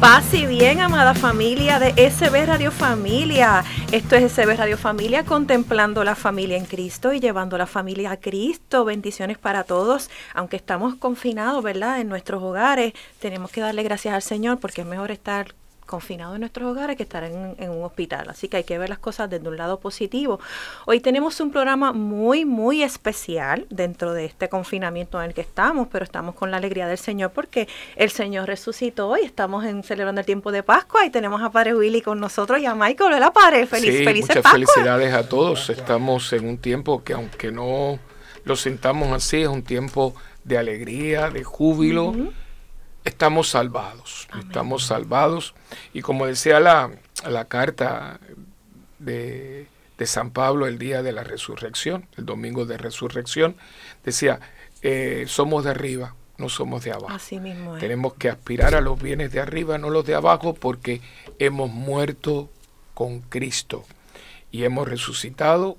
Paz 0.00 0.34
y 0.34 0.44
bien, 0.44 0.80
amada 0.80 1.14
familia 1.14 1.78
de 1.78 2.10
SB 2.10 2.44
Radio 2.44 2.70
Familia. 2.70 3.64
Esto 3.92 4.14
es 4.14 4.30
SB 4.30 4.54
Radio 4.54 4.76
Familia, 4.76 5.24
contemplando 5.24 6.04
la 6.04 6.14
familia 6.14 6.58
en 6.58 6.66
Cristo 6.66 7.14
y 7.14 7.20
llevando 7.20 7.56
la 7.56 7.66
familia 7.66 8.10
a 8.10 8.16
Cristo. 8.18 8.84
Bendiciones 8.84 9.38
para 9.38 9.64
todos. 9.64 10.10
Aunque 10.34 10.56
estamos 10.56 10.96
confinados, 10.96 11.64
¿verdad? 11.64 11.98
En 12.00 12.10
nuestros 12.10 12.42
hogares, 12.42 12.92
tenemos 13.20 13.50
que 13.50 13.62
darle 13.62 13.82
gracias 13.84 14.14
al 14.14 14.22
Señor 14.22 14.60
porque 14.60 14.82
es 14.82 14.86
mejor 14.86 15.10
estar 15.10 15.54
confinados 15.86 16.34
en 16.34 16.40
nuestros 16.40 16.70
hogares 16.70 16.96
que 16.96 17.04
estar 17.04 17.24
en, 17.24 17.70
un 17.70 17.84
hospital. 17.84 18.28
Así 18.28 18.48
que 18.48 18.58
hay 18.58 18.64
que 18.64 18.76
ver 18.78 18.88
las 18.88 18.98
cosas 18.98 19.30
desde 19.30 19.48
un 19.48 19.56
lado 19.56 19.80
positivo. 19.80 20.40
Hoy 20.84 21.00
tenemos 21.00 21.40
un 21.40 21.50
programa 21.50 21.92
muy, 21.92 22.44
muy 22.44 22.82
especial 22.82 23.66
dentro 23.70 24.12
de 24.12 24.26
este 24.26 24.48
confinamiento 24.48 25.20
en 25.20 25.28
el 25.28 25.34
que 25.34 25.40
estamos, 25.40 25.88
pero 25.90 26.04
estamos 26.04 26.34
con 26.34 26.50
la 26.50 26.58
alegría 26.58 26.86
del 26.88 26.98
Señor 26.98 27.30
porque 27.30 27.68
el 27.96 28.10
Señor 28.10 28.46
resucitó 28.48 29.16
y 29.16 29.24
estamos 29.24 29.64
en, 29.64 29.82
celebrando 29.82 30.20
el 30.20 30.26
tiempo 30.26 30.52
de 30.52 30.62
Pascua 30.62 31.06
y 31.06 31.10
tenemos 31.10 31.40
a 31.42 31.50
Padre 31.50 31.74
Willy 31.74 32.02
con 32.02 32.20
nosotros 32.20 32.60
y 32.60 32.66
a 32.66 32.74
Michael. 32.74 33.14
Hola, 33.14 33.32
Padre. 33.32 33.66
Feliz, 33.66 33.98
sí, 33.98 34.20
muchas 34.20 34.50
felicidades 34.50 35.14
a 35.14 35.28
todos. 35.28 35.70
Estamos 35.70 36.32
en 36.32 36.48
un 36.48 36.58
tiempo 36.58 37.02
que 37.04 37.12
aunque 37.12 37.52
no 37.52 37.98
lo 38.44 38.56
sintamos 38.56 39.12
así, 39.12 39.42
es 39.42 39.48
un 39.48 39.62
tiempo 39.62 40.14
de 40.44 40.58
alegría, 40.58 41.30
de 41.30 41.42
júbilo 41.42 42.12
estamos 43.06 43.48
salvados, 43.48 44.28
estamos 44.38 44.84
salvados. 44.84 45.54
Y 45.94 46.02
como 46.02 46.26
decía 46.26 46.60
la, 46.60 46.90
carta 47.46 48.20
de, 48.98 49.68
San 50.04 50.30
Pablo 50.30 50.66
el 50.66 50.78
día 50.78 51.02
de 51.02 51.12
la 51.12 51.24
resurrección, 51.24 52.06
el 52.16 52.26
domingo 52.26 52.66
de 52.66 52.76
resurrección, 52.76 53.56
decía, 54.04 54.40
eh, 54.82 55.24
somos 55.28 55.64
de 55.64 55.70
arriba, 55.70 56.14
no 56.36 56.48
somos 56.48 56.84
de 56.84 56.92
abajo. 56.92 57.14
Así 57.14 57.40
mismo 57.40 57.78
Tenemos 57.78 58.14
que 58.14 58.28
aspirar 58.28 58.74
a 58.74 58.80
los 58.80 59.00
bienes 59.00 59.32
de 59.32 59.40
arriba, 59.40 59.78
no 59.78 59.88
los 59.88 60.04
de 60.04 60.14
abajo, 60.14 60.54
porque 60.54 61.00
hemos 61.38 61.70
muerto 61.70 62.50
con 62.92 63.20
Cristo 63.20 63.84
y 64.50 64.64
hemos 64.64 64.88
resucitado 64.88 65.78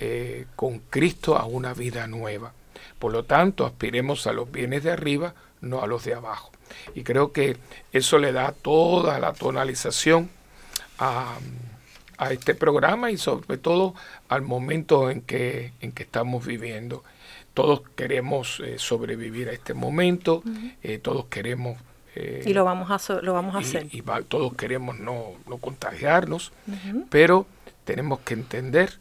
eh, 0.00 0.46
con 0.56 0.80
Cristo 0.80 1.36
a 1.36 1.44
una 1.44 1.74
vida 1.74 2.06
nueva. 2.08 2.52
Por 2.98 3.12
lo 3.12 3.24
tanto, 3.24 3.64
aspiremos 3.64 4.26
a 4.26 4.32
los 4.32 4.50
bienes 4.50 4.82
de 4.82 4.90
arriba, 4.90 5.34
no 5.60 5.82
a 5.82 5.86
los 5.86 6.04
de 6.04 6.14
abajo. 6.14 6.50
Y 6.94 7.02
creo 7.02 7.32
que 7.32 7.56
eso 7.92 8.18
le 8.18 8.32
da 8.32 8.52
toda 8.52 9.18
la 9.18 9.32
tonalización 9.32 10.30
a, 10.98 11.38
este 12.30 12.54
programa 12.54 13.10
y 13.10 13.16
sobre 13.16 13.56
todo 13.56 13.94
al 14.28 14.42
momento 14.42 15.10
en 15.10 15.22
que, 15.22 15.72
en 15.80 15.92
que 15.92 16.02
estamos 16.02 16.44
viviendo. 16.44 17.02
Todos 17.54 17.80
queremos 17.96 18.60
eh, 18.60 18.78
sobrevivir 18.78 19.48
a 19.48 19.52
este 19.52 19.72
momento, 19.72 20.42
eh, 20.82 20.98
todos 20.98 21.26
queremos... 21.26 21.78
Eh, 22.14 22.42
y 22.44 22.52
lo 22.52 22.64
vamos 22.64 22.90
a, 22.90 23.22
lo 23.22 23.32
vamos 23.32 23.54
a 23.54 23.58
hacer. 23.58 23.86
Y 23.90 24.02
todos 24.28 24.54
queremos 24.54 24.98
no, 24.98 25.32
contagiarnos, 25.62 26.52
pero 27.08 27.46
tenemos 27.84 28.20
que 28.20 28.34
entender 28.34 28.98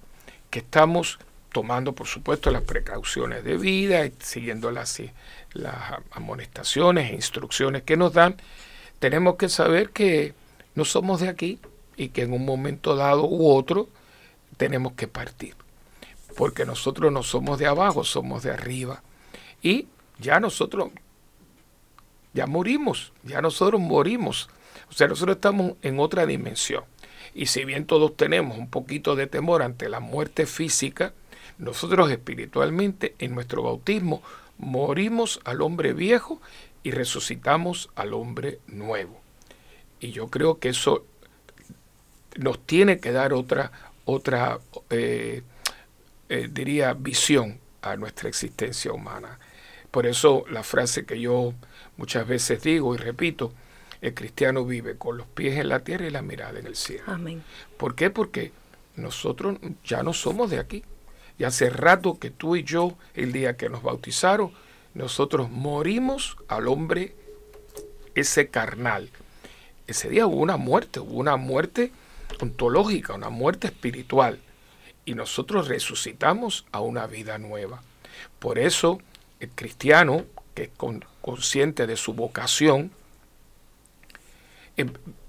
que 0.49 0.59
estamos 0.59 1.19
tomando, 1.52 1.94
por 1.94 2.08
supuesto, 2.08 2.52
las 2.52 2.64
precauciones 2.64 3.44
de 3.44 3.58
vida, 3.58 4.08
siguiendo 4.19 4.72
las, 4.72 5.02
las 5.53 5.75
amonestaciones 6.11 7.11
e 7.11 7.16
instrucciones 7.16 7.83
que 7.83 7.97
nos 7.97 8.14
dan, 8.14 8.38
tenemos 9.00 9.36
que 9.36 9.50
saber 9.50 9.89
que 9.89 10.33
no 10.75 10.86
somos 10.86 11.22
de 11.22 11.30
aquí 11.30 11.59
y 11.98 12.09
que 12.09 12.21
en 12.21 12.33
un 12.33 12.45
momento 12.45 12.95
dado 12.95 13.26
u 13.26 13.52
otro 13.52 13.89
tenemos 14.58 14.93
que 14.93 15.08
partir. 15.08 15.55
Porque 16.38 16.65
nosotros 16.65 17.11
no 17.11 17.23
somos 17.23 17.59
de 17.59 17.67
abajo, 17.67 18.04
somos 18.04 18.43
de 18.43 18.52
arriba. 18.52 19.02
Y 19.61 19.88
ya 20.20 20.39
nosotros, 20.39 20.92
ya 22.33 22.45
morimos, 22.45 23.11
ya 23.23 23.42
nosotros 23.42 23.82
morimos. 23.82 24.49
O 24.89 24.93
sea, 24.93 25.08
nosotros 25.08 25.38
estamos 25.38 25.73
en 25.82 25.99
otra 25.99 26.26
dimensión. 26.26 26.83
Y 27.33 27.48
si 27.48 27.65
bien 27.65 27.86
todos 27.86 28.15
tenemos 28.15 28.58
un 28.58 28.70
poquito 28.70 29.15
de 29.15 29.27
temor 29.27 29.61
ante 29.61 29.89
la 29.89 29.99
muerte 29.99 30.45
física, 30.45 31.14
nosotros 31.59 32.09
espiritualmente 32.09 33.15
en 33.20 33.36
nuestro 33.36 33.61
bautismo 33.64 34.23
morimos 34.58 35.39
al 35.43 35.61
hombre 35.61 35.93
viejo 35.93 36.42
y 36.83 36.92
resucitamos 36.92 37.89
al 37.95 38.14
hombre 38.14 38.59
nuevo. 38.67 39.21
Y 39.99 40.11
yo 40.11 40.30
creo 40.30 40.59
que 40.59 40.70
eso 40.70 41.05
nos 42.37 42.65
tiene 42.65 42.99
que 42.99 43.11
dar 43.11 43.33
otra, 43.33 43.71
otra 44.05 44.59
eh, 44.89 45.43
eh, 46.30 46.49
diría, 46.52 46.93
visión 46.93 47.59
a 47.81 47.97
nuestra 47.97 48.30
existencia 48.30 48.91
humana. 48.93 49.37
Por 49.91 50.05
eso 50.05 50.45
la 50.49 50.64
frase 50.64 51.05
que 51.05 51.20
yo 51.20 51.53
muchas 51.97 52.27
veces 52.27 52.64
digo 52.64 52.95
y 52.95 52.97
repito, 52.97 53.52
el 54.02 54.14
cristiano 54.14 54.64
vive 54.64 54.95
con 54.95 55.17
los 55.17 55.27
pies 55.27 55.58
en 55.58 55.67
la 55.67 55.80
tierra 55.80 56.08
y 56.08 56.11
la 56.11 56.21
mirada 56.21 56.59
en 56.59 56.67
el 56.67 56.76
cielo. 56.76 57.03
Amén. 57.08 57.43
¿Por 57.77 57.95
qué? 57.95 58.09
Porque 58.09 58.53
nosotros 58.95 59.58
ya 59.83 60.03
no 60.03 60.14
somos 60.14 60.49
de 60.49 60.59
aquí. 60.59 60.83
Y 61.39 61.45
hace 61.45 61.70
rato 61.70 62.20
que 62.20 62.30
tú 62.30 62.58
y 62.58 62.64
yo, 62.64 62.95
el 63.16 63.32
día 63.32 63.55
que 63.55 63.70
nos 63.70 63.82
bautizaron, 63.82 64.52
nosotros 64.94 65.50
morimos 65.50 66.36
al 66.50 66.67
hombre 66.67 67.16
ese 68.14 68.50
carnal. 68.50 69.10
Ese 69.88 70.10
día 70.10 70.27
hubo 70.27 70.36
una 70.36 70.58
muerte, 70.58 71.00
hubo 71.00 71.17
una 71.17 71.38
muerte 71.38 71.94
ontológica, 72.42 73.14
una 73.14 73.30
muerte 73.30 73.67
espiritual. 73.67 74.39
Y 75.05 75.16
nosotros 75.16 75.70
resucitamos 75.70 76.66
a 76.73 76.82
una 76.82 77.08
vida 77.08 77.38
nueva. 77.38 77.82
Por 78.39 78.60
eso 78.60 79.00
el 79.39 79.50
cristiano, 79.50 80.26
que 80.54 80.64
es 80.64 80.70
consciente 81.21 81.88
de 81.88 81.95
su 81.95 82.14
vocación, 82.14 82.92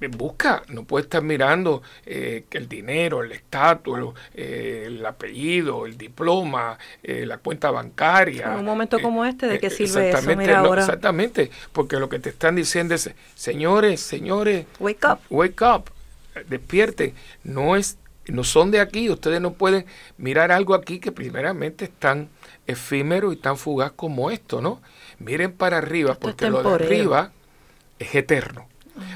busca, 0.08 0.62
no 0.68 0.84
puede 0.84 1.04
estar 1.04 1.22
mirando 1.22 1.82
eh, 2.06 2.44
el 2.50 2.68
dinero, 2.68 3.22
el 3.22 3.32
estatus, 3.32 4.14
eh, 4.34 4.84
el 4.86 5.04
apellido, 5.04 5.86
el 5.86 5.96
diploma, 5.96 6.78
eh, 7.02 7.26
la 7.26 7.38
cuenta 7.38 7.70
bancaria. 7.70 8.52
En 8.52 8.60
un 8.60 8.64
momento 8.64 9.00
como 9.00 9.24
este, 9.24 9.46
¿de 9.46 9.58
qué 9.58 9.70
sirve 9.70 10.10
eso? 10.10 10.36
Mira 10.36 10.60
ahora. 10.60 10.82
Exactamente, 10.82 11.50
porque 11.72 11.96
lo 11.96 12.08
que 12.08 12.18
te 12.18 12.30
están 12.30 12.56
diciendo 12.56 12.94
es, 12.94 13.10
señores, 13.34 14.00
señores, 14.00 14.66
wake 14.78 15.06
up, 15.06 15.18
wake 15.28 15.62
up, 15.62 15.90
despierten, 16.48 17.14
no 17.44 17.76
es, 17.76 17.98
no 18.26 18.44
son 18.44 18.70
de 18.70 18.80
aquí, 18.80 19.10
ustedes 19.10 19.40
no 19.40 19.52
pueden 19.52 19.84
mirar 20.18 20.52
algo 20.52 20.74
aquí 20.74 21.00
que 21.00 21.12
primeramente 21.12 21.86
es 21.86 21.90
tan 21.90 22.28
efímero 22.66 23.32
y 23.32 23.36
tan 23.36 23.56
fugaz 23.56 23.92
como 23.92 24.30
esto, 24.30 24.60
¿no? 24.60 24.80
Miren 25.18 25.52
para 25.52 25.78
arriba, 25.78 26.14
porque 26.14 26.48
lo 26.48 26.62
de 26.62 26.74
arriba 26.74 27.32
es 27.98 28.14
eterno. 28.14 28.66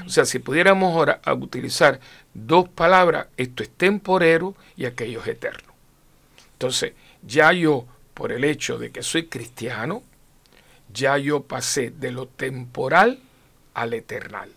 O 0.05 0.09
sea, 0.09 0.25
si 0.25 0.39
pudiéramos 0.39 0.95
ahora 0.95 1.21
utilizar 1.39 1.99
dos 2.33 2.69
palabras, 2.69 3.27
esto 3.37 3.63
es 3.63 3.69
temporero 3.69 4.55
y 4.75 4.85
aquello 4.85 5.21
es 5.21 5.27
eterno. 5.27 5.73
Entonces, 6.53 6.93
ya 7.23 7.51
yo, 7.51 7.85
por 8.13 8.31
el 8.31 8.43
hecho 8.43 8.77
de 8.77 8.91
que 8.91 9.03
soy 9.03 9.27
cristiano, 9.27 10.03
ya 10.93 11.17
yo 11.17 11.43
pasé 11.43 11.91
de 11.91 12.11
lo 12.11 12.27
temporal 12.27 13.19
al 13.73 13.93
eternal, 13.93 14.49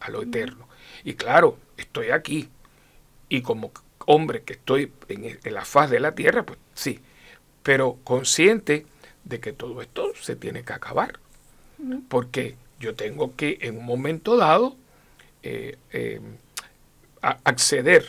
a 0.00 0.10
lo 0.10 0.22
eterno. 0.22 0.68
Y 1.04 1.14
claro, 1.14 1.58
estoy 1.76 2.10
aquí. 2.10 2.48
Y 3.28 3.42
como 3.42 3.72
hombre 4.06 4.42
que 4.42 4.54
estoy 4.54 4.92
en, 5.08 5.38
la 5.44 5.64
faz 5.64 5.90
de 5.90 6.00
la 6.00 6.14
tierra, 6.14 6.44
pues 6.44 6.58
sí, 6.74 7.00
pero 7.62 7.98
consciente 8.04 8.86
de 9.24 9.40
que 9.40 9.52
todo 9.52 9.80
esto 9.80 10.12
se 10.20 10.36
tiene 10.36 10.64
que 10.64 10.72
acabar. 10.72 11.18
Porque 12.08 12.56
yo 12.80 12.94
tengo 12.94 13.34
que 13.36 13.58
en 13.60 13.78
un 13.78 13.84
momento 13.84 14.36
dado 14.36 14.76
eh, 15.46 15.76
eh, 15.92 16.20
acceder 17.20 18.06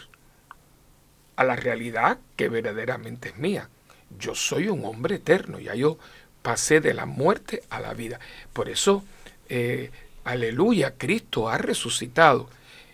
a 1.36 1.44
la 1.44 1.58
realidad 1.58 2.18
que 2.38 2.48
verdaderamente 2.48 3.30
es 3.30 3.38
mía. 3.38 3.70
Yo 4.18 4.36
soy 4.36 4.70
un 4.70 4.86
hombre 4.86 5.16
eterno, 5.16 5.60
ya 5.60 5.76
yo 5.76 5.98
pasé 6.42 6.80
de 6.80 6.94
la 6.94 7.06
muerte 7.06 7.62
a 7.70 7.82
la 7.82 7.94
vida. 7.94 8.22
Por 8.54 8.70
eso, 8.70 9.04
eh, 9.50 9.92
aleluya, 10.24 10.94
Cristo 10.98 11.50
ha 11.50 11.58
resucitado 11.58 12.50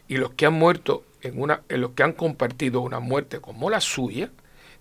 y 0.08 0.18
los 0.18 0.32
que 0.32 0.48
han 0.48 0.54
muerto 0.54 1.06
en 1.22 1.40
una, 1.40 1.62
en 1.70 1.82
los 1.82 1.92
que 1.92 2.02
han 2.02 2.14
compartido 2.14 2.82
una 2.82 3.00
muerte 3.00 3.42
como 3.42 3.70
la 3.70 3.80
suya, 3.80 4.32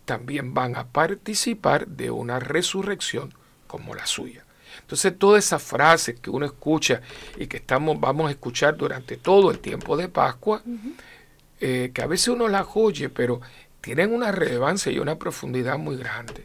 también 0.06 0.55
van 0.55 0.75
a 0.77 0.87
participar 0.87 1.87
de 1.87 2.11
una 2.11 2.41
resurrección 2.41 3.35
como 3.67 3.95
la 3.95 4.06
suya. 4.06 4.43
Entonces, 4.91 5.17
todas 5.17 5.45
esas 5.45 5.63
frases 5.63 6.19
que 6.19 6.31
uno 6.31 6.45
escucha 6.45 7.01
y 7.39 7.47
que 7.47 7.59
estamos, 7.59 8.01
vamos 8.01 8.27
a 8.27 8.33
escuchar 8.33 8.77
durante 8.77 9.17
todo 9.17 9.53
el 9.53 9.61
tiempo 9.61 9.97
de 9.97 10.09
Pascua, 10.09 10.63
eh, 11.61 11.93
que 11.95 12.03
a 12.03 12.09
veces 12.09 12.27
uno 12.27 12.49
las 12.49 12.67
oye, 12.75 13.09
pero 13.09 13.41
tienen 13.81 14.13
una 14.13 14.33
relevancia 14.33 14.91
y 14.91 14.99
una 14.99 15.15
profundidad 15.15 15.79
muy 15.79 15.97
grande. 15.97 16.45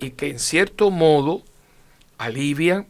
Y 0.00 0.12
que 0.12 0.30
en 0.30 0.38
cierto 0.38 0.90
modo 0.90 1.42
alivian, 2.16 2.86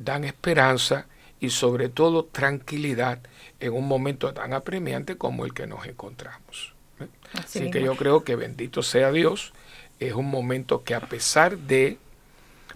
dan 0.00 0.24
esperanza 0.24 1.06
y 1.38 1.50
sobre 1.50 1.88
todo 1.88 2.24
tranquilidad 2.24 3.20
en 3.60 3.72
un 3.72 3.86
momento 3.86 4.34
tan 4.34 4.52
apremiante 4.52 5.16
como 5.16 5.44
el 5.44 5.54
que 5.54 5.68
nos 5.68 5.86
encontramos. 5.86 6.74
¿eh? 6.98 7.06
Así, 7.34 7.70
que 7.70 7.80
yo 7.80 7.94
creo 7.94 8.24
que 8.24 8.34
bendito 8.34 8.82
sea 8.82 9.12
Dios, 9.12 9.52
es 10.00 10.14
un 10.14 10.28
momento 10.28 10.82
que 10.82 10.96
a 10.96 11.00
pesar 11.02 11.56
de, 11.56 11.98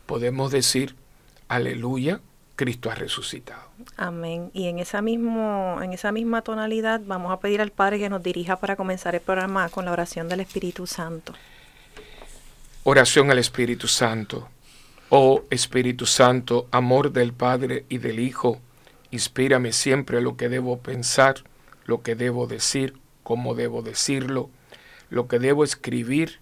podemos 0.06 0.53
decir, 0.53 0.94
aleluya, 1.54 2.20
Cristo 2.56 2.90
ha 2.90 2.94
resucitado. 2.94 3.62
Amén. 3.96 4.50
Y 4.54 4.69
en 4.69 4.78
esa, 4.78 5.02
mismo, 5.02 5.81
en 5.82 5.93
esa 5.93 6.12
misma 6.12 6.43
tonalidad 6.43 7.00
vamos 7.04 7.32
a 7.32 7.40
pedir 7.40 7.60
al 7.60 7.70
Padre 7.70 7.99
que 7.99 8.08
nos 8.08 8.22
dirija 8.22 8.56
para 8.56 8.76
comenzar 8.76 9.14
el 9.14 9.20
programa 9.20 9.69
con 9.69 9.84
la 9.84 9.93
oración 9.93 10.28
del 10.28 10.40
Espíritu 10.40 10.87
Santo. 10.87 11.34
Oración 12.84 13.31
al 13.31 13.38
Espíritu 13.38 13.87
Santo. 13.88 14.49
Oh 15.08 15.43
Espíritu 15.50 16.06
Santo, 16.06 16.69
amor 16.70 17.12
del 17.12 17.32
Padre 17.32 17.84
y 17.90 17.98
del 17.98 18.19
Hijo, 18.19 18.58
inspírame 19.10 19.72
siempre 19.72 20.22
lo 20.22 20.37
que 20.38 20.48
debo 20.48 20.78
pensar, 20.78 21.37
lo 21.84 22.02
que 22.02 22.14
debo 22.14 22.46
decir, 22.46 22.94
cómo 23.22 23.55
debo 23.55 23.82
decirlo, 23.82 24.48
lo 25.10 25.28
que 25.28 25.38
debo 25.38 25.64
escribir, 25.64 26.40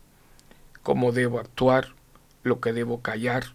cómo 0.84 1.10
debo 1.10 1.40
actuar, 1.40 1.94
lo 2.44 2.60
que 2.60 2.72
debo 2.72 3.00
callar, 3.02 3.54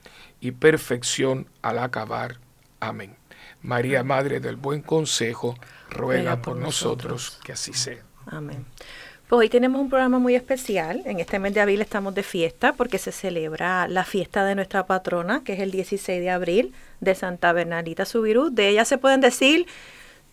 y 0.41 0.51
perfección 0.51 1.47
al 1.61 1.79
acabar. 1.79 2.37
Amén. 2.79 3.15
María, 3.61 4.03
Madre 4.03 4.39
del 4.39 4.55
Buen 4.55 4.81
Consejo, 4.81 5.55
ruega 5.89 6.41
por, 6.41 6.57
nosotros, 6.57 7.39
que 7.43 7.53
así 7.53 7.73
sea. 7.73 8.03
Amén. 8.25 8.65
Pues 9.29 9.39
hoy 9.39 9.49
tenemos 9.49 9.79
un 9.79 9.89
programa 9.89 10.19
muy 10.19 10.35
especial. 10.35 11.03
En 11.05 11.19
este 11.19 11.39
mes 11.39 11.53
de 11.53 11.61
abril 11.61 11.79
estamos 11.79 12.13
de 12.15 12.23
fiesta 12.23 12.73
porque 12.73 12.97
se 12.97 13.13
celebra 13.13 13.87
la 13.87 14.03
fiesta 14.03 14.43
de 14.43 14.55
nuestra 14.55 14.87
patrona, 14.87 15.43
que 15.45 15.53
es 15.53 15.59
el 15.59 15.71
16 15.71 16.19
de 16.19 16.29
abril, 16.29 16.73
de 16.99 17.15
Santa 17.15 17.53
Bernardita 17.53 18.03
Subirú. 18.03 18.49
De 18.49 18.67
ella 18.67 18.83
se 18.83 18.97
pueden 18.97 19.21
decir 19.21 19.67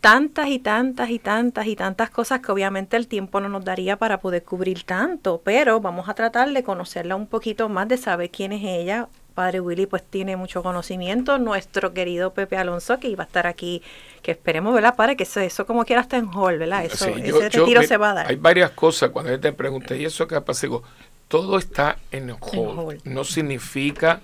tantas 0.00 0.48
y 0.48 0.58
tantas 0.58 1.10
y 1.10 1.18
tantas 1.18 1.66
y 1.66 1.76
tantas 1.76 2.10
cosas 2.10 2.40
que 2.40 2.50
obviamente 2.50 2.96
el 2.96 3.08
tiempo 3.08 3.40
no 3.40 3.48
nos 3.48 3.64
daría 3.64 3.96
para 3.96 4.20
poder 4.20 4.42
cubrir 4.42 4.84
tanto, 4.84 5.42
pero 5.44 5.80
vamos 5.80 6.08
a 6.08 6.14
tratar 6.14 6.52
de 6.52 6.62
conocerla 6.62 7.16
un 7.16 7.26
poquito 7.26 7.68
más, 7.68 7.88
de 7.88 7.98
saber 7.98 8.30
quién 8.30 8.52
es 8.52 8.62
ella, 8.64 9.08
padre 9.38 9.60
Willy 9.60 9.86
pues 9.86 10.02
tiene 10.02 10.36
mucho 10.36 10.64
conocimiento, 10.64 11.38
nuestro 11.38 11.94
querido 11.94 12.34
Pepe 12.34 12.56
Alonso 12.56 12.98
que 12.98 13.06
iba 13.06 13.22
a 13.22 13.26
estar 13.28 13.46
aquí, 13.46 13.84
que 14.20 14.32
esperemos, 14.32 14.74
¿verdad, 14.74 14.96
padre? 14.96 15.16
Que 15.16 15.22
eso, 15.22 15.38
eso 15.38 15.64
como 15.64 15.84
quiera 15.84 16.02
está 16.02 16.16
en 16.16 16.28
hall, 16.34 16.58
¿verdad? 16.58 16.84
Eso, 16.84 17.06
ese 17.06 17.48
retiro 17.48 17.84
se 17.84 17.96
va 17.96 18.10
a 18.10 18.14
dar. 18.14 18.26
Hay 18.26 18.34
varias 18.34 18.72
cosas, 18.72 19.10
cuando 19.10 19.30
yo 19.30 19.38
te 19.38 19.52
pregunté, 19.52 19.96
¿y 19.96 20.06
eso 20.06 20.26
qué 20.26 20.40
pasa? 20.40 20.62
Digo, 20.62 20.82
todo 21.28 21.56
está 21.56 21.98
en 22.10 22.30
hall, 22.30 23.00
no 23.04 23.22
significa... 23.22 24.20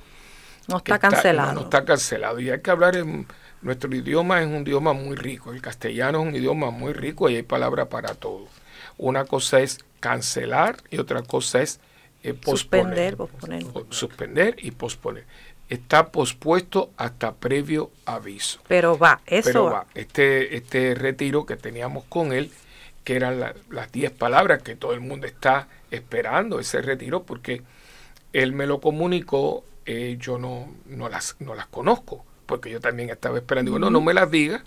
No 0.66 0.78
está 0.78 0.98
cancelado. 0.98 1.52
no, 1.52 1.60
está 1.60 1.84
cancelado, 1.84 2.40
y 2.40 2.50
hay 2.50 2.60
que 2.60 2.70
hablar 2.72 2.96
en... 2.96 3.28
Nuestro 3.62 3.94
idioma 3.94 4.42
es 4.42 4.48
un 4.48 4.62
idioma 4.62 4.94
muy 4.94 5.14
rico, 5.14 5.52
el 5.52 5.62
castellano 5.62 6.22
es 6.22 6.26
un 6.26 6.34
idioma 6.34 6.70
muy 6.70 6.92
rico 6.92 7.30
y 7.30 7.36
hay 7.36 7.44
palabras 7.44 7.86
para 7.86 8.14
todo. 8.14 8.48
Una 8.98 9.26
cosa 9.26 9.60
es 9.60 9.78
cancelar 10.00 10.78
y 10.90 10.98
otra 10.98 11.22
cosa 11.22 11.62
es 11.62 11.78
eh, 12.24 12.34
suspender, 12.42 13.16
posponer. 13.18 13.64
Suspender 13.90 14.56
y 14.58 14.70
posponer. 14.70 15.24
Está 15.68 16.10
pospuesto 16.10 16.90
hasta 16.96 17.34
previo 17.34 17.90
aviso. 18.06 18.60
Pero 18.66 18.98
va, 18.98 19.20
eso 19.26 19.64
va. 19.64 19.86
Este, 19.94 20.56
este 20.56 20.94
retiro 20.94 21.44
que 21.44 21.56
teníamos 21.56 22.04
con 22.04 22.32
él, 22.32 22.50
que 23.04 23.16
eran 23.16 23.40
las 23.40 23.92
10 23.92 24.10
palabras 24.12 24.62
que 24.62 24.74
todo 24.74 24.94
el 24.94 25.00
mundo 25.00 25.26
está 25.26 25.68
esperando, 25.90 26.60
ese 26.60 26.80
retiro, 26.80 27.24
porque 27.24 27.62
él 28.32 28.52
me 28.52 28.66
lo 28.66 28.80
comunicó, 28.80 29.62
eh, 29.84 30.16
yo 30.18 30.38
no, 30.38 30.72
no, 30.86 31.10
las, 31.10 31.36
no 31.40 31.54
las 31.54 31.66
conozco, 31.66 32.24
porque 32.46 32.70
yo 32.70 32.80
también 32.80 33.10
estaba 33.10 33.36
esperando. 33.36 33.70
Digo, 33.70 33.78
no, 33.78 33.90
no 33.90 34.00
me 34.00 34.14
las 34.14 34.30
digas, 34.30 34.62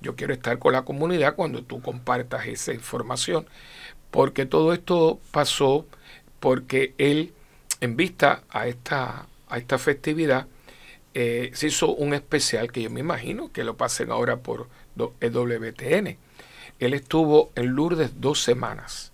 yo 0.00 0.16
quiero 0.16 0.34
estar 0.34 0.58
con 0.58 0.72
la 0.72 0.82
comunidad 0.82 1.36
cuando 1.36 1.62
tú 1.62 1.80
compartas 1.80 2.46
esa 2.46 2.72
información, 2.72 3.46
porque 4.10 4.44
todo 4.44 4.72
esto 4.72 5.20
pasó 5.30 5.86
porque 6.40 6.94
él, 6.98 7.32
en 7.80 7.96
vista 7.96 8.42
a 8.50 8.66
esta, 8.66 9.26
a 9.48 9.58
esta 9.58 9.78
festividad, 9.78 10.46
eh, 11.14 11.50
se 11.54 11.68
hizo 11.68 11.94
un 11.94 12.12
especial 12.12 12.70
que 12.70 12.82
yo 12.82 12.90
me 12.90 13.00
imagino 13.00 13.50
que 13.50 13.64
lo 13.64 13.76
pasen 13.76 14.10
ahora 14.10 14.36
por 14.36 14.68
WTN. 14.96 16.18
Él 16.78 16.94
estuvo 16.94 17.52
en 17.54 17.74
Lourdes 17.74 18.20
dos 18.20 18.42
semanas. 18.42 19.12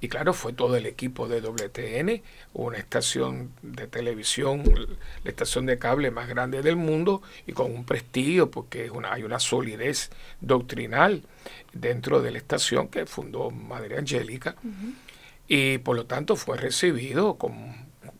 Y 0.00 0.08
claro, 0.08 0.34
fue 0.34 0.52
todo 0.52 0.76
el 0.76 0.86
equipo 0.86 1.28
de 1.28 1.40
WTN, 1.40 2.22
una 2.54 2.76
estación 2.76 3.52
de 3.62 3.86
televisión, 3.86 4.64
la 5.22 5.30
estación 5.30 5.64
de 5.66 5.78
cable 5.78 6.10
más 6.10 6.28
grande 6.28 6.60
del 6.60 6.74
mundo 6.74 7.22
y 7.46 7.52
con 7.52 7.72
un 7.72 7.84
prestigio 7.84 8.50
porque 8.50 8.90
una, 8.90 9.12
hay 9.12 9.22
una 9.22 9.38
solidez 9.38 10.10
doctrinal 10.40 11.22
dentro 11.72 12.20
de 12.20 12.32
la 12.32 12.38
estación 12.38 12.88
que 12.88 13.06
fundó 13.06 13.52
Madre 13.52 13.96
Angélica 13.96 14.56
y 15.54 15.76
por 15.76 15.96
lo 15.96 16.06
tanto 16.06 16.34
fue 16.36 16.56
recibido 16.56 17.34
con, 17.34 17.74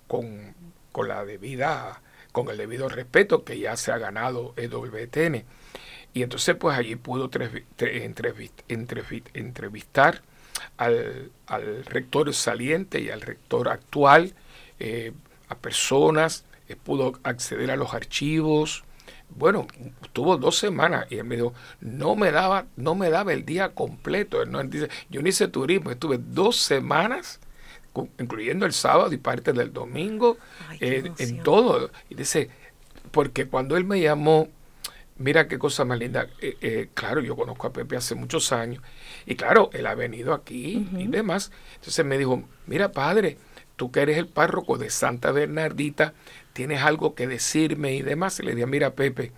con, 0.07 1.09
la 1.09 1.25
debida, 1.25 2.03
con 2.31 2.51
el 2.51 2.59
debido 2.59 2.91
respeto 2.91 3.43
que 3.43 3.59
ya 3.59 3.75
se 3.79 3.91
ha 3.91 3.97
ganado 3.97 4.53
EWTN. 4.59 5.43
Y 6.13 6.23
entonces 6.25 6.55
pues 6.57 6.77
allí 6.77 6.95
pudo 6.97 7.31
entrevistar 8.69 10.21
al, 10.77 11.31
al, 11.47 11.85
rector 11.87 12.35
saliente 12.35 13.01
y 13.01 13.09
al 13.09 13.23
rector 13.23 13.71
actual, 13.71 14.35
eh, 14.79 15.13
a 15.49 15.55
personas, 15.55 16.45
eh, 16.69 16.77
pudo 16.77 17.19
acceder 17.23 17.71
a 17.71 17.77
los 17.77 17.95
archivos, 17.95 18.85
bueno, 19.37 19.67
estuvo 20.03 20.37
dos 20.37 20.57
semanas 20.59 21.07
y 21.11 21.17
él 21.17 21.25
me 21.25 21.37
dijo, 21.37 21.53
no 21.81 22.17
me 22.17 22.31
daba, 22.31 22.67
no 22.77 22.95
me 22.95 23.11
daba 23.11 23.33
el 23.33 23.45
día 23.45 23.71
completo. 23.71 24.43
Él, 24.43 24.51
no, 24.51 24.63
dice, 24.65 24.89
yo 25.11 25.23
no 25.23 25.29
hice 25.29 25.49
turismo, 25.49 25.91
estuve 25.91 26.19
dos 26.19 26.57
semanas, 26.57 27.41
incluyendo 28.19 28.67
el 28.67 28.73
sábado 28.73 29.13
y 29.13 29.19
parte 29.19 29.53
del 29.53 29.73
domingo, 29.73 30.39
eh, 30.81 31.11
en 31.19 31.43
todo. 31.43 31.91
Y 32.09 32.15
dice, 32.15 32.51
porque 33.11 33.47
cuando 33.47 33.77
él 33.77 33.85
me 33.85 34.01
llamó, 34.01 34.49
mira 35.19 35.49
qué 35.49 35.59
cosa 35.59 35.85
más 35.85 35.99
linda, 35.99 36.29
eh, 36.41 36.57
eh, 36.61 36.89
claro, 36.95 37.21
yo 37.21 37.37
conozco 37.37 37.67
a 37.67 37.73
Pepe 37.73 37.97
hace 37.97 38.15
muchos 38.15 38.53
años, 38.53 38.83
y 39.27 39.35
claro, 39.37 39.71
él 39.73 39.87
ha 39.87 39.95
venido 39.95 40.35
aquí 40.35 40.89
y 40.97 41.07
demás. 41.07 41.53
Entonces 41.77 42.05
me 42.05 42.19
dijo, 42.19 42.43
mira 42.67 42.93
padre, 42.93 43.39
tú 43.77 43.91
que 43.91 44.01
eres 44.01 44.19
el 44.19 44.27
párroco 44.27 44.79
de 44.79 44.91
Santa 44.91 45.33
Bernardita, 45.33 46.15
tienes 46.53 46.83
algo 46.83 47.15
que 47.15 47.27
decirme 47.27 47.95
y 47.95 48.03
demás. 48.03 48.39
Y 48.41 48.45
le 48.45 48.55
dije, 48.55 48.67
mira 48.67 48.95
Pepe, 48.95 49.33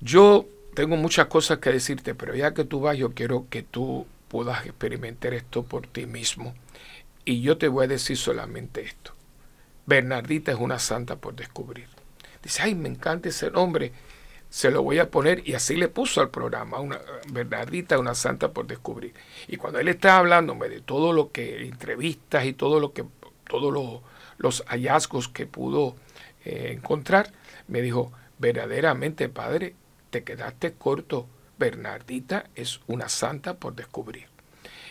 yo 0.00 0.46
tengo 0.74 0.96
muchas 0.96 1.26
cosas 1.26 1.58
que 1.58 1.70
decirte, 1.70 2.14
pero 2.14 2.34
ya 2.34 2.54
que 2.54 2.64
tú 2.64 2.80
vas, 2.80 2.96
yo 2.96 3.12
quiero 3.14 3.46
que 3.48 3.62
tú 3.62 4.06
puedas 4.28 4.66
experimentar 4.66 5.34
esto 5.34 5.62
por 5.62 5.86
ti 5.86 6.06
mismo. 6.06 6.54
Y 7.24 7.40
yo 7.40 7.58
te 7.58 7.68
voy 7.68 7.84
a 7.84 7.88
decir 7.88 8.16
solamente 8.16 8.82
esto. 8.82 9.12
Bernardita 9.86 10.52
es 10.52 10.58
una 10.58 10.78
santa 10.78 11.16
por 11.16 11.34
descubrir. 11.34 11.88
Dice, 12.42 12.62
ay, 12.62 12.74
me 12.74 12.88
encanta 12.88 13.28
ese 13.28 13.50
nombre. 13.50 13.92
Se 14.50 14.70
lo 14.70 14.82
voy 14.82 14.98
a 14.98 15.10
poner 15.10 15.48
y 15.48 15.54
así 15.54 15.76
le 15.76 15.88
puso 15.88 16.20
al 16.20 16.30
programa, 16.30 16.78
una 16.78 17.00
Bernardita, 17.30 17.98
una 17.98 18.14
santa 18.14 18.52
por 18.52 18.66
descubrir. 18.66 19.14
Y 19.48 19.56
cuando 19.56 19.78
él 19.78 19.88
está 19.88 20.18
hablándome 20.18 20.68
de 20.68 20.80
todo 20.80 21.12
lo 21.12 21.32
que, 21.32 21.66
entrevistas 21.66 22.44
y 22.44 22.52
todo 22.52 22.78
lo 22.78 22.92
que, 22.92 23.04
todo 23.48 23.70
lo, 23.70 24.02
los 24.38 24.64
hallazgos 24.66 25.28
que 25.28 25.46
pudo 25.46 25.96
eh, 26.44 26.72
encontrar, 26.72 27.32
me 27.68 27.82
dijo, 27.82 28.12
verdaderamente 28.38 29.28
padre, 29.28 29.74
te 30.10 30.24
quedaste 30.24 30.72
corto, 30.72 31.26
Bernardita 31.58 32.46
es 32.54 32.80
una 32.86 33.08
santa 33.08 33.54
por 33.54 33.74
descubrir. 33.74 34.26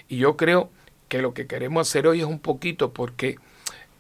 Y 0.08 0.18
yo 0.18 0.36
creo 0.36 0.70
que 1.08 1.22
lo 1.22 1.34
que 1.34 1.48
queremos 1.48 1.88
hacer 1.88 2.08
hoy 2.08 2.20
es 2.20 2.26
un 2.26 2.40
poquito 2.40 2.92
porque 2.92 3.38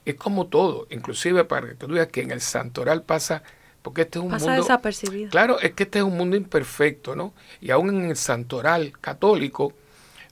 es 0.05 0.15
como 0.15 0.47
todo, 0.47 0.87
inclusive 0.89 1.43
para 1.45 1.67
que 1.67 1.75
tú 1.75 1.87
veas 1.87 2.07
que 2.07 2.21
en 2.21 2.31
el 2.31 2.41
santoral 2.41 3.03
pasa, 3.03 3.43
porque 3.81 4.03
este 4.03 4.19
es 4.19 4.25
un 4.25 4.31
pasa 4.31 4.53
desapercibido. 4.53 5.29
Claro, 5.29 5.59
es 5.59 5.73
que 5.73 5.83
este 5.83 5.99
es 5.99 6.05
un 6.05 6.17
mundo 6.17 6.35
imperfecto, 6.35 7.15
¿no? 7.15 7.33
Y 7.61 7.71
aún 7.71 7.89
en 7.89 8.09
el 8.09 8.15
santoral 8.15 8.93
católico 8.99 9.73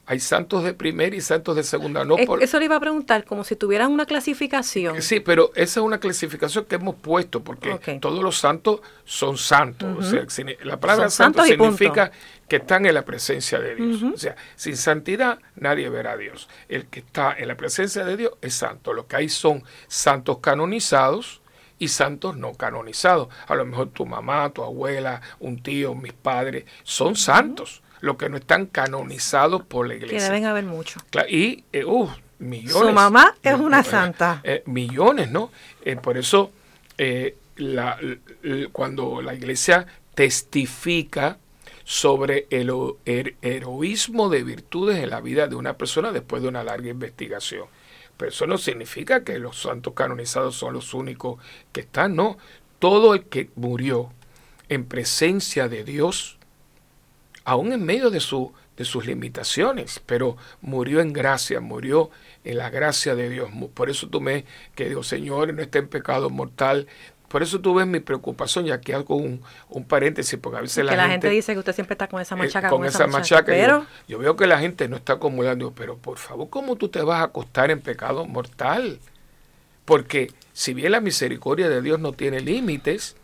hay 0.05 0.19
santos 0.19 0.63
de 0.63 0.74
primera 0.74 1.15
y 1.15 1.22
santos 1.22 1.55
de 1.55 1.63
segunda. 1.63 2.03
No 2.03 2.17
Eso 2.17 2.60
le 2.60 2.65
iba 2.65 2.75
a 2.75 2.79
preguntar, 2.79 3.24
como 3.24 3.43
si 3.45 3.55
tuvieran 3.55 3.91
una 3.91 4.05
clasificación. 4.05 5.01
Sí, 5.01 5.22
pero 5.22 5.51
esa 5.55 5.79
es 5.79 5.86
una 5.86 6.00
clasificación 6.00 6.65
que 6.65 6.75
hemos 6.75 6.95
puesto, 6.95 7.41
porque 7.41 8.00
todos 8.01 8.22
los 8.22 8.38
santos 8.38 8.81
son 9.05 9.38
santos. 9.38 10.13
la 10.63 10.79
palabra 10.79 11.10
santo 11.10 11.43
significa 11.45 12.12
que 12.50 12.57
están 12.57 12.86
en 12.86 12.93
la 12.93 13.03
presencia 13.03 13.60
de 13.60 13.75
Dios. 13.75 14.03
O 14.03 14.17
sea, 14.17 14.36
sin 14.55 14.75
santidad 14.75 15.39
nadie 15.55 15.88
verá 15.89 16.13
a 16.13 16.17
Dios. 16.17 16.50
El 16.67 16.88
que 16.88 17.00
está 17.00 17.33
en 17.38 17.48
la 17.48 17.55
presencia 17.55 18.03
de 18.03 18.17
Dios 18.17 18.33
es 18.41 18.53
santo. 18.53 18.93
Lo 18.93 19.07
que 19.07 19.15
hay 19.15 19.29
son 19.29 19.63
santos 19.88 20.39
canonizados 20.39 21.41
y 21.79 21.88
santos 21.88 22.36
no 22.36 22.53
canonizados. 22.55 23.29
A 23.48 23.55
lo 23.55 23.65
mejor 23.65 23.89
tu 23.89 24.05
mamá, 24.05 24.50
tu 24.50 24.63
abuela, 24.63 25.22
un 25.39 25.63
tío, 25.63 25.95
mis 25.95 26.13
padres, 26.13 26.65
son 26.83 27.15
santos 27.15 27.82
los 28.03 28.17
que 28.17 28.27
no 28.27 28.36
están 28.36 28.65
canonizados 28.65 29.63
por 29.63 29.88
la 29.88 29.95
iglesia. 29.95 30.17
Que 30.17 30.24
deben 30.25 30.45
haber 30.45 30.65
muchos. 30.65 31.01
Y, 31.29 31.63
eh, 31.72 31.86
uh, 31.86 32.10
millones. 32.38 32.74
Su 32.74 32.91
mamá 32.91 33.33
es 33.41 33.57
una 33.57 33.79
eh, 33.79 33.83
santa. 33.86 34.41
Eh, 34.43 34.62
millones, 34.65 35.31
¿no? 35.31 35.51
por 36.01 36.17
eso, 36.17 36.51
la, 37.55 37.98
cuando 38.74 39.22
la 39.22 39.33
iglesia 39.33 39.88
testifica 40.15 41.38
sobre 41.86 42.48
el, 42.50 42.74
el, 43.05 43.38
heroísmo 43.41 44.27
de 44.27 44.43
virtudes 44.43 44.98
en 44.98 45.10
la 45.10 45.22
vida 45.22 45.48
de 45.48 45.55
una 45.55 45.77
persona 45.77 46.12
después 46.12 46.41
de 46.41 46.50
una 46.50 46.62
larga 46.62 46.89
investigación. 46.89 47.67
Pero 48.17 48.31
eso 48.31 48.45
no 48.48 48.57
significa 48.57 49.24
que 49.24 49.39
los 49.39 49.62
santos 49.62 49.93
canonizados 49.93 50.57
son 50.57 50.74
los 50.74 50.93
únicos 50.93 51.39
que 51.72 51.79
están, 51.79 52.17
no. 52.17 52.38
Todo 52.79 53.13
el 53.13 53.24
que 53.24 53.50
murió 53.55 54.12
en 54.67 54.83
presencia 54.83 55.69
de 55.69 55.86
Dios 55.86 56.38
aún 57.45 57.73
en 57.73 57.83
medio 57.83 58.09
de, 58.09 58.19
su, 58.19 58.53
de 58.77 58.85
sus 58.85 59.05
limitaciones, 59.05 60.01
pero 60.05 60.38
murió 60.62 61.01
en 61.01 61.13
gracia, 61.13 61.59
murió 61.59 62.09
en 62.43 62.57
la 62.57 62.69
gracia 62.69 63.15
de 63.15 63.29
Dios. 63.29 63.50
Por 63.73 63.89
eso 63.89 64.07
tú 64.07 64.21
me 64.21 64.45
que 64.75 64.88
digo, 64.88 65.03
Señor, 65.03 65.53
no 65.53 65.62
esté 65.62 65.79
en 65.79 65.88
pecado 65.88 66.29
mortal. 66.29 66.88
Por 67.27 67.41
eso 67.41 67.59
tú 67.59 67.73
ves 67.73 67.88
mi 67.88 68.00
preocupación, 68.00 68.67
y 68.67 68.71
aquí 68.71 68.91
hago 68.91 69.15
un, 69.15 69.41
un 69.69 69.85
paréntesis, 69.85 70.38
porque 70.39 70.59
a 70.59 70.62
veces 70.62 70.85
la, 70.85 71.07
gente, 71.07 71.29
dice 71.29 71.53
que 71.53 71.59
usted 71.59 71.73
siempre 71.73 71.95
está 71.95 72.07
con 72.07 72.21
esa 72.21 72.35
eh, 72.35 72.38
machaca. 72.38 72.69
con, 72.69 72.85
esa, 72.85 73.07
machaca, 73.07 73.45
pero... 73.45 73.88
Yo, 74.07 74.19
veo 74.19 74.35
que 74.35 74.45
la 74.45 74.59
gente 74.59 74.88
no 74.88 74.97
está 74.97 75.13
acumulando, 75.13 75.71
pero 75.71 75.97
por 75.97 76.19
favor, 76.19 76.50
¿cómo 76.50 76.75
tú 76.75 76.89
te 76.89 77.01
vas 77.01 77.21
a 77.21 77.23
acostar 77.23 77.71
en 77.71 77.81
pecado 77.81 78.25
mortal? 78.25 79.00
Porque 79.83 80.31
si 80.53 80.75
bien 80.75 80.91
la 80.91 81.01
misericordia 81.01 81.69
de 81.69 81.81
Dios 81.81 82.00
no 82.00 82.13
tiene 82.13 82.39
límites, 82.39 83.15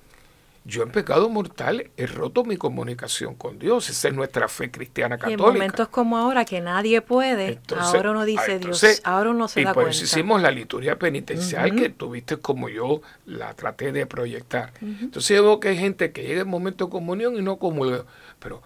yo 0.65 0.83
en 0.83 0.91
pecado 0.91 1.29
mortal 1.29 1.89
he 1.97 2.05
roto 2.05 2.43
mi 2.43 2.57
comunicación 2.57 3.35
con 3.35 3.59
Dios. 3.59 3.89
Esa 3.89 4.09
es 4.09 4.13
nuestra 4.13 4.47
fe 4.47 4.69
cristiana 4.69 5.17
católica. 5.17 5.43
Y 5.43 5.47
en 5.47 5.53
momentos 5.53 5.87
como 5.87 6.17
ahora 6.17 6.45
que 6.45 6.61
nadie 6.61 7.01
puede, 7.01 7.59
ahora 7.77 8.11
uno 8.11 8.25
dice 8.25 8.53
ah, 8.53 8.57
Dios, 8.57 9.01
ahora 9.03 9.31
uno 9.31 9.47
se 9.47 9.61
y 9.61 9.63
da 9.63 9.73
por 9.73 9.89
eso 9.89 10.03
hicimos 10.03 10.41
la 10.41 10.51
liturgia 10.51 10.99
penitencial 10.99 11.75
que 11.75 11.89
tuviste 11.89 12.37
como 12.37 12.69
yo 12.69 13.01
la 13.25 13.53
traté 13.53 13.91
de 13.91 14.05
proyectar. 14.05 14.73
Entonces 14.81 15.35
yo 15.35 15.43
veo 15.43 15.59
que 15.59 15.69
hay 15.69 15.77
gente 15.77 16.11
que 16.11 16.23
llega 16.23 16.41
en 16.41 16.47
momento 16.47 16.85
de 16.85 16.91
comunión 16.91 17.35
y 17.35 17.41
no 17.41 17.57
comulga, 17.57 18.05
pero 18.39 18.61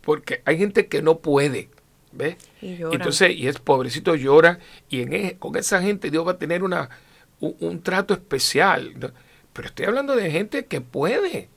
porque 0.00 0.40
hay 0.44 0.56
gente 0.56 0.86
que 0.86 1.02
no 1.02 1.18
puede. 1.18 1.68
¿Ves? 2.12 2.36
Y 2.62 2.80
Entonces, 2.80 3.36
y 3.36 3.46
es 3.46 3.58
pobrecito 3.58 4.14
llora, 4.14 4.58
y 4.88 5.02
en 5.02 5.12
e, 5.12 5.36
con 5.38 5.54
esa 5.56 5.82
gente 5.82 6.10
Dios 6.10 6.26
va 6.26 6.32
a 6.32 6.38
tener 6.38 6.62
una, 6.62 6.88
un, 7.40 7.82
trato 7.82 8.14
especial. 8.14 9.12
Pero 9.56 9.68
estoy 9.68 9.86
hablando 9.86 10.14
de 10.14 10.30
gente 10.30 10.66
que 10.66 10.82
puede. 10.82 11.48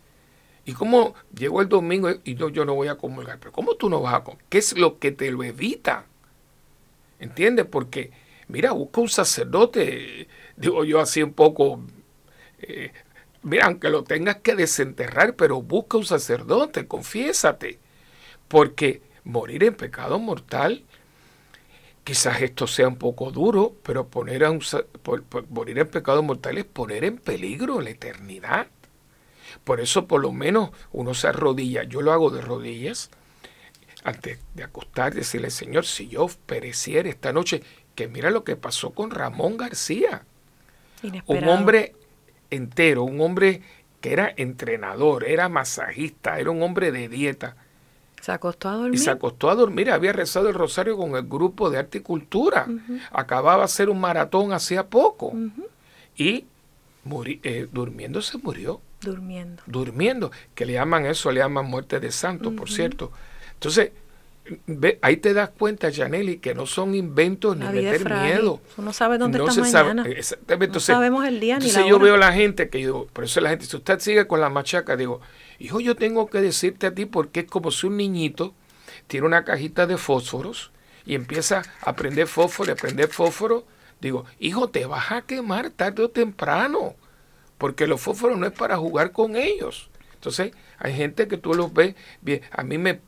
Y 0.64 0.72
como 0.72 1.16
llegó 1.36 1.62
el 1.62 1.68
domingo 1.68 2.10
y 2.24 2.36
yo, 2.36 2.64
no 2.64 2.74
voy 2.74 2.88
a 2.88 2.96
comulgar, 2.96 3.40
pero 3.40 3.52
¿cómo 3.52 3.76
tú 3.76 3.90
no 3.90 4.02
vas 4.02 4.14
a 4.14 4.24
comulgar? 4.24 4.48
¿Qué 4.48 4.58
es 4.58 4.78
lo 4.78 5.00
que 5.00 5.12
te 5.12 5.30
lo 5.32 5.44
evita? 5.44 6.06
¿Entiendes? 7.20 7.66
Porque, 7.66 8.12
mira, 8.48 8.72
busca 8.72 9.02
un 9.02 9.10
sacerdote, 9.10 10.30
digo 10.56 10.86
yo 10.86 11.02
así 11.02 11.22
un 11.22 11.34
poco, 11.34 11.82
eh, 12.60 12.94
mira, 13.42 13.66
aunque 13.66 13.90
lo 13.90 14.06
tengas 14.06 14.38
que 14.38 14.56
desenterrar, 14.56 15.36
pero 15.36 15.62
busca 15.62 15.98
un 15.98 16.06
sacerdote, 16.06 16.88
confiésate. 16.88 17.80
Porque 18.48 19.02
morir 19.26 19.66
en 19.66 19.76
pecado 19.76 20.20
mortal 20.20 20.86
Quizás 22.10 22.42
esto 22.42 22.66
sea 22.66 22.88
un 22.88 22.96
poco 22.96 23.30
duro, 23.30 23.76
pero 23.84 24.08
poner 24.08 24.44
a 24.44 24.50
un, 24.50 24.64
morir 25.52 25.78
en 25.78 25.88
pecado 25.88 26.24
mortal 26.24 26.58
es 26.58 26.66
poner 26.66 27.04
en 27.04 27.18
peligro 27.18 27.82
la 27.82 27.92
eternidad. 27.92 28.66
Por 29.64 29.80
eso 29.80 30.08
por 30.08 30.20
lo 30.20 30.32
menos 30.32 30.72
uno 30.92 31.14
se 31.14 31.28
arrodilla. 31.28 31.84
Yo 31.84 32.02
lo 32.02 32.12
hago 32.12 32.32
de 32.32 32.42
rodillas 32.42 33.12
antes 34.04 34.40
de 34.56 34.64
acostar, 34.64 35.14
decirle, 35.14 35.52
Señor, 35.52 35.86
si 35.86 36.08
yo 36.08 36.28
pereciera 36.48 37.08
esta 37.08 37.32
noche, 37.32 37.62
que 37.94 38.08
mira 38.08 38.32
lo 38.32 38.44
que 38.44 38.56
pasó 38.56 38.90
con 38.90 39.12
Ramón 39.12 39.58
García. 39.58 40.24
Un 41.28 41.48
hombre 41.48 41.94
entero, 42.50 43.04
un 43.04 43.22
hombre 43.22 43.62
que 44.02 44.14
era 44.14 44.34
entrenador, 44.36 45.26
era 45.26 45.48
masajista, 45.48 46.40
era 46.40 46.50
un 46.50 46.64
hombre 46.64 46.92
de 46.92 47.08
dieta 47.08 47.56
se 48.22 48.32
acostó 48.32 48.70
a 48.70 48.74
dormir. 48.74 48.96
Y 48.96 48.98
se 48.98 49.10
acostó 49.10 49.50
a 49.50 49.56
dormir. 49.56 49.92
Había 49.92 50.14
rezado 50.14 50.50
el 50.50 50.56
rosario 50.56 50.98
con 50.98 51.16
el 51.16 51.24
grupo 51.24 51.70
de 51.70 51.78
arte 51.78 52.00
y 52.00 52.02
cultura. 52.02 52.68
Acababa 53.12 53.60
de 53.60 53.64
hacer 53.64 53.90
un 53.90 54.00
maratón 54.00 54.54
hacía 54.54 54.88
poco. 54.88 55.34
Y 56.16 56.46
eh, 57.44 57.68
durmiendo 57.72 58.22
se 58.22 58.38
murió. 58.38 58.82
Durmiendo. 59.02 59.64
Durmiendo. 59.66 60.32
Que 60.54 60.66
le 60.66 60.74
llaman 60.74 61.06
eso, 61.06 61.32
le 61.32 61.40
llaman 61.40 61.66
muerte 61.66 62.00
de 62.00 62.12
santo, 62.12 62.52
por 62.56 62.70
cierto. 62.70 63.12
Entonces, 63.54 63.92
ahí 65.02 65.18
te 65.18 65.34
das 65.34 65.50
cuenta, 65.50 65.92
Janely, 65.92 66.38
que 66.38 66.54
no 66.54 66.66
son 66.66 66.96
inventos 66.96 67.56
ni 67.56 67.66
meter 67.66 68.10
miedo. 68.10 68.62
no 68.78 68.94
sabe 68.94 69.18
dónde 69.18 69.40
está 69.40 69.62
mañana. 69.62 70.04
no 70.04 70.80
sabemos 70.80 71.26
el 71.26 71.40
día 71.40 71.60
ni 71.60 71.72
la 71.72 71.88
yo 71.88 72.00
veo 72.00 72.16
a 72.16 72.18
la 72.18 72.34
gente 72.34 72.70
que 72.70 72.82
yo, 72.82 73.08
por 73.14 73.24
eso 73.24 73.40
la 73.42 73.50
gente, 73.50 73.66
si 73.66 73.76
usted 73.76 74.00
sigue 74.00 74.28
con 74.28 74.42
la 74.42 74.50
machaca, 74.50 74.96
digo, 74.96 75.22
Hijo, 75.60 75.82
yo 75.82 75.96
tengo 75.96 76.30
que 76.30 76.40
decirte 76.40 76.88
a 76.88 76.96
ti 76.96 77.06
porque 77.06 77.42
es 77.42 77.46
como 77.46 77.70
si 77.70 77.88
un 77.88 77.98
niñito 77.98 78.54
tiene 79.08 79.28
una 79.28 79.44
cajita 79.44 79.86
de 79.88 79.98
fósforos 79.98 80.72
y 81.06 81.16
empieza 81.16 81.64
a 81.82 81.96
prender 81.96 82.28
fósforo, 82.28 82.72
a 82.72 82.76
prender 82.76 83.10
fósforo. 83.10 83.66
Digo, 84.00 84.26
hijo, 84.40 84.70
te 84.70 84.86
vas 84.86 85.12
a 85.12 85.22
quemar 85.24 85.70
tarde 85.72 86.04
o 86.04 86.10
temprano, 86.10 86.96
porque 87.58 87.88
los 87.88 88.00
fósforos 88.00 88.38
no 88.38 88.48
es 88.48 88.54
para 88.54 88.78
jugar 88.78 89.12
con 89.12 89.36
ellos. 89.36 89.90
Entonces, 90.14 90.54
hay 90.78 90.94
gente 90.94 91.28
que 91.28 91.38
tú 91.38 91.54
los 91.54 91.74
ves, 91.74 91.96
bien, 92.22 92.42
a 92.52 92.64
mí 92.64 92.78
me, 92.78 93.02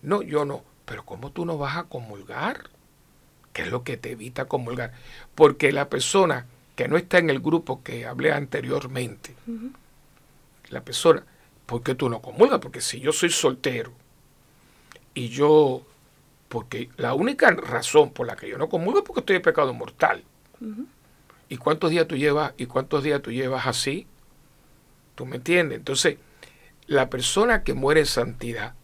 no, 0.00 0.22
yo 0.22 0.46
no, 0.46 0.64
pero 0.86 1.04
¿cómo 1.04 1.30
tú 1.30 1.44
no 1.44 1.58
vas 1.58 1.76
a 1.76 1.84
comulgar? 1.84 2.70
¿Qué 3.52 3.62
es 3.62 3.68
lo 3.68 3.84
que 3.84 3.98
te 3.98 4.12
evita 4.12 4.46
comulgar? 4.46 4.92
Porque 5.34 5.72
la 5.72 5.90
persona 5.90 6.46
que 6.74 6.88
no 6.88 6.96
está 6.96 7.18
en 7.18 7.28
el 7.28 7.40
grupo 7.40 7.82
que 7.82 8.06
hablé 8.06 8.32
anteriormente, 8.32 9.34
la 10.70 10.80
persona 10.82 11.22
¿por 11.72 11.82
qué 11.82 11.94
tú 11.94 12.10
no 12.10 12.20
comulgas? 12.20 12.58
Porque 12.58 12.82
si 12.82 13.00
yo 13.00 13.12
soy 13.12 13.30
soltero 13.30 13.94
y 15.14 15.30
yo, 15.30 15.80
porque 16.50 16.90
la 16.98 17.14
única 17.14 17.50
razón 17.50 18.12
por 18.12 18.26
la 18.26 18.36
que 18.36 18.46
yo 18.46 18.58
no 18.58 18.68
comulgo 18.68 18.98
es 18.98 19.04
porque 19.06 19.20
estoy 19.20 19.36
en 19.36 19.42
pecado 19.42 19.72
mortal. 19.72 20.22
¿Y 21.48 21.56
cuántos 21.56 21.90
días 21.90 22.06
tú 22.06 22.14
llevas, 22.18 22.52
y 22.58 22.66
cuántos 22.66 23.02
días 23.02 23.22
tú 23.22 23.32
llevas 23.32 23.66
así? 23.66 24.06
¿Tú 25.14 25.24
me 25.24 25.36
entiendes? 25.36 25.78
Entonces, 25.78 26.18
la 26.88 27.08
persona 27.08 27.62
que 27.62 27.72
muere 27.72 28.00
en 28.00 28.06
santidad 28.06 28.74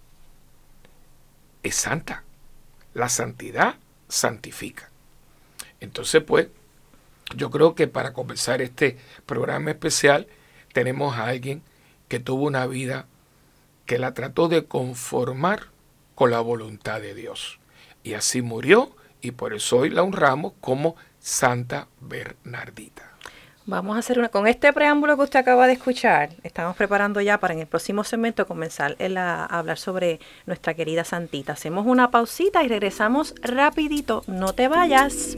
es 1.62 1.74
santa. 1.74 2.24
La 2.94 3.10
santidad 3.10 3.76
santifica. 4.08 4.88
Entonces, 5.80 6.22
pues, 6.22 6.48
yo 7.36 7.50
creo 7.50 7.74
que 7.74 7.86
para 7.86 8.14
comenzar 8.14 8.62
este 8.62 8.96
programa 9.26 9.72
especial 9.72 10.26
tenemos 10.72 11.18
a 11.18 11.26
alguien 11.26 11.62
que 12.08 12.20
tuvo 12.20 12.46
una 12.46 12.66
vida 12.66 13.06
que 13.86 13.98
la 13.98 14.14
trató 14.14 14.48
de 14.48 14.64
conformar 14.66 15.66
con 16.14 16.30
la 16.30 16.40
voluntad 16.40 17.00
de 17.00 17.14
Dios. 17.14 17.58
Y 18.02 18.14
así 18.14 18.42
murió 18.42 18.90
y 19.20 19.32
por 19.32 19.54
eso 19.54 19.78
hoy 19.78 19.90
la 19.90 20.02
honramos 20.02 20.52
como 20.60 20.96
Santa 21.20 21.88
Bernardita. 22.00 23.04
Vamos 23.66 23.96
a 23.96 23.98
hacer 23.98 24.18
una, 24.18 24.30
con 24.30 24.46
este 24.46 24.72
preámbulo 24.72 25.14
que 25.16 25.24
usted 25.24 25.40
acaba 25.40 25.66
de 25.66 25.74
escuchar, 25.74 26.30
estamos 26.42 26.74
preparando 26.74 27.20
ya 27.20 27.38
para 27.38 27.52
en 27.52 27.60
el 27.60 27.66
próximo 27.66 28.02
segmento 28.02 28.46
comenzar 28.46 28.96
a, 28.98 29.44
a 29.44 29.58
hablar 29.58 29.76
sobre 29.76 30.20
nuestra 30.46 30.72
querida 30.72 31.04
Santita. 31.04 31.52
Hacemos 31.52 31.86
una 31.86 32.10
pausita 32.10 32.64
y 32.64 32.68
regresamos 32.68 33.34
rapidito, 33.42 34.24
no 34.26 34.54
te 34.54 34.68
vayas. 34.68 35.36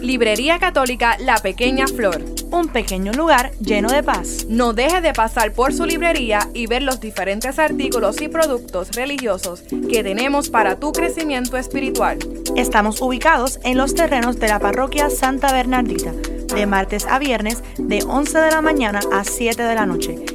Librería 0.00 0.58
Católica 0.58 1.16
La 1.18 1.36
Pequeña 1.38 1.86
Flor. 1.86 2.24
Un 2.50 2.68
pequeño 2.68 3.12
lugar 3.12 3.52
lleno 3.58 3.88
de 3.88 4.02
paz. 4.02 4.46
No 4.48 4.72
deje 4.72 5.00
de 5.00 5.12
pasar 5.12 5.52
por 5.52 5.72
su 5.72 5.86
librería 5.86 6.48
y 6.54 6.66
ver 6.66 6.82
los 6.82 7.00
diferentes 7.00 7.58
artículos 7.58 8.20
y 8.20 8.28
productos 8.28 8.92
religiosos 8.92 9.62
que 9.90 10.02
tenemos 10.02 10.50
para 10.50 10.76
tu 10.76 10.92
crecimiento 10.92 11.56
espiritual. 11.56 12.18
Estamos 12.56 13.00
ubicados 13.00 13.58
en 13.64 13.78
los 13.78 13.94
terrenos 13.94 14.38
de 14.38 14.48
la 14.48 14.60
parroquia 14.60 15.10
Santa 15.10 15.52
Bernardita, 15.52 16.12
de 16.12 16.66
martes 16.66 17.06
a 17.06 17.18
viernes 17.18 17.62
de 17.78 18.04
11 18.06 18.38
de 18.38 18.50
la 18.50 18.62
mañana 18.62 19.00
a 19.12 19.24
7 19.24 19.62
de 19.62 19.74
la 19.74 19.86
noche 19.86 20.34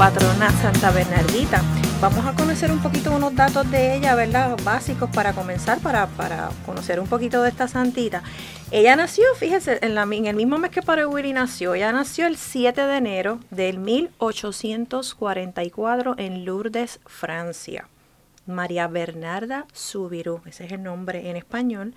Patrona 0.00 0.50
Santa 0.62 0.90
Bernardita. 0.92 1.60
Vamos 2.00 2.24
a 2.24 2.32
conocer 2.32 2.72
un 2.72 2.78
poquito 2.78 3.14
unos 3.14 3.36
datos 3.36 3.70
de 3.70 3.96
ella, 3.96 4.14
¿verdad? 4.14 4.56
Básicos 4.64 5.10
para 5.10 5.34
comenzar, 5.34 5.78
para, 5.80 6.06
para 6.06 6.48
conocer 6.64 7.00
un 7.00 7.06
poquito 7.06 7.42
de 7.42 7.50
esta 7.50 7.68
santita. 7.68 8.22
Ella 8.70 8.96
nació, 8.96 9.26
fíjese, 9.34 9.78
en, 9.82 9.94
la, 9.94 10.04
el 10.04 10.36
mismo 10.36 10.56
mes 10.56 10.70
que 10.70 10.80
Willy 10.80 11.34
nació. 11.34 11.74
Ella 11.74 11.92
nació 11.92 12.28
el 12.28 12.38
7 12.38 12.80
de 12.80 12.96
enero 12.96 13.40
del 13.50 13.78
1844 13.78 16.14
en 16.16 16.46
Lourdes, 16.46 17.00
Francia. 17.04 17.86
María 18.46 18.88
Bernarda 18.88 19.66
Subirú, 19.74 20.40
ese 20.46 20.64
es 20.64 20.72
el 20.72 20.82
nombre 20.82 21.28
en 21.28 21.36
español. 21.36 21.92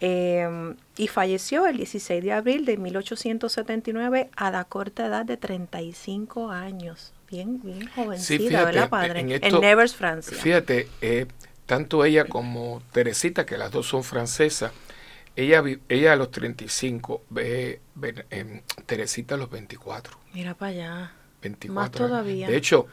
Eh, 0.00 0.74
y 0.96 1.06
falleció 1.06 1.68
el 1.68 1.76
16 1.76 2.24
de 2.24 2.32
abril 2.32 2.64
de 2.64 2.78
1879 2.78 4.28
a 4.34 4.50
la 4.50 4.64
corta 4.64 5.06
edad 5.06 5.24
de 5.24 5.36
35 5.36 6.50
años 6.50 7.13
bien, 7.34 7.60
bien 7.62 7.88
jovencita, 7.94 8.64
¿verdad, 8.64 8.88
padre? 8.88 9.20
En, 9.20 9.60
Nevers, 9.60 9.94
Francia. 9.94 10.36
Fíjate, 10.36 10.88
eh, 11.00 11.26
tanto 11.66 12.04
ella 12.04 12.26
como 12.26 12.82
Teresita, 12.92 13.44
que 13.44 13.58
las 13.58 13.70
dos 13.72 13.86
son 13.86 14.04
francesas, 14.04 14.72
ella, 15.36 15.62
ella 15.88 16.12
a 16.12 16.16
los 16.16 16.30
35, 16.30 17.24
ve, 17.30 17.80
eh, 18.30 18.62
Teresita 18.86 19.34
a 19.34 19.38
los 19.38 19.50
24. 19.50 20.16
Mira 20.32 20.54
para 20.54 20.70
allá. 20.70 21.12
24 21.42 21.74
Más 21.74 21.90
todavía. 21.90 22.48
De 22.48 22.56
hecho, 22.56 22.86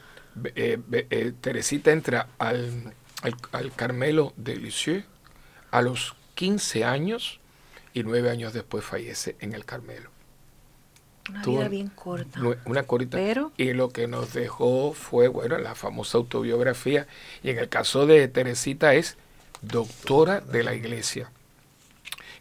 eh, 0.55 0.79
eh, 0.91 1.33
Teresita 1.39 1.91
entra 1.91 2.27
al, 2.39 2.93
al, 3.51 3.71
Carmelo 3.75 4.33
de 4.37 4.55
Lisieux 4.55 5.05
a 5.69 5.81
los 5.81 6.15
15 6.35 6.83
años 6.83 7.39
y 7.93 8.03
nueve 8.03 8.29
años 8.29 8.53
después 8.53 8.83
fallece 8.83 9.35
en 9.39 9.53
el 9.53 9.65
Carmelo. 9.65 10.09
Una 11.29 11.43
vida 11.43 11.67
bien 11.67 11.87
corta. 11.89 12.39
Una 12.65 12.83
corta. 12.83 13.17
Pero, 13.17 13.51
y 13.57 13.73
lo 13.73 13.89
que 13.89 14.07
nos 14.07 14.33
dejó 14.33 14.93
fue, 14.93 15.27
bueno, 15.27 15.57
la 15.57 15.75
famosa 15.75 16.17
autobiografía. 16.17 17.07
Y 17.43 17.49
en 17.49 17.59
el 17.59 17.69
caso 17.69 18.05
de 18.05 18.27
Teresita 18.27 18.93
es 18.93 19.17
doctora 19.61 20.41
de 20.41 20.63
la 20.63 20.73
iglesia. 20.73 21.31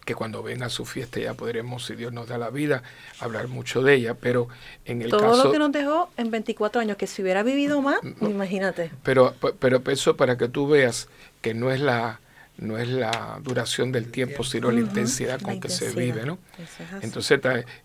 Que 0.05 0.15
cuando 0.15 0.43
venga 0.43 0.67
a 0.67 0.71
su 0.71 0.87
fiesta 0.87 1.21
ya 1.21 1.35
podremos, 1.35 1.85
si 1.85 1.95
Dios 1.95 2.13
nos 2.13 2.27
da 2.27 2.39
la 2.39 2.51
vida, 2.51 2.83
hablar 3.21 3.49
mucho 3.49 3.83
de 3.83 3.95
ella. 3.95 4.15
Pero 4.15 4.49
en 4.87 5.03
el 5.03 5.11
Todo 5.11 5.21
caso. 5.21 5.33
Todo 5.35 5.45
lo 5.45 5.53
que 5.53 5.59
nos 5.59 5.73
dejó 5.73 6.11
en 6.17 6.31
24 6.31 6.81
años, 6.81 6.97
que 6.97 7.07
si 7.07 7.23
hubiera 7.23 7.43
vivido 7.43 7.83
más, 7.83 8.01
imagínate. 8.23 8.91
Pero, 9.03 9.35
pero 9.59 9.83
eso 9.87 10.17
para 10.17 10.39
que 10.39 10.49
tú 10.49 10.67
veas 10.69 11.09
que 11.43 11.55
no 11.55 11.71
es 11.71 11.81
la 11.81 12.21
no 12.61 12.77
es 12.79 12.89
la 12.89 13.41
duración 13.43 13.91
del 13.91 14.11
tiempo, 14.11 14.45
sino 14.45 14.71
la 14.71 14.81
intensidad 14.81 15.41
con 15.41 15.59
que 15.61 15.71
se 15.71 15.91
vive, 15.93 16.25
¿no? 16.25 16.39
Entonces 17.01 17.41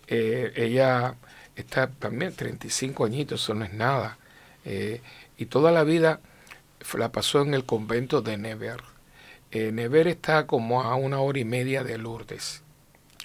eh, 0.07 0.51
ella 0.55 1.15
está 1.55 1.87
también 1.87 2.33
35 2.35 3.05
añitos, 3.05 3.41
eso 3.41 3.53
no 3.53 3.63
es 3.63 3.73
nada. 3.73 4.17
Eh, 4.65 5.01
y 5.37 5.45
toda 5.45 5.71
la 5.71 5.83
vida 5.83 6.19
la 6.97 7.11
pasó 7.11 7.41
en 7.41 7.53
el 7.53 7.65
convento 7.65 8.21
de 8.21 8.37
Never. 8.37 8.81
Eh, 9.51 9.71
Never 9.71 10.07
está 10.07 10.45
como 10.45 10.83
a 10.83 10.95
una 10.95 11.19
hora 11.19 11.39
y 11.39 11.45
media 11.45 11.83
de 11.83 11.97
Lourdes. 11.97 12.61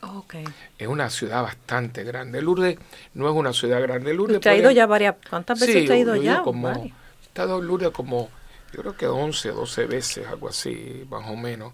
Okay. 0.03 0.45
Es 0.79 0.87
una 0.87 1.11
ciudad 1.11 1.43
bastante 1.43 2.05
grande. 2.05 2.41
Lourdes 2.41 2.79
no 3.13 3.29
es 3.29 3.35
una 3.35 3.53
ciudad 3.53 3.83
grande. 3.83 4.15
Lourdes 4.15 4.37
¿Usted 4.37 4.51
ha 4.51 4.57
ido 4.57 4.71
ya 4.71 4.87
varias? 4.87 5.17
¿Cuántas 5.29 5.59
veces 5.59 5.83
usted 5.83 5.95
ha 5.95 5.99
ido 5.99 6.17
ya? 6.17 6.43
Como, 6.43 6.71
he 6.71 6.93
estado 7.23 7.59
en 7.59 7.67
Lourdes 7.67 7.91
como 7.91 8.31
yo 8.73 8.81
creo 8.81 8.97
que 8.97 9.07
11, 9.07 9.51
12 9.51 9.87
veces, 9.87 10.27
algo 10.27 10.49
así, 10.49 11.07
más 11.11 11.29
o 11.29 11.37
menos. 11.37 11.73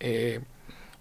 Eh, 0.00 0.40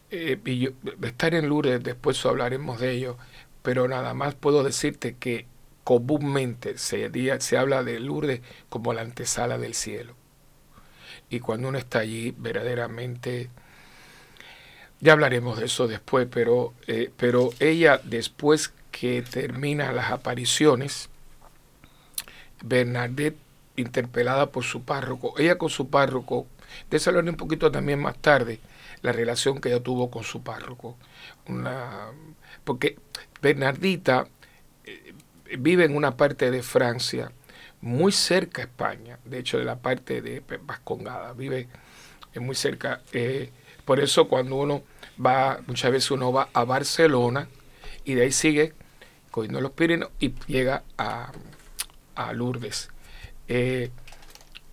eh, 0.09 0.37
y 0.45 0.69
estar 1.05 1.33
en 1.33 1.47
Lourdes, 1.47 1.81
después 1.83 2.23
hablaremos 2.25 2.79
de 2.79 2.91
ello, 2.91 3.17
pero 3.61 3.87
nada 3.87 4.13
más 4.13 4.35
puedo 4.35 4.63
decirte 4.63 5.15
que 5.15 5.45
comúnmente 5.83 6.77
se, 6.77 7.09
se 7.39 7.57
habla 7.57 7.83
de 7.83 7.99
Lourdes 7.99 8.41
como 8.69 8.93
la 8.93 9.01
antesala 9.01 9.57
del 9.57 9.73
cielo. 9.73 10.15
Y 11.29 11.39
cuando 11.39 11.69
uno 11.69 11.77
está 11.77 11.99
allí, 11.99 12.35
verdaderamente, 12.37 13.49
ya 14.99 15.13
hablaremos 15.13 15.57
de 15.59 15.65
eso 15.65 15.87
después, 15.87 16.27
pero, 16.29 16.73
eh, 16.87 17.09
pero 17.15 17.51
ella 17.59 18.01
después 18.03 18.73
que 18.91 19.21
termina 19.21 19.93
las 19.93 20.11
apariciones, 20.11 21.09
Bernadette 22.63 23.37
interpelada 23.75 24.51
por 24.51 24.63
su 24.63 24.83
párroco. 24.83 25.33
Ella 25.37 25.57
con 25.57 25.69
su 25.69 25.89
párroco, 25.89 26.47
de 26.89 26.97
eso 26.97 27.11
un 27.11 27.35
poquito 27.35 27.71
también 27.71 27.99
más 27.99 28.17
tarde, 28.17 28.59
la 29.01 29.11
relación 29.11 29.59
que 29.59 29.69
ella 29.69 29.83
tuvo 29.83 30.11
con 30.11 30.23
su 30.23 30.43
párroco. 30.43 30.97
Una, 31.47 32.11
porque 32.63 32.97
Bernardita 33.41 34.27
eh, 34.85 35.13
vive 35.57 35.85
en 35.85 35.95
una 35.95 36.17
parte 36.17 36.51
de 36.51 36.63
Francia, 36.63 37.31
muy 37.81 38.11
cerca 38.11 38.61
a 38.61 38.65
España, 38.65 39.17
de 39.25 39.39
hecho 39.39 39.57
de 39.57 39.65
la 39.65 39.77
parte 39.77 40.21
de 40.21 40.43
Vascongada, 40.61 41.33
vive 41.33 41.67
muy 42.39 42.55
cerca. 42.55 43.01
Eh, 43.11 43.51
por 43.85 43.99
eso 43.99 44.27
cuando 44.27 44.55
uno 44.55 44.83
va, 45.23 45.61
muchas 45.67 45.91
veces 45.91 46.11
uno 46.11 46.31
va 46.31 46.49
a 46.53 46.63
Barcelona 46.63 47.47
y 48.05 48.13
de 48.13 48.23
ahí 48.23 48.31
sigue 48.31 48.73
cogiendo 49.31 49.61
los 49.61 49.71
Pirineos 49.71 50.11
y 50.19 50.33
llega 50.47 50.83
a, 50.97 51.31
a 52.15 52.33
Lourdes. 52.33 52.89
Eh, 53.53 53.91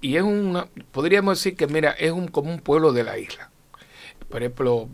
y 0.00 0.16
es 0.16 0.22
una, 0.22 0.68
podríamos 0.92 1.36
decir 1.36 1.56
que, 1.56 1.66
mira, 1.66 1.90
es 1.90 2.12
un, 2.12 2.28
como 2.28 2.48
un 2.52 2.60
pueblo 2.60 2.92
de 2.92 3.02
la 3.02 3.18
isla. 3.18 3.50
Por 4.28 4.40
ejemplo, 4.42 4.88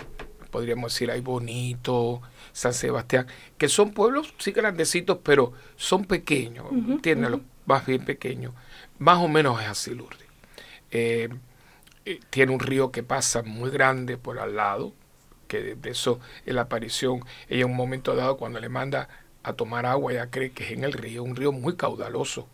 podríamos 0.51 0.95
decir, 0.95 1.11
hay 1.11 1.21
Bonito, 1.21 2.23
San 2.53 2.73
Sebastián, 2.73 3.27
que 3.59 3.69
son 3.69 3.93
pueblos, 3.93 4.33
sí 4.39 4.53
grandecitos, 4.53 5.19
pero 5.23 5.53
son 5.77 6.07
pequeños, 6.07 6.65
¿entiendes? 6.73 7.33
Más 7.67 7.85
bien 7.85 8.07
pequeños. 8.07 8.55
Más 8.99 9.19
o 9.19 9.29
menos 9.29 9.61
es 9.61 9.69
así 9.69 9.95
Lourdes. 9.95 10.29
Eh, 10.91 11.29
eh, 12.07 12.21
tiene 12.31 12.53
un 12.53 12.61
río 12.61 12.91
que 12.91 13.03
pasa 13.03 13.43
muy 13.43 13.69
grande 13.69 14.17
por 14.17 14.39
al 14.39 14.57
lado, 14.57 14.95
que 15.47 15.75
de 15.75 15.91
eso 15.91 16.21
es 16.47 16.55
la 16.55 16.63
aparición. 16.63 17.21
Ella 17.51 17.67
en 17.67 17.71
un 17.73 17.77
momento 17.77 18.17
dado, 18.17 18.39
cuando 18.39 18.61
le 18.61 18.71
manda 18.71 19.11
a 19.43 19.53
tomar 19.53 19.85
agua, 19.85 20.13
ella 20.13 20.31
cree 20.31 20.53
que 20.53 20.65
es 20.65 20.71
en 20.71 20.85
el 20.85 20.95
río, 20.95 21.23
un 21.23 21.37
río 21.37 21.53
muy 21.53 21.77
caudaloso. 21.77 22.49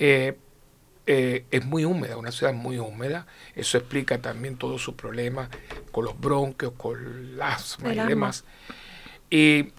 Eh, 0.00 0.36
es 1.08 1.64
muy 1.64 1.86
húmeda, 1.86 2.18
una 2.18 2.30
ciudad 2.30 2.52
muy 2.52 2.78
húmeda. 2.78 3.26
Eso 3.54 3.78
explica 3.78 4.18
también 4.18 4.56
todos 4.56 4.82
sus 4.82 4.94
problemas 4.94 5.48
con 5.90 6.04
los 6.04 6.20
bronquios, 6.20 6.72
con 6.76 6.98
el 6.98 7.40
asma 7.40 7.94
y 7.94 7.98
demás. 7.98 8.44
Y, 9.30 9.72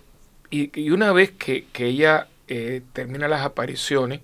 y, 0.49 0.89
una 0.89 1.11
vez 1.13 1.31
que, 1.31 1.67
ella 1.77 2.27
eh, 2.47 2.81
termina 2.93 3.27
las 3.27 3.45
apariciones, 3.45 4.21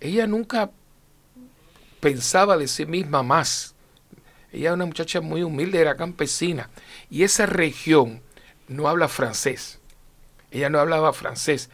ella 0.00 0.26
nunca 0.26 0.70
pensaba 2.00 2.56
de 2.56 2.66
sí 2.66 2.84
misma 2.84 3.22
más. 3.22 3.76
Ella 4.52 4.66
era 4.66 4.74
una 4.74 4.86
muchacha 4.86 5.20
muy 5.20 5.44
humilde, 5.44 5.78
era 5.78 5.96
campesina. 5.96 6.68
Y 7.10 7.22
esa 7.22 7.46
región 7.46 8.22
no 8.66 8.88
habla 8.88 9.06
francés. 9.06 9.78
Ella 10.50 10.68
no 10.68 10.80
hablaba 10.80 11.12
francés 11.12 11.70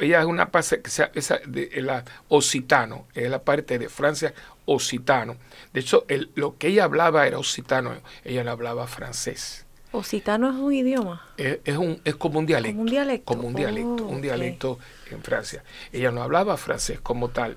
ella 0.00 0.20
es 0.20 0.26
una 0.26 0.50
parte 0.50 0.80
que 0.80 0.88
esa, 0.88 1.40
de, 1.46 1.70
la 1.82 2.04
occitano, 2.28 3.06
es 3.14 3.30
la 3.30 3.42
parte 3.42 3.78
de 3.78 3.88
Francia 3.88 4.32
occitano. 4.64 5.36
De 5.72 5.80
hecho, 5.80 6.04
el, 6.08 6.30
lo 6.34 6.56
que 6.56 6.68
ella 6.68 6.84
hablaba 6.84 7.26
era 7.26 7.38
occitano, 7.38 7.92
ella 8.24 8.44
no 8.44 8.50
hablaba 8.50 8.86
francés. 8.86 9.66
¿Occitano 9.92 10.48
es 10.48 10.56
un 10.56 10.72
idioma? 10.72 11.26
Es, 11.36 11.76
un, 11.76 12.00
es 12.04 12.14
como 12.14 12.38
un 12.38 12.46
dialecto. 12.46 12.76
Como 12.76 12.82
un 12.82 12.90
dialecto. 12.90 13.24
Como 13.24 13.48
un 13.48 13.54
dialecto, 13.54 14.06
un 14.06 14.22
dialecto 14.22 14.78
en 15.10 15.22
Francia. 15.22 15.64
Ella 15.92 16.12
no 16.12 16.22
hablaba 16.22 16.56
francés 16.56 17.00
como 17.00 17.30
tal. 17.30 17.56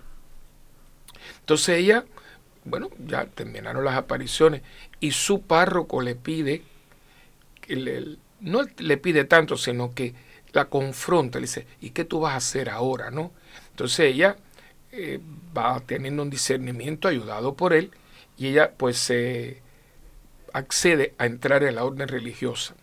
Entonces 1.41 1.77
ella, 1.77 2.05
bueno, 2.65 2.89
ya 3.05 3.25
terminaron 3.25 3.85
las 3.85 3.95
apariciones 3.95 4.63
y 4.99 5.11
su 5.11 5.41
párroco 5.41 6.01
le 6.01 6.15
pide, 6.15 6.63
que 7.61 8.17
no 8.39 8.61
le 8.77 8.97
pide 8.97 9.25
tanto, 9.25 9.55
sino 9.55 9.93
que 9.93 10.15
la 10.53 10.65
confronta, 10.65 11.39
le 11.39 11.43
dice, 11.43 11.67
¿y 11.81 11.89
qué 11.89 12.05
tú 12.05 12.21
vas 12.21 12.33
a 12.33 12.37
hacer 12.37 12.69
ahora? 12.69 13.11
¿no? 13.11 13.31
Entonces 13.71 14.13
ella 14.13 14.37
eh, 14.91 15.19
va 15.57 15.79
teniendo 15.85 16.21
un 16.21 16.29
discernimiento 16.29 17.07
ayudado 17.07 17.55
por 17.55 17.73
él 17.73 17.91
y 18.37 18.47
ella 18.47 18.71
pues 18.77 18.97
se 18.97 19.61
accede 20.53 21.13
a 21.17 21.25
entrar 21.25 21.63
en 21.63 21.75
la 21.75 21.83
orden 21.83 22.07
religiosa, 22.07 22.75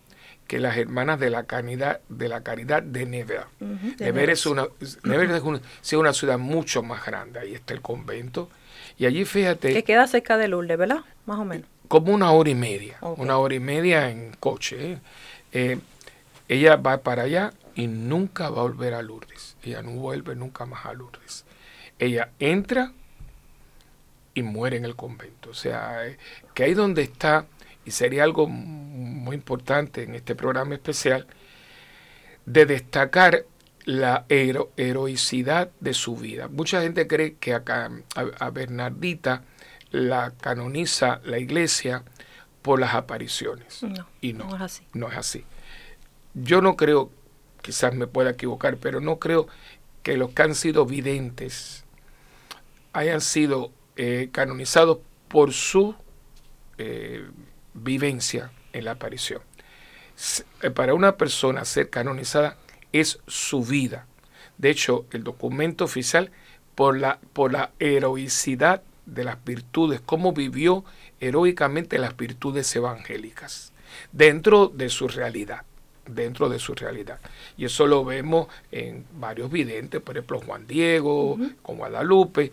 que 0.47 0.59
las 0.59 0.75
hermanas 0.75 1.19
de 1.19 1.29
la 1.29 1.43
caridad 1.43 2.01
de, 2.09 2.27
la 2.27 2.41
caridad 2.43 2.83
de 2.83 3.05
Nevers. 3.05 3.45
es 3.59 4.45
una, 4.45 4.67
Nevers 5.03 5.41
es 5.81 5.93
una, 5.93 6.13
ciudad 6.13 6.37
mucho 6.37 6.83
más 6.83 7.05
grande, 7.05 7.39
ahí 7.39 7.53
está 7.53 7.73
el 7.73 7.81
convento, 7.81 8.49
y 8.97 9.05
allí 9.05 9.23
fíjate... 9.23 9.73
Que 9.73 9.83
queda 9.85 10.05
cerca 10.07 10.37
de 10.37 10.49
Lourdes, 10.49 10.77
¿verdad? 10.77 10.99
Más 11.25 11.39
o 11.39 11.45
menos. 11.45 11.67
Como 11.87 12.13
una 12.13 12.31
hora 12.31 12.49
y 12.49 12.55
media, 12.55 12.97
una 13.01 13.37
hora 13.37 13.55
y 13.55 13.59
media 13.59 14.09
en 14.09 14.33
coche. 14.39 14.93
¿eh? 14.93 14.97
Eh, 15.53 15.79
ella 16.47 16.75
va 16.75 16.97
para 16.97 17.23
allá 17.23 17.53
y 17.75 17.87
nunca 17.87 18.49
va 18.49 18.59
a 18.59 18.63
volver 18.63 18.93
a 18.93 19.01
Lourdes. 19.01 19.57
Ella 19.63 19.81
no 19.81 19.91
vuelve 19.91 20.35
nunca 20.35 20.65
más 20.65 20.85
a 20.85 20.93
Lourdes. 20.93 21.45
Ella 21.99 22.31
entra 22.39 22.93
y 24.33 24.43
muere 24.43 24.77
en 24.77 24.85
el 24.85 24.95
convento. 24.95 25.49
O 25.51 25.53
sea, 25.53 26.07
eh, 26.07 26.17
que 26.53 26.63
ahí 26.63 26.73
donde 26.73 27.03
está, 27.03 27.45
y 27.85 27.91
sería 27.91 28.23
algo 28.23 28.47
muy 28.47 29.35
importante 29.35 30.03
en 30.03 30.15
este 30.15 30.35
programa 30.35 30.75
especial, 30.75 31.27
de 32.45 32.65
destacar 32.65 33.45
la 33.85 34.25
heroicidad 34.29 35.71
de 35.79 35.93
su 35.93 36.15
vida. 36.15 36.47
Mucha 36.47 36.81
gente 36.81 37.07
cree 37.07 37.35
que 37.35 37.53
acá, 37.53 37.91
a, 38.15 38.49
Bernardita 38.49 39.43
la 39.91 40.31
canoniza 40.31 41.19
la 41.23 41.39
iglesia 41.39 42.03
por 42.61 42.79
las 42.79 42.93
apariciones. 42.93 43.81
y 44.21 44.33
no, 44.33 44.45
no 44.45 44.55
es 44.55 44.61
así. 44.61 44.83
No 44.93 45.09
es 45.09 45.17
así. 45.17 45.45
Yo 46.33 46.61
no 46.61 46.75
creo, 46.75 47.11
quizás 47.61 47.93
me 47.93 48.07
pueda 48.07 48.31
equivocar, 48.31 48.77
pero 48.77 48.99
no 48.99 49.19
creo 49.19 49.47
que 50.03 50.17
los 50.17 50.31
que 50.31 50.41
han 50.41 50.55
sido 50.55 50.85
videntes 50.85 51.85
hayan 52.93 53.21
sido 53.21 53.71
eh, 53.95 54.29
canonizados 54.31 54.99
por 55.27 55.53
su 55.53 55.95
eh, 56.77 57.25
vivencia 57.73 58.51
en 58.73 58.85
la 58.85 58.91
aparición. 58.91 59.41
Eh, 60.61 60.71
para 60.71 60.93
una 60.93 61.17
persona 61.17 61.65
ser 61.65 61.89
canonizada 61.89 62.57
es 62.91 63.19
su 63.27 63.63
vida. 63.63 64.07
De 64.57 64.69
hecho, 64.69 65.05
el 65.11 65.23
documento 65.23 65.85
oficial 65.85 66.31
por 66.75 66.97
la, 66.97 67.19
por 67.33 67.53
la 67.53 67.71
heroicidad 67.79 68.83
de 69.05 69.23
las 69.23 69.43
virtudes, 69.43 70.01
cómo 70.01 70.33
vivió 70.33 70.83
heroicamente 71.19 71.97
las 71.97 72.15
virtudes 72.15 72.73
evangélicas 72.75 73.73
dentro 74.11 74.67
de 74.67 74.89
su 74.89 75.07
realidad 75.07 75.65
dentro 76.05 76.49
de 76.49 76.59
su 76.59 76.73
realidad. 76.73 77.19
Y 77.57 77.65
eso 77.65 77.87
lo 77.87 78.03
vemos 78.03 78.47
en 78.71 79.05
varios 79.13 79.51
videntes, 79.51 80.01
por 80.01 80.17
ejemplo 80.17 80.41
Juan 80.41 80.67
Diego, 80.67 81.37
con 81.61 81.77
Guadalupe, 81.77 82.51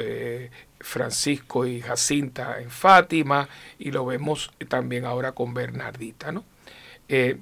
eh, 0.00 0.50
Francisco 0.80 1.66
y 1.66 1.80
Jacinta 1.80 2.60
en 2.60 2.70
Fátima, 2.70 3.48
y 3.78 3.90
lo 3.90 4.04
vemos 4.06 4.50
también 4.68 5.04
ahora 5.04 5.32
con 5.32 5.54
Bernardita. 5.54 6.32
¿no? 6.32 6.44
Eh, 7.08 7.38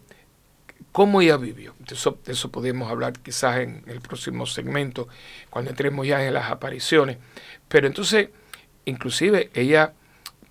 ¿Cómo 0.92 1.20
ella 1.20 1.36
vivió? 1.36 1.74
De 1.78 1.94
eso, 1.94 2.18
eso 2.26 2.50
podemos 2.50 2.90
hablar 2.90 3.12
quizás 3.12 3.58
en 3.58 3.84
el 3.86 4.00
próximo 4.00 4.46
segmento, 4.46 5.08
cuando 5.50 5.70
entremos 5.70 6.06
ya 6.06 6.24
en 6.26 6.34
las 6.34 6.50
apariciones. 6.50 7.18
Pero 7.68 7.86
entonces, 7.86 8.30
inclusive 8.84 9.50
ella, 9.54 9.92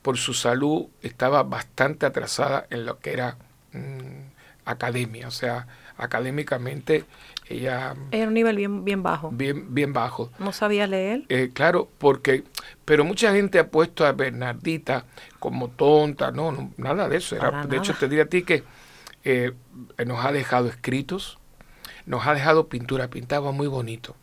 por 0.02 0.18
su 0.18 0.34
salud, 0.34 0.88
estaba 1.02 1.44
bastante 1.44 2.06
atrasada 2.06 2.66
en 2.70 2.86
lo 2.86 3.00
que 3.00 3.14
era... 3.14 3.38
Mm, 3.74 4.27
academia, 4.68 5.28
o 5.28 5.32
sea, 5.32 5.68
académicamente 5.98 7.06
ella... 7.50 7.96
Era 8.12 8.28
un 8.28 8.34
nivel 8.34 8.58
bien, 8.58 8.84
bien 8.84 9.02
bajo. 9.02 9.32
Bien, 9.32 9.74
bien 9.74 9.94
bajo. 9.94 10.32
¿No 10.38 10.52
sabía 10.52 10.86
leer? 10.86 11.24
Eh, 11.30 11.52
claro, 11.54 11.90
porque, 11.98 12.44
pero 12.86 13.06
mucha 13.06 13.32
gente 13.34 13.58
ha 13.58 13.70
puesto 13.70 14.06
a 14.06 14.12
Bernardita 14.12 15.06
como 15.40 15.70
tonta, 15.70 16.32
no, 16.32 16.72
nada 16.78 17.08
de 17.08 17.18
eso. 17.18 17.36
Era, 17.36 17.66
de 17.66 17.78
hecho, 17.78 17.94
te 17.94 18.10
diría 18.10 18.26
a 18.26 18.28
ti 18.28 18.44
que 18.44 18.64
eh, 19.24 19.54
nos 20.06 20.26
ha 20.26 20.32
dejado 20.32 20.68
escritos, 20.68 21.40
nos 22.06 22.28
ha 22.28 22.34
dejado 22.34 22.68
pintura, 22.68 23.08
pintaba 23.08 23.52
muy 23.52 23.68
bonito. 23.68 24.16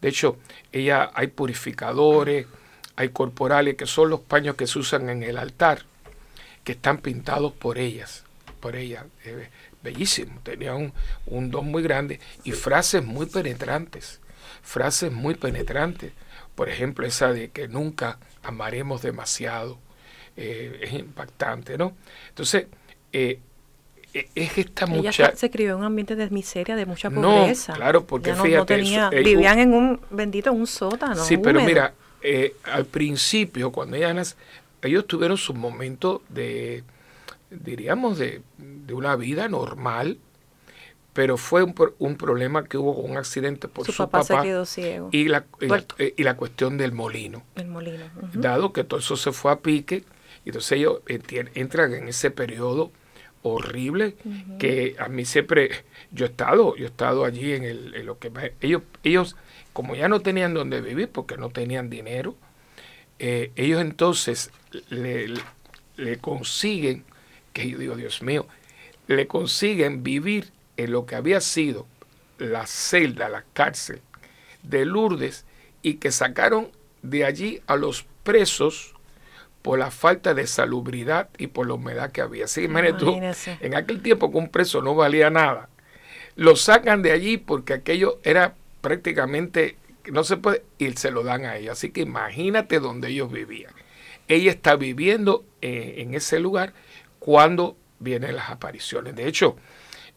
De 0.00 0.08
hecho, 0.08 0.36
ella 0.72 1.10
hay 1.14 1.28
purificadores, 1.28 2.46
hay 2.96 3.08
corporales, 3.10 3.76
que 3.76 3.86
son 3.86 4.10
los 4.10 4.20
paños 4.20 4.56
que 4.56 4.66
se 4.66 4.78
usan 4.78 5.08
en 5.08 5.22
el 5.22 5.38
altar, 5.38 5.84
que 6.64 6.72
están 6.72 6.98
pintados 6.98 7.52
por 7.52 7.78
ellas 7.78 8.24
por 8.60 8.76
ella. 8.76 9.06
Eh, 9.24 9.48
bellísimo, 9.82 10.40
tenía 10.42 10.74
un, 10.74 10.92
don 11.50 11.70
muy 11.70 11.82
grande 11.82 12.20
y 12.44 12.52
frases 12.52 13.04
muy 13.04 13.26
penetrantes, 13.26 14.20
frases 14.62 15.12
muy 15.12 15.34
penetrantes. 15.34 16.12
Por 16.54 16.68
ejemplo, 16.68 17.06
esa 17.06 17.32
de 17.32 17.50
que 17.50 17.68
nunca 17.68 18.18
amaremos 18.42 19.02
demasiado, 19.02 19.78
eh, 20.36 20.80
es 20.82 20.92
impactante, 20.92 21.78
¿no? 21.78 21.94
Entonces, 22.28 22.66
eh, 23.12 23.40
e, 24.12 24.28
es 24.34 24.58
esta 24.58 24.86
mucha... 24.86 25.28
Ella 25.28 25.36
se 25.36 25.50
crió 25.50 25.70
en 25.70 25.76
un 25.76 25.84
ambiente 25.84 26.16
de 26.16 26.28
miseria, 26.30 26.76
de 26.76 26.86
mucha 26.86 27.10
pobreza. 27.10 27.72
No, 27.72 27.78
claro, 27.78 28.06
porque 28.06 28.34
fíjate... 28.34 28.76
vivían 29.22 29.58
en 29.58 29.72
un, 29.72 30.00
bendito, 30.10 30.50
en 30.50 30.56
un 30.56 30.66
sótano. 30.66 31.22
Sí, 31.24 31.38
pero 31.38 31.62
mira, 31.62 31.94
al 32.64 32.86
principio, 32.86 33.72
cuando 33.72 33.96
ella 33.96 34.12
nace, 34.12 34.34
ellos 34.82 35.06
tuvieron 35.06 35.36
su 35.36 35.54
momento 35.54 36.22
de 36.28 36.84
diríamos, 37.50 38.18
de, 38.18 38.42
una 38.92 39.16
vida 39.16 39.48
normal, 39.48 40.18
pero 41.12 41.36
fue 41.36 41.62
un, 41.62 41.74
un, 41.98 42.16
problema 42.16 42.64
que 42.64 42.78
hubo 42.78 42.92
un 42.92 43.16
accidente 43.16 43.68
por 43.68 43.86
su, 43.86 43.92
papá, 43.96 44.22
se 44.22 44.40
quedó 44.40 44.64
ciego. 44.64 45.08
Y 45.12 45.28
la, 45.28 45.44
eh, 45.98 46.14
y 46.16 46.22
la, 46.22 46.36
cuestión 46.36 46.78
del 46.78 46.92
molino. 46.92 47.42
El 47.56 47.66
molino. 47.66 48.04
Dado 48.32 48.72
que 48.72 48.84
todo 48.84 49.00
eso 49.00 49.16
se 49.16 49.32
fue 49.32 49.52
a 49.52 49.56
pique, 49.56 50.04
entonces 50.44 50.72
ellos 50.72 51.00
entran 51.06 51.94
en 51.94 52.08
ese 52.08 52.30
periodo 52.30 52.90
horrible 53.42 54.16
que 54.58 54.96
a 54.98 55.08
mí 55.08 55.24
siempre 55.24 55.70
yo 56.10 56.26
he 56.26 56.28
estado 56.28 56.76
yo 56.76 56.84
he 56.84 56.88
estado 56.88 57.24
allí 57.24 57.54
en, 57.54 57.64
el, 57.64 57.94
en 57.94 58.04
lo 58.04 58.18
que 58.18 58.30
ellos 58.60 58.82
ellos 59.02 59.34
como 59.72 59.94
ya 59.94 60.08
no 60.08 60.20
tenían 60.20 60.52
donde 60.52 60.82
vivir 60.82 61.08
porque 61.08 61.38
no 61.38 61.48
tenían 61.48 61.88
dinero 61.88 62.34
eh, 63.18 63.50
ellos 63.56 63.80
entonces 63.80 64.50
le, 64.90 65.28
le 65.96 66.18
consiguen 66.18 67.04
que 67.52 67.68
yo 67.68 67.78
digo, 67.78 67.96
Dios 67.96 68.22
mío, 68.22 68.46
le 69.06 69.26
consiguen 69.26 70.02
vivir 70.02 70.52
en 70.76 70.92
lo 70.92 71.06
que 71.06 71.16
había 71.16 71.40
sido 71.40 71.86
la 72.38 72.66
celda, 72.66 73.28
la 73.28 73.44
cárcel 73.52 74.00
de 74.62 74.84
Lourdes 74.84 75.44
y 75.82 75.94
que 75.94 76.12
sacaron 76.12 76.70
de 77.02 77.24
allí 77.24 77.60
a 77.66 77.76
los 77.76 78.06
presos 78.22 78.94
por 79.62 79.78
la 79.78 79.90
falta 79.90 80.34
de 80.34 80.46
salubridad 80.46 81.28
y 81.38 81.48
por 81.48 81.66
la 81.66 81.74
humedad 81.74 82.12
que 82.12 82.22
había. 82.22 82.46
Sí, 82.46 82.68
tú, 82.98 83.20
en 83.60 83.74
aquel 83.74 84.00
tiempo 84.02 84.30
que 84.30 84.38
un 84.38 84.48
preso 84.48 84.80
no 84.80 84.94
valía 84.94 85.30
nada, 85.30 85.68
lo 86.36 86.56
sacan 86.56 87.02
de 87.02 87.12
allí 87.12 87.36
porque 87.36 87.74
aquello 87.74 88.18
era 88.22 88.54
prácticamente, 88.80 89.76
no 90.10 90.24
se 90.24 90.38
puede, 90.38 90.64
y 90.78 90.90
se 90.92 91.10
lo 91.10 91.22
dan 91.22 91.44
a 91.44 91.56
ella. 91.56 91.72
Así 91.72 91.90
que 91.90 92.00
imagínate 92.00 92.80
donde 92.80 93.08
ellos 93.08 93.30
vivían. 93.30 93.72
Ella 94.28 94.50
está 94.50 94.76
viviendo 94.76 95.44
eh, 95.60 95.96
en 95.98 96.14
ese 96.14 96.38
lugar 96.38 96.72
cuando 97.20 97.76
vienen 98.00 98.34
las 98.34 98.50
apariciones. 98.50 99.14
De 99.14 99.28
hecho, 99.28 99.56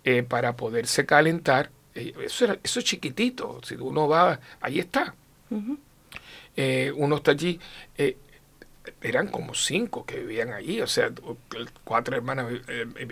eh, 0.03 0.23
para 0.23 0.55
poderse 0.55 1.05
calentar, 1.05 1.69
eh, 1.93 2.13
eso, 2.25 2.57
eso 2.63 2.79
es 2.79 2.85
chiquitito, 2.85 3.59
si 3.63 3.75
uno 3.75 4.07
va, 4.07 4.39
ahí 4.59 4.79
está. 4.79 5.13
Eh, 6.55 6.91
uno 6.95 7.17
está 7.17 7.31
allí, 7.31 7.59
eran 9.01 9.27
como 9.27 9.53
cinco 9.53 10.05
que 10.05 10.19
vivían 10.19 10.51
allí, 10.51 10.81
o 10.81 10.87
sea, 10.87 11.11
cuatro 11.83 12.15
hermanas 12.15 12.47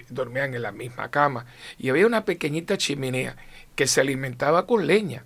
dormían 0.09 0.55
en 0.55 0.63
la 0.63 0.71
misma 0.71 1.11
cama, 1.11 1.45
y 1.77 1.89
había 1.89 2.07
una 2.07 2.25
pequeñita 2.25 2.77
chimenea 2.77 3.35
que 3.75 3.85
se 3.85 4.01
alimentaba 4.01 4.65
con 4.65 4.87
leña. 4.87 5.25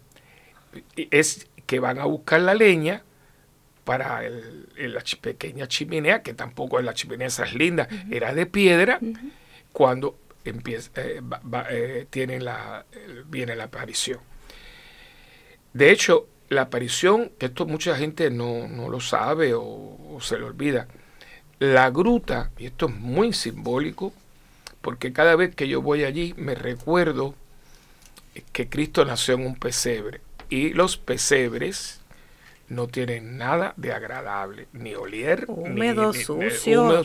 Es 0.96 1.48
que 1.66 1.80
van 1.80 2.00
a 2.00 2.06
buscar 2.06 2.42
la 2.42 2.54
leña, 2.54 3.04
para 3.86 4.22
la 4.78 5.04
pequeña 5.22 5.68
chimenea, 5.68 6.22
que 6.24 6.34
tampoco 6.34 6.80
es 6.80 6.86
la 6.86 6.94
chimenea 6.94 7.28
esa 7.28 7.46
es 7.46 7.54
linda, 7.54 7.88
era 8.12 8.34
de 8.34 8.46
piedra, 8.48 9.00
cuando 9.72 10.18
empieza, 10.44 10.92
eh, 10.96 11.22
eh, 11.70 12.08
tiene 12.10 12.42
la, 12.42 12.86
viene 13.28 13.56
la 13.56 13.66
aparición. 13.66 14.20
De 15.74 15.92
hecho, 15.92 16.28
la 16.50 16.64
aparición, 16.64 17.32
que 17.38 17.48
esto 17.48 17.66
mucha 17.66 17.96
gente 17.96 18.30
no, 18.32 18.68
lo 18.90 19.00
sabe 19.00 19.54
o, 19.54 20.18
se 20.20 20.38
le 20.38 20.46
olvida, 20.46 20.88
la 21.60 21.90
gruta, 21.90 22.52
y 22.58 22.66
esto 22.66 22.88
es 22.88 22.96
muy 22.96 23.34
simbólico, 23.34 24.14
porque 24.82 25.14
cada 25.14 25.36
vez 25.36 25.56
que 25.56 25.68
yo 25.68 25.82
voy 25.82 26.04
allí 26.04 26.34
me 26.38 26.56
recuerdo 26.56 27.36
que 28.52 28.68
Cristo 28.68 29.06
nació 29.06 29.36
en 29.36 29.46
un 29.46 29.56
pesebre. 29.56 30.22
Y 30.50 30.74
los 30.74 30.98
pesebres 30.98 32.02
no 32.68 32.88
tienen 32.88 33.38
nada 33.38 33.74
de 33.78 33.94
agradable, 33.94 34.68
ni 34.74 34.96
olier, 34.96 35.46
húmedo, 35.48 36.12
ni, 36.12 36.20
sucio, 36.20 37.04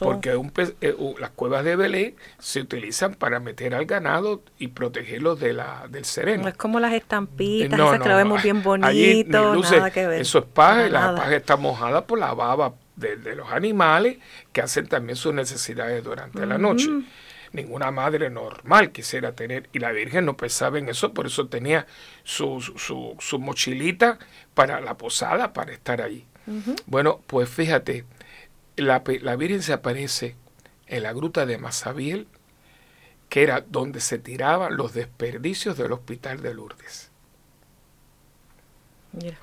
porque 0.00 0.40
eh, 0.80 0.96
las 1.18 1.30
cuevas 1.30 1.64
de 1.64 1.76
Belén 1.76 2.16
se 2.38 2.60
utilizan 2.60 3.14
para 3.14 3.38
meter 3.38 3.74
al 3.74 3.86
ganado 3.86 4.42
y 4.58 4.68
protegerlos 4.68 5.38
de 5.38 5.52
la, 5.52 5.86
del 5.88 6.04
sereno. 6.04 6.44
No 6.44 6.48
es 6.48 6.56
como 6.56 6.80
las 6.80 6.92
estampitas, 6.92 7.78
esas 7.78 8.00
que 8.00 8.08
lo 8.08 8.16
vemos 8.16 8.42
bien 8.42 8.62
bonito, 8.62 9.56
nada 9.56 9.90
que 9.90 10.06
ver. 10.06 10.20
Eso 10.20 10.38
es 10.38 10.44
paja, 10.46 10.86
y 10.86 10.90
la 10.90 11.14
paja 11.14 11.36
está 11.36 11.56
mojada 11.56 12.06
por 12.06 12.18
la 12.18 12.34
baba 12.34 12.74
de, 12.96 13.36
los 13.36 13.50
animales 13.52 14.18
que 14.52 14.62
hacen 14.62 14.88
también 14.88 15.16
sus 15.16 15.32
necesidades 15.32 16.02
durante 16.02 16.44
la 16.44 16.58
noche. 16.58 16.88
Ninguna 17.52 17.90
madre 17.90 18.30
normal 18.30 18.92
quisiera 18.92 19.32
tener, 19.32 19.68
y 19.72 19.78
la 19.78 19.92
Virgen 19.92 20.26
no 20.26 20.36
pensaba 20.36 20.78
en 20.78 20.88
eso, 20.88 21.14
por 21.14 21.26
eso 21.26 21.48
tenía 21.48 21.86
su, 22.24 22.60
su, 22.60 23.16
su 23.18 23.38
mochilita 23.38 24.18
para 24.54 24.80
la 24.80 24.98
posada, 24.98 25.52
para 25.52 25.72
estar 25.72 26.02
allí. 26.02 26.26
Bueno, 26.86 27.20
pues 27.26 27.48
fíjate, 27.48 28.04
la, 28.76 29.02
la 29.20 29.36
Virgen 29.36 29.62
se 29.62 29.74
aparece 29.74 30.36
en 30.86 31.02
la 31.02 31.12
gruta 31.12 31.44
de 31.44 31.58
Masabiel, 31.58 32.26
que 33.28 33.42
era 33.42 33.60
donde 33.60 34.00
se 34.00 34.18
tiraban 34.18 34.76
los 34.76 34.94
desperdicios 34.94 35.76
del 35.76 35.92
hospital 35.92 36.40
de 36.40 36.54
Lourdes. 36.54 37.07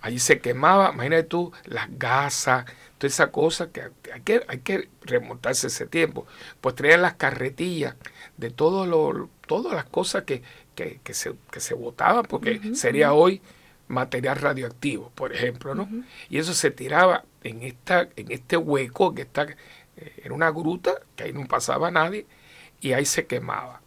Allí 0.01 0.19
se 0.19 0.39
quemaba, 0.39 0.91
imagínate 0.93 1.23
tú, 1.23 1.51
las 1.65 1.87
gasas, 1.97 2.65
toda 2.97 3.07
esa 3.07 3.31
cosa 3.31 3.71
que 3.71 3.89
hay 4.13 4.21
que, 4.21 4.45
hay 4.47 4.59
que 4.59 4.89
remontarse 5.01 5.67
ese 5.67 5.85
tiempo. 5.85 6.27
Pues 6.61 6.75
traían 6.75 7.01
las 7.01 7.15
carretillas 7.15 7.95
de 8.37 8.51
todo 8.51 8.85
lo, 8.85 9.29
todas 9.47 9.73
las 9.73 9.85
cosas 9.85 10.23
que, 10.23 10.43
que, 10.75 11.13
se, 11.13 11.33
que 11.51 11.59
se 11.59 11.73
botaban, 11.73 12.25
porque 12.25 12.75
sería 12.75 13.13
hoy 13.13 13.41
material 13.87 14.37
radioactivo, 14.37 15.11
por 15.15 15.33
ejemplo, 15.33 15.75
¿no? 15.75 15.89
Y 16.29 16.37
eso 16.37 16.53
se 16.53 16.71
tiraba 16.71 17.23
en, 17.43 17.63
esta, 17.63 18.07
en 18.15 18.31
este 18.31 18.57
hueco 18.57 19.13
que 19.13 19.23
está 19.23 19.43
eh, 19.43 20.21
en 20.23 20.31
una 20.31 20.49
gruta, 20.51 20.93
que 21.15 21.25
ahí 21.25 21.33
no 21.33 21.45
pasaba 21.47 21.91
nadie, 21.91 22.25
y 22.81 22.93
ahí 22.93 23.05
se 23.05 23.25
quemaba. 23.25 23.81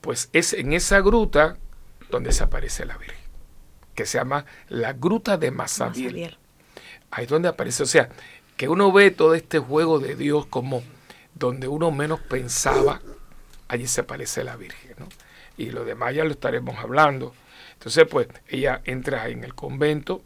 Pues 0.00 0.30
es 0.32 0.52
en 0.52 0.72
esa 0.72 1.00
gruta 1.00 1.56
donde 2.10 2.28
desaparece 2.28 2.84
la 2.84 2.96
Virgen 2.98 3.21
que 3.94 4.06
se 4.06 4.18
llama 4.18 4.44
la 4.68 4.92
Gruta 4.92 5.36
de 5.36 5.50
Masabiel. 5.50 6.36
Ahí 7.10 7.24
es 7.24 7.30
donde 7.30 7.48
aparece, 7.48 7.82
o 7.82 7.86
sea, 7.86 8.08
que 8.56 8.68
uno 8.68 8.92
ve 8.92 9.10
todo 9.10 9.34
este 9.34 9.58
juego 9.58 9.98
de 9.98 10.16
Dios 10.16 10.46
como 10.46 10.82
donde 11.34 11.68
uno 11.68 11.90
menos 11.90 12.20
pensaba, 12.20 13.00
allí 13.68 13.86
se 13.86 14.02
aparece 14.02 14.44
la 14.44 14.56
Virgen, 14.56 14.94
¿no? 14.98 15.08
Y 15.56 15.70
lo 15.70 15.84
demás 15.84 16.14
ya 16.14 16.24
lo 16.24 16.30
estaremos 16.30 16.78
hablando. 16.78 17.34
Entonces, 17.74 18.06
pues, 18.10 18.28
ella 18.48 18.80
entra 18.84 19.28
en 19.28 19.44
el 19.44 19.54
convento, 19.54 20.22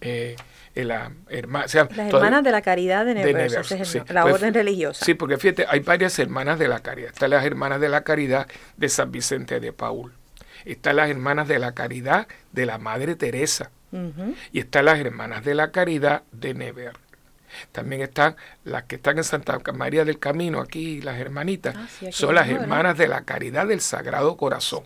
eh, 0.00 0.36
en 0.74 0.88
la 0.88 1.12
las 1.28 1.74
hermanas 1.74 2.44
de 2.44 2.50
la 2.50 2.62
caridad 2.62 3.04
de 3.06 3.14
Nevers, 3.14 3.70
la 4.10 4.22
pues, 4.22 4.34
orden 4.34 4.52
religiosa. 4.52 5.04
Sí, 5.04 5.14
porque 5.14 5.38
fíjate, 5.38 5.66
hay 5.68 5.80
varias 5.80 6.18
hermanas 6.18 6.58
de 6.58 6.68
la 6.68 6.80
caridad. 6.80 7.12
Están 7.12 7.30
las 7.30 7.44
hermanas 7.44 7.80
de 7.80 7.88
la 7.88 8.02
caridad 8.02 8.46
de 8.76 8.88
San 8.88 9.10
Vicente 9.10 9.60
de 9.60 9.72
Paul 9.72 10.12
están 10.72 10.96
las 10.96 11.08
hermanas 11.08 11.48
de 11.48 11.58
la 11.58 11.72
caridad 11.72 12.26
de 12.52 12.66
la 12.66 12.78
Madre 12.78 13.14
Teresa 13.14 13.70
y 14.52 14.58
están 14.58 14.84
las 14.84 14.98
hermanas 14.98 15.44
de 15.44 15.54
la 15.54 15.70
caridad 15.70 16.22
de 16.32 16.52
Never. 16.52 16.92
También 17.72 18.02
están 18.02 18.36
las 18.64 18.82
que 18.82 18.96
están 18.96 19.16
en 19.16 19.24
Santa 19.24 19.58
María 19.72 20.04
del 20.04 20.18
Camino, 20.18 20.60
aquí 20.60 21.00
las 21.00 21.18
hermanitas, 21.18 21.74
ah, 21.76 21.86
son 22.10 22.34
las 22.34 22.48
hermanas 22.48 22.98
de 22.98 23.08
la 23.08 23.22
caridad 23.22 23.66
del 23.66 23.80
Sagrado 23.80 24.36
Corazón. 24.36 24.82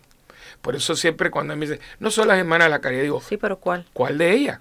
Por 0.61 0.77
eso 0.77 0.95
siempre 0.95 1.31
cuando 1.31 1.57
me 1.57 1.67
dicen, 1.67 1.81
no 1.99 2.11
son 2.11 2.29
las 2.29 2.39
hermanas 2.39 2.67
de 2.67 2.71
la 2.71 2.81
caridad, 2.81 3.03
digo, 3.03 3.21
sí, 3.21 3.37
pero 3.37 3.59
¿cuál? 3.59 3.87
¿Cuál 3.93 4.19
de 4.19 4.33
ellas? 4.33 4.59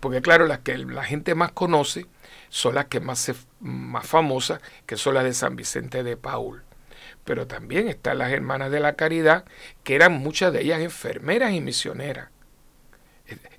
Porque 0.00 0.20
claro, 0.20 0.46
las 0.46 0.58
que 0.58 0.76
la 0.76 1.04
gente 1.04 1.34
más 1.34 1.52
conoce 1.52 2.06
son 2.50 2.74
las 2.74 2.86
que 2.86 3.00
más, 3.00 3.20
se, 3.20 3.34
más 3.60 4.06
famosas, 4.06 4.60
que 4.84 4.96
son 4.96 5.14
las 5.14 5.24
de 5.24 5.32
San 5.32 5.56
Vicente 5.56 6.02
de 6.02 6.16
Paul 6.16 6.62
pero 7.28 7.46
también 7.46 7.88
están 7.88 8.16
las 8.16 8.32
hermanas 8.32 8.70
de 8.70 8.80
la 8.80 8.94
caridad, 8.94 9.44
que 9.84 9.94
eran 9.94 10.14
muchas 10.14 10.50
de 10.50 10.62
ellas 10.62 10.80
enfermeras 10.80 11.52
y 11.52 11.60
misioneras. 11.60 12.30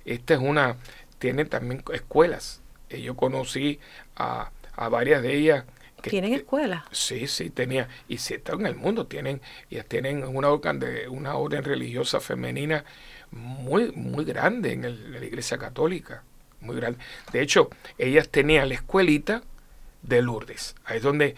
Esta 0.04 0.34
es 0.34 0.40
una, 0.40 0.76
tiene 1.20 1.44
también 1.44 1.84
escuelas. 1.92 2.62
Yo 2.88 3.14
conocí 3.14 3.78
a, 4.16 4.50
varias 4.90 5.22
de 5.22 5.36
ellas. 5.36 5.64
Que, 6.02 6.10
¿Tienen 6.10 6.34
escuelas? 6.34 6.82
Sí, 6.90 7.28
sí, 7.28 7.48
tenía. 7.50 7.86
Y 8.08 8.18
si 8.18 8.34
están 8.34 8.58
en 8.58 8.66
el 8.66 8.74
mundo, 8.74 9.06
tienen, 9.06 9.40
ellas 9.70 9.86
tienen 9.86 10.24
una 10.24 10.48
orden, 10.48 10.80
de, 10.80 11.08
una 11.08 11.36
orden 11.36 11.62
religiosa 11.62 12.18
femenina 12.18 12.84
muy, 13.30 13.92
muy 13.92 14.24
grande 14.24 14.72
en, 14.72 14.84
en 14.84 15.12
la 15.12 15.24
iglesia 15.24 15.58
católica. 15.58 16.24
Muy 16.60 16.74
grande. 16.74 16.98
De 17.32 17.40
hecho, 17.40 17.70
ellas 17.98 18.30
tenían 18.30 18.68
la 18.68 18.74
escuelita 18.74 19.44
de 20.02 20.22
Lourdes. 20.22 20.74
Ahí 20.84 20.96
es 20.96 21.04
donde 21.04 21.36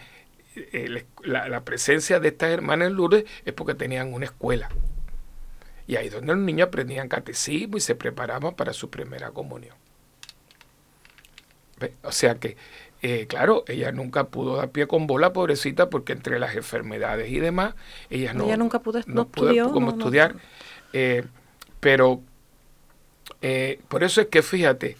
eh, 0.55 1.05
la, 1.23 1.61
presencia 1.61 2.19
de 2.19 2.27
estas 2.29 2.51
hermanas 2.51 2.89
en 2.89 2.95
Lourdes 2.95 3.25
es 3.45 3.53
porque 3.53 3.73
tenían 3.73 4.13
una 4.13 4.25
escuela. 4.25 4.69
Y 5.87 5.95
ahí 5.95 6.09
donde 6.09 6.33
los 6.33 6.43
niños 6.43 6.67
aprendían 6.67 7.09
catecismo 7.09 7.77
y 7.77 7.81
se 7.81 7.95
preparaban 7.95 8.55
para 8.55 8.73
su 8.73 8.89
primera 8.89 9.31
comunión. 9.31 9.75
O 12.03 12.11
sea 12.11 12.35
que, 12.35 12.55
eh, 13.01 13.25
claro, 13.27 13.65
ella 13.67 13.91
nunca 13.91 14.25
pudo 14.25 14.55
dar 14.55 14.69
pie 14.69 14.87
con 14.87 15.07
bola, 15.07 15.33
pobrecita, 15.33 15.89
porque 15.89 16.13
entre 16.13 16.39
las 16.39 16.55
enfermedades 16.55 17.29
y 17.29 17.39
demás, 17.39 17.75
ella 18.09 18.33
no, 18.33 18.45
ella 18.45 18.55
nunca 18.55 18.79
pudo, 18.79 19.01
no, 19.07 19.29
como 19.71 19.91
estudiar. 19.91 20.35
Eh, 20.93 21.25
pero 21.79 22.21
por 23.89 24.03
eso 24.03 24.21
es 24.21 24.27
que, 24.27 24.41
fíjate, 24.41 24.95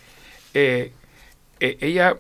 ella 0.53 2.17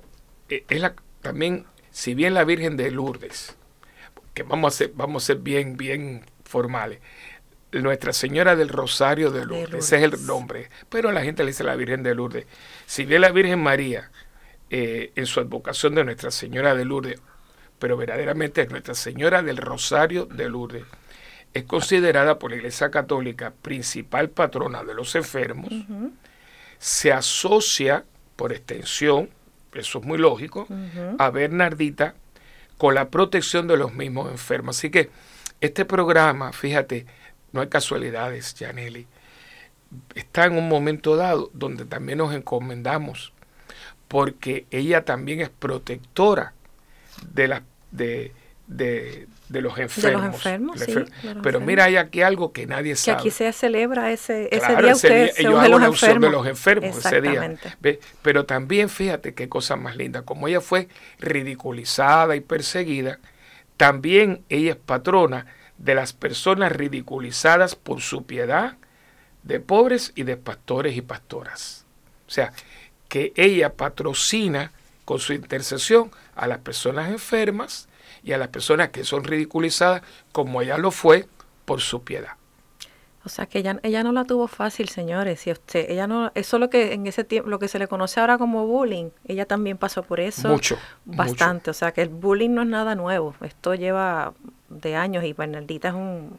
es 0.49 0.79
la, 0.79 0.95
también 1.21 1.65
si 1.93 2.15
bien 2.15 2.33
la 2.33 2.43
Virgen 2.43 2.75
de 2.75 2.89
Lourdes, 2.89 3.55
que 4.33 4.41
vamos 4.41 4.73
a 4.73 4.77
ser, 4.77 4.91
vamos 4.95 5.23
a 5.23 5.27
ser 5.27 5.37
bien, 5.37 5.77
bien 5.77 6.25
formales, 6.43 6.99
Nuestra 7.71 8.13
Señora 8.13 8.55
del 8.55 8.69
Rosario 8.69 9.31
de 9.31 9.45
Lourdes, 9.45 9.85
ese 9.85 9.97
es 9.97 10.03
el 10.03 10.25
nombre, 10.25 10.69
pero 10.89 11.11
la 11.11 11.23
gente 11.23 11.43
le 11.43 11.51
dice 11.51 11.63
la 11.63 11.75
Virgen 11.75 12.03
de 12.03 12.13
Lourdes. 12.13 12.45
Si 12.85 13.05
bien 13.05 13.21
la 13.21 13.31
Virgen 13.31 13.61
María, 13.61 14.11
eh, 14.69 15.11
en 15.15 15.25
su 15.27 15.39
advocación 15.39 15.95
de 15.95 16.03
Nuestra 16.03 16.29
Señora 16.31 16.75
de 16.75 16.83
Lourdes, 16.83 17.19
pero 17.79 17.95
verdaderamente 17.95 18.61
es 18.61 18.69
Nuestra 18.71 18.95
Señora 18.95 19.43
del 19.43 19.57
Rosario 19.57 20.25
de 20.25 20.49
Lourdes, 20.49 20.83
es 21.53 21.63
considerada 21.63 22.39
por 22.39 22.51
la 22.51 22.57
Iglesia 22.57 22.89
Católica 22.89 23.53
principal 23.61 24.29
patrona 24.29 24.83
de 24.83 24.95
los 24.95 25.13
enfermos, 25.15 25.71
se 26.79 27.13
asocia 27.13 28.03
por 28.35 28.51
extensión 28.51 29.29
eso 29.81 29.99
es 29.99 30.05
muy 30.05 30.17
lógico, 30.17 30.67
a 31.17 31.29
Bernardita 31.29 32.15
con 32.77 32.95
la 32.95 33.09
protección 33.09 33.67
de 33.67 33.77
los 33.77 33.93
mismos 33.93 34.31
enfermos. 34.31 34.77
Así 34.77 34.89
que 34.89 35.09
este 35.61 35.85
programa, 35.85 36.51
fíjate, 36.51 37.05
no 37.51 37.61
hay 37.61 37.67
casualidades, 37.67 38.55
Janelli, 38.57 39.07
está 40.15 40.45
en 40.45 40.57
un 40.57 40.67
momento 40.67 41.15
dado 41.15 41.49
donde 41.53 41.85
también 41.85 42.17
nos 42.17 42.33
encomendamos, 42.33 43.31
porque 44.07 44.65
ella 44.71 45.05
también 45.05 45.41
es 45.41 45.49
protectora 45.49 46.53
de, 47.31 47.47
la, 47.47 47.63
de, 47.91 48.33
de, 48.67 49.27
de 49.49 49.61
los 49.61 49.77
enfermos. 49.77 50.21
De 50.21 50.27
los 50.27 50.35
enfermos, 50.35 50.79
sí, 50.79 50.95
Pero 51.41 51.59
mira, 51.59 51.85
hay 51.85 51.97
aquí 51.97 52.21
algo 52.21 52.51
que 52.51 52.65
nadie 52.65 52.95
sabe. 52.95 53.17
Que 53.17 53.21
aquí 53.21 53.31
se 53.31 53.53
celebra 53.53 54.11
ese, 54.11 54.49
ese 54.51 54.75
día, 54.75 54.93
usted 54.93 55.31
ellos 55.37 55.61
de 55.61 55.69
los, 55.69 55.83
enfermos. 55.83 56.21
de 56.21 56.29
los 56.29 56.47
enfermos 56.47 57.05
ese 57.05 57.21
día. 57.21 57.55
Pero 58.21 58.45
también 58.45 58.89
fíjate 58.89 59.33
qué 59.33 59.49
cosa 59.49 59.75
más 59.75 59.95
linda. 59.95 60.23
Como 60.23 60.47
ella 60.47 60.61
fue 60.61 60.87
ridiculizada 61.19 62.35
y 62.35 62.41
perseguida, 62.41 63.19
también 63.77 64.43
ella 64.49 64.71
es 64.71 64.77
patrona 64.77 65.45
de 65.77 65.95
las 65.95 66.13
personas 66.13 66.71
ridiculizadas 66.71 67.75
por 67.75 68.01
su 68.01 68.25
piedad, 68.25 68.77
de 69.43 69.59
pobres 69.59 70.13
y 70.15 70.23
de 70.23 70.37
pastores 70.37 70.95
y 70.95 71.01
pastoras. 71.01 71.85
O 72.27 72.31
sea, 72.31 72.53
que 73.09 73.33
ella 73.35 73.73
patrocina 73.73 74.71
con 75.05 75.19
su 75.19 75.33
intercesión 75.33 76.11
a 76.35 76.47
las 76.47 76.59
personas 76.59 77.11
enfermas, 77.11 77.89
y 78.23 78.31
a 78.33 78.37
las 78.37 78.47
personas 78.47 78.89
que 78.89 79.03
son 79.03 79.23
ridiculizadas 79.23 80.01
como 80.31 80.61
ella 80.61 80.77
lo 80.77 80.91
fue 80.91 81.27
por 81.65 81.81
su 81.81 82.03
piedad. 82.03 82.33
O 83.25 83.29
sea 83.29 83.45
que 83.45 83.59
ella, 83.59 83.79
ella 83.83 84.03
no 84.03 84.11
la 84.11 84.25
tuvo 84.25 84.47
fácil, 84.47 84.89
señores. 84.89 85.39
Si 85.39 85.51
usted, 85.51 85.89
ella 85.89 86.07
no, 86.07 86.31
eso 86.35 86.57
es 86.57 86.59
lo 86.59 86.69
que 86.69 86.93
en 86.93 87.07
ese 87.07 87.23
tiempo, 87.23 87.49
lo 87.49 87.57
que 87.57 87.69
se 87.69 87.79
le 87.79 87.87
conoce 87.87 88.19
ahora 88.19 88.37
como 88.37 88.67
bullying. 88.67 89.11
Ella 89.25 89.45
también 89.45 89.77
pasó 89.77 90.03
por 90.03 90.19
eso. 90.19 90.49
Mucho. 90.49 90.77
Bastante. 91.05 91.69
O 91.69 91.73
sea 91.73 91.93
que 91.93 92.01
el 92.01 92.09
bullying 92.09 92.49
no 92.49 92.63
es 92.63 92.67
nada 92.67 92.95
nuevo. 92.95 93.33
Esto 93.41 93.75
lleva 93.75 94.33
de 94.67 94.95
años 94.97 95.23
y 95.23 95.33
es 95.37 95.93
un 95.93 96.37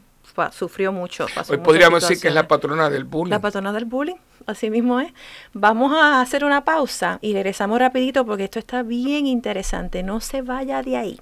sufrió 0.51 0.91
mucho. 0.91 1.25
Hoy 1.49 1.57
podríamos 1.57 2.01
decir 2.01 2.21
que 2.21 2.27
es 2.27 2.33
la 2.33 2.47
patrona 2.47 2.89
del 2.89 3.03
bullying. 3.03 3.31
La 3.31 3.39
patrona 3.39 3.71
del 3.71 3.85
bullying, 3.85 4.15
así 4.45 4.69
mismo 4.69 4.99
es. 4.99 5.11
Vamos 5.53 5.93
a 5.93 6.21
hacer 6.21 6.43
una 6.43 6.65
pausa 6.65 7.19
y 7.21 7.33
regresamos 7.33 7.79
rapidito 7.79 8.25
porque 8.25 8.45
esto 8.45 8.59
está 8.59 8.83
bien 8.83 9.27
interesante. 9.27 10.03
No 10.03 10.19
se 10.19 10.41
vaya 10.41 10.81
de 10.81 10.97
ahí. 10.97 11.21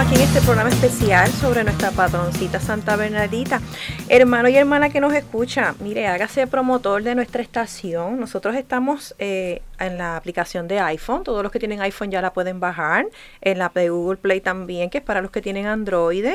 Aquí 0.00 0.14
en 0.14 0.20
este 0.20 0.40
programa 0.42 0.70
especial 0.70 1.28
sobre 1.32 1.64
nuestra 1.64 1.90
patroncita 1.90 2.60
Santa 2.60 2.94
Bernardita. 2.94 3.60
Hermano 4.08 4.48
y 4.48 4.56
hermana 4.56 4.90
que 4.90 5.00
nos 5.00 5.12
escucha, 5.12 5.74
mire, 5.80 6.06
hágase 6.06 6.46
promotor 6.46 7.02
de 7.02 7.16
nuestra 7.16 7.42
estación. 7.42 8.20
Nosotros 8.20 8.54
estamos 8.54 9.16
eh, 9.18 9.60
en 9.78 9.98
la 9.98 10.16
aplicación 10.16 10.68
de 10.68 10.80
iPhone. 10.80 11.24
Todos 11.24 11.42
los 11.42 11.52
que 11.52 11.58
tienen 11.58 11.80
iPhone 11.80 12.10
ya 12.10 12.20
la 12.20 12.32
pueden 12.32 12.60
bajar. 12.60 13.06
En 13.40 13.58
la 13.58 13.70
de 13.74 13.90
Google 13.90 14.16
Play 14.16 14.40
también, 14.40 14.90
que 14.90 14.98
es 14.98 15.04
para 15.04 15.20
los 15.20 15.30
que 15.30 15.40
tienen 15.40 15.66
Android. 15.66 16.26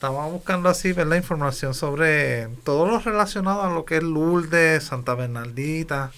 estaba 0.00 0.26
buscando 0.28 0.70
así 0.70 0.94
ver 0.94 1.08
la 1.08 1.18
información 1.18 1.74
sobre 1.74 2.48
todo 2.64 2.86
lo 2.86 3.00
relacionado 3.00 3.60
a 3.60 3.68
lo 3.68 3.84
que 3.84 3.98
es 3.98 4.02
Lourdes, 4.02 4.84
Santa 4.84 5.14
Bernardita, 5.14 6.10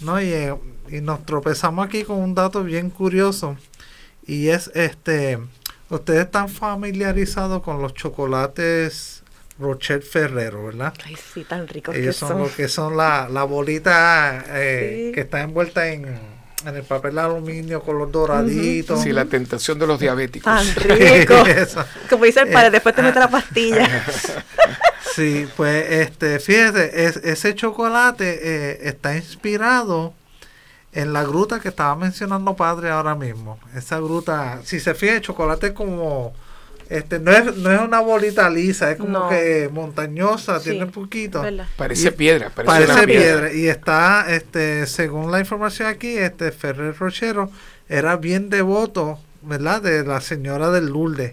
¿no? 0.00 0.20
Y, 0.20 0.32
eh, 0.32 0.54
y, 0.88 1.00
nos 1.00 1.24
tropezamos 1.24 1.86
aquí 1.86 2.04
con 2.04 2.18
un 2.18 2.34
dato 2.34 2.64
bien 2.64 2.90
curioso. 2.90 3.56
Y 4.26 4.48
es 4.48 4.70
este, 4.74 5.38
ustedes 5.90 6.26
están 6.26 6.48
familiarizados 6.48 7.62
con 7.62 7.80
los 7.80 7.94
chocolates 7.94 9.22
Rocher 9.58 10.02
Ferrero, 10.02 10.66
¿verdad? 10.66 10.92
Ay, 11.04 11.16
sí, 11.32 11.44
tan 11.44 11.66
ricos 11.66 11.94
Ellos 11.94 12.16
son, 12.16 12.38
lo 12.38 12.54
que 12.54 12.68
son 12.68 12.96
la, 12.96 13.28
la 13.28 13.44
bolita 13.44 14.44
eh, 14.48 15.12
que 15.14 15.22
está 15.22 15.40
envuelta 15.40 15.88
en 15.88 16.36
en 16.64 16.76
el 16.76 16.82
papel 16.82 17.14
de 17.14 17.20
aluminio 17.20 17.80
con 17.80 17.98
los 17.98 18.10
doraditos. 18.10 19.02
Sí, 19.02 19.12
la 19.12 19.24
tentación 19.26 19.78
de 19.78 19.86
los 19.86 20.00
diabéticos. 20.00 20.52
Tan 20.52 20.66
rico. 20.98 21.34
Como 22.10 22.24
dice 22.24 22.40
el 22.40 22.48
padre, 22.50 22.70
después 22.70 22.94
te 22.94 23.02
mete 23.02 23.18
la 23.18 23.30
pastilla. 23.30 23.88
Sí, 25.16 25.48
pues 25.56 25.90
este, 25.90 26.38
fíjese, 26.40 27.30
ese 27.30 27.54
chocolate 27.54 28.38
eh, 28.42 28.78
está 28.82 29.16
inspirado 29.16 30.12
en 30.92 31.14
la 31.14 31.22
gruta 31.24 31.58
que 31.58 31.68
estaba 31.68 31.96
mencionando 31.96 32.54
padre 32.54 32.90
ahora 32.90 33.14
mismo. 33.14 33.58
Esa 33.74 33.98
gruta, 33.98 34.60
si 34.62 34.78
se 34.78 34.94
fija, 34.94 35.14
el 35.14 35.22
chocolate 35.22 35.68
es 35.68 35.72
como, 35.72 36.34
este, 36.90 37.18
no 37.18 37.32
es, 37.32 37.56
no 37.56 37.72
es 37.72 37.80
una 37.80 38.00
bolita 38.00 38.50
lisa, 38.50 38.90
es 38.90 38.98
como 38.98 39.30
que 39.30 39.70
montañosa, 39.72 40.60
tiene 40.60 40.84
un 40.84 40.90
poquito. 40.90 41.42
Parece 41.78 42.12
piedra, 42.12 42.50
parece, 42.50 43.06
piedra. 43.06 43.50
Y 43.54 43.68
está, 43.68 44.26
este, 44.28 44.86
según 44.86 45.32
la 45.32 45.40
información 45.40 45.88
aquí, 45.88 46.14
este 46.18 46.52
Ferrer 46.52 46.94
Rochero 46.94 47.50
era 47.88 48.16
bien 48.16 48.50
devoto, 48.50 49.18
¿verdad? 49.40 49.80
De 49.80 50.04
la 50.04 50.20
señora 50.20 50.70
del 50.70 50.88
Lourdes. 50.88 51.32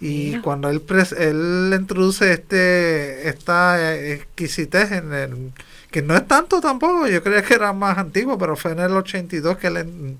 Y 0.00 0.38
cuando 0.38 0.70
él, 0.70 0.82
él 1.18 1.76
introduce 1.78 2.32
este 2.32 3.28
esta 3.28 3.96
exquisitez 3.96 4.92
en 4.92 5.12
el 5.12 5.52
que 5.90 6.02
no 6.02 6.14
es 6.16 6.26
tanto 6.28 6.60
tampoco, 6.60 7.08
yo 7.08 7.22
creía 7.22 7.42
que 7.42 7.54
era 7.54 7.72
más 7.72 7.98
antiguo, 7.98 8.38
pero 8.38 8.56
fue 8.56 8.72
en 8.72 8.80
el 8.80 8.92
82 8.92 9.56
que 9.56 9.66
él 9.66 10.16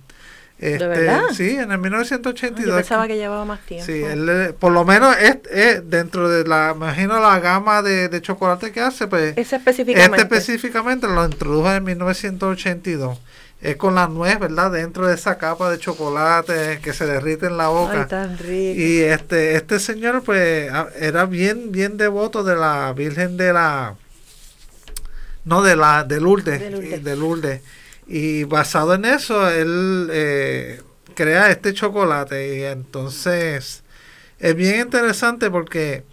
este, 0.59 0.88
¿De 0.88 0.88
verdad? 0.88 1.23
Sí, 1.33 1.51
en 1.51 1.71
el 1.71 1.79
1982. 1.79 2.67
Yo 2.67 2.75
pensaba 2.75 3.07
que 3.07 3.17
llevaba 3.17 3.45
más 3.45 3.61
tiempo. 3.61 3.87
Sí, 3.87 4.03
él, 4.03 4.55
por 4.59 4.73
lo 4.73 4.85
menos 4.85 5.17
es, 5.17 5.88
dentro 5.88 6.29
de 6.29 6.45
la, 6.49 6.73
imagino 6.75 7.21
la 7.21 7.38
gama 7.38 7.81
de, 7.81 8.09
de 8.09 8.21
chocolate 8.21 8.73
que 8.73 8.81
hace, 8.81 9.07
pues 9.07 9.38
Ese 9.38 9.55
específicamente. 9.55 10.21
este 10.21 10.35
específicamente 10.35 11.07
lo 11.07 11.25
introdujo 11.25 11.73
en 11.73 11.85
1982 11.85 13.19
es 13.61 13.77
con 13.77 13.94
la 13.97 14.07
nuez, 14.07 14.38
¿verdad? 14.38 14.71
Dentro 14.71 15.09
de 15.09 15.14
esa 15.14 15.37
capa 15.37 15.71
de 15.71 15.79
chocolate 15.79 16.79
que 16.81 16.92
se 16.92 17.07
derrite 17.07 17.47
en 17.47 17.57
la 17.57 17.68
boca. 17.68 18.03
Ay, 18.03 18.09
tan 18.09 18.38
rico. 18.38 18.81
Y 18.81 19.01
este, 19.01 19.57
este 19.57 19.81
señor, 19.81 20.23
pues, 20.23 20.71
era 20.97 21.27
bien, 21.27 21.73
bien 21.73 21.97
devoto 21.97 22.44
de 22.44 22.55
la 22.55 22.92
Virgen 22.92 23.37
de 23.37 23.53
la, 23.53 23.97
no, 25.44 25.62
de 25.62 25.75
la, 25.75 26.05
de 26.05 26.21
Lourdes, 26.21 27.03
de 27.03 27.16
Lourdes. 27.16 27.61
Y 28.07 28.44
basado 28.44 28.94
en 28.94 29.05
eso, 29.05 29.51
él 29.51 30.09
eh, 30.12 30.81
crea 31.14 31.51
este 31.51 31.75
chocolate. 31.75 32.59
Y 32.59 32.62
entonces, 32.62 33.83
es 34.38 34.55
bien 34.55 34.81
interesante 34.83 35.51
porque, 35.51 36.05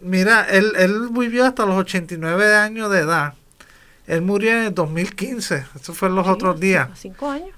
mira, 0.00 0.48
él, 0.50 0.72
él 0.76 1.10
vivió 1.12 1.44
hasta 1.44 1.64
los 1.64 1.76
89 1.76 2.56
años 2.56 2.90
de 2.90 2.98
edad 2.98 3.34
él 4.10 4.22
murió 4.22 4.50
en 4.50 4.64
el 4.64 4.74
2015. 4.74 5.66
Eso 5.80 5.94
fue 5.94 6.08
en 6.08 6.16
los 6.16 6.26
otros 6.26 6.58
días. 6.58 6.88
Cinco 6.96 7.30
años. 7.30 7.50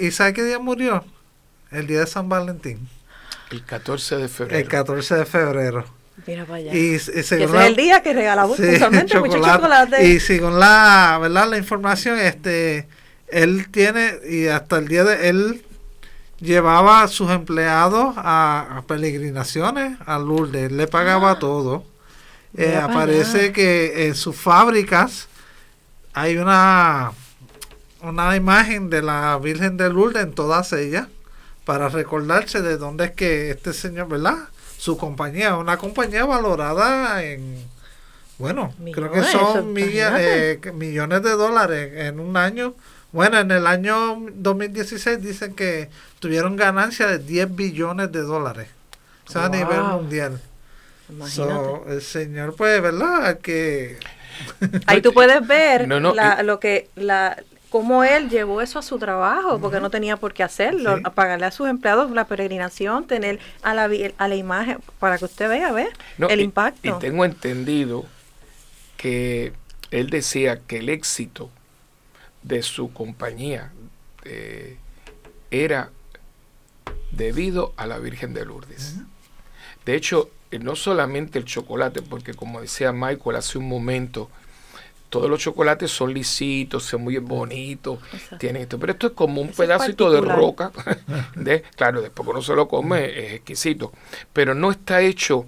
¿Y 0.00 0.10
sabe 0.10 0.32
qué 0.32 0.42
día 0.42 0.58
murió? 0.58 1.04
El 1.70 1.86
día 1.86 2.00
de 2.00 2.08
San 2.08 2.28
Valentín. 2.28 2.88
El 3.52 3.64
14 3.64 4.16
de 4.16 4.28
febrero. 4.28 4.58
El 4.58 4.66
14 4.66 5.14
de 5.14 5.26
febrero. 5.26 5.84
Mira 6.26 6.44
para 6.44 6.56
allá. 6.56 6.74
Y, 6.74 6.94
ese 6.96 7.20
es 7.20 7.30
el 7.30 7.76
día 7.76 8.02
que 8.02 8.12
regalamos 8.12 8.56
sí, 8.56 8.64
chocolate. 9.06 9.06
chocolate. 9.06 10.08
Y 10.08 10.18
según 10.18 10.58
la, 10.58 11.18
¿verdad? 11.22 11.48
la 11.48 11.56
información, 11.56 12.18
este, 12.18 12.88
él 13.28 13.68
tiene, 13.70 14.14
y 14.28 14.48
hasta 14.48 14.78
el 14.78 14.88
día 14.88 15.04
de 15.04 15.28
él 15.28 15.64
llevaba 16.40 17.04
a 17.04 17.08
sus 17.08 17.30
empleados 17.30 18.16
a, 18.16 18.82
peregrinaciones 18.88 19.96
a 20.04 20.18
Lourdes, 20.18 20.72
le 20.72 20.88
pagaba 20.88 21.30
ah. 21.30 21.38
todo. 21.38 21.84
Eh, 22.56 22.76
aparece 22.76 23.52
que 23.52 24.08
en 24.08 24.16
sus 24.16 24.34
fábricas 24.34 25.28
hay 26.12 26.36
una, 26.36 27.12
una 28.02 28.36
imagen 28.36 28.90
de 28.90 29.02
la 29.02 29.38
Virgen 29.38 29.76
de 29.76 29.90
Lourdes 29.90 30.22
en 30.22 30.32
todas 30.32 30.72
ellas 30.72 31.08
para 31.64 31.88
recordarse 31.88 32.62
de 32.62 32.76
dónde 32.76 33.06
es 33.06 33.10
que 33.12 33.50
este 33.50 33.72
señor, 33.72 34.08
¿verdad? 34.08 34.36
Su 34.76 34.96
compañía, 34.96 35.56
una 35.56 35.76
compañía 35.76 36.24
valorada 36.24 37.22
en, 37.22 37.64
bueno, 38.40 38.72
creo 38.92 39.12
que 39.12 39.22
son 39.22 39.74
eh, 39.76 40.58
millones 40.72 41.22
de 41.22 41.30
dólares 41.30 41.92
en 41.94 42.18
un 42.20 42.38
año. 42.38 42.74
Bueno, 43.12 43.38
en 43.38 43.50
el 43.50 43.66
año 43.66 44.18
2016 44.34 45.20
dicen 45.20 45.54
que 45.54 45.90
tuvieron 46.20 46.56
ganancia 46.56 47.06
de 47.06 47.18
10 47.18 47.54
billones 47.54 48.10
de 48.10 48.22
dólares. 48.22 48.68
O 49.28 49.30
sea, 49.30 49.44
a 49.44 49.48
nivel 49.50 49.82
mundial. 49.82 50.40
Imagínate. 51.10 51.92
el 51.92 52.02
señor, 52.02 52.54
pues, 52.56 52.80
¿verdad? 52.80 53.38
Que 53.40 53.98
Ahí 54.86 55.02
tú 55.02 55.12
puedes 55.12 55.46
ver 55.46 55.88
lo 55.88 56.60
que 56.60 56.88
la 56.94 57.36
cómo 57.70 58.02
él 58.02 58.28
llevó 58.28 58.60
eso 58.60 58.80
a 58.80 58.82
su 58.82 58.98
trabajo, 58.98 59.58
porque 59.60 59.80
no 59.80 59.90
tenía 59.90 60.16
por 60.16 60.34
qué 60.34 60.42
hacerlo, 60.42 61.00
a 61.04 61.10
pagarle 61.10 61.46
a 61.46 61.50
sus 61.52 61.68
empleados 61.68 62.10
la 62.10 62.26
peregrinación, 62.26 63.06
tener 63.06 63.38
a 63.62 63.72
la, 63.74 63.88
a 64.18 64.28
la 64.28 64.34
imagen, 64.34 64.78
para 64.98 65.16
que 65.16 65.24
usted 65.24 65.48
vea, 65.48 65.72
¿ve? 65.72 65.88
el 66.28 66.40
impacto. 66.40 66.96
Y 66.96 67.00
tengo 67.00 67.24
entendido 67.24 68.04
que 68.96 69.52
él 69.90 70.10
decía 70.10 70.60
que 70.66 70.78
el 70.78 70.88
éxito 70.88 71.48
de 72.42 72.62
su 72.62 72.92
compañía 72.92 73.72
eh, 74.24 74.76
era 75.50 75.90
debido 77.12 77.72
a 77.76 77.86
la 77.86 77.98
Virgen 77.98 78.34
de 78.34 78.44
Lourdes. 78.44 78.96
De 79.84 79.94
hecho, 79.94 80.28
no 80.58 80.74
solamente 80.76 81.38
el 81.38 81.44
chocolate, 81.44 82.02
porque 82.02 82.34
como 82.34 82.60
decía 82.60 82.92
Michael 82.92 83.36
hace 83.36 83.58
un 83.58 83.68
momento, 83.68 84.28
todos 85.08 85.28
los 85.28 85.40
chocolates 85.40 85.90
son 85.90 86.12
lisitos, 86.14 86.84
son 86.84 87.02
muy 87.02 87.16
bonitos, 87.18 87.98
Exacto. 88.12 88.38
tienen 88.38 88.62
esto, 88.62 88.78
pero 88.78 88.92
esto 88.92 89.08
es 89.08 89.12
como 89.12 89.40
un 89.42 89.48
pedacito 89.50 90.10
de 90.10 90.20
roca, 90.20 90.70
de, 91.34 91.62
claro, 91.76 92.00
después 92.00 92.24
que 92.26 92.30
uno 92.30 92.42
se 92.42 92.54
lo 92.54 92.68
come 92.68 93.04
es 93.26 93.32
exquisito, 93.34 93.92
pero 94.32 94.54
no 94.54 94.70
está 94.70 95.00
hecho... 95.00 95.46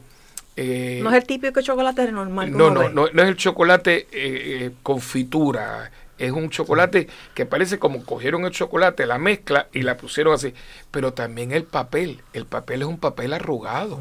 eh, 0.56 1.00
No 1.02 1.10
es 1.10 1.16
el 1.16 1.24
típico 1.24 1.60
chocolate 1.60 2.10
normal. 2.10 2.50
no, 2.50 2.70
no, 2.70 2.88
no, 2.88 3.06
no 3.12 3.22
es 3.22 3.28
el 3.28 3.36
chocolate 3.36 3.98
eh, 3.98 4.06
eh, 4.12 4.70
confitura. 4.82 5.90
Es 6.18 6.30
un 6.30 6.50
chocolate 6.50 7.08
que 7.34 7.46
parece 7.46 7.80
como 7.80 8.04
cogieron 8.04 8.44
el 8.44 8.52
chocolate, 8.52 9.06
la 9.06 9.18
mezcla 9.18 9.66
y 9.72 9.82
la 9.82 9.96
pusieron 9.96 10.34
así. 10.34 10.54
Pero 10.92 11.12
también 11.14 11.50
el 11.50 11.64
papel. 11.64 12.20
El 12.32 12.46
papel 12.46 12.82
es 12.82 12.86
un 12.88 12.98
papel 12.98 13.32
arrugado. 13.32 13.98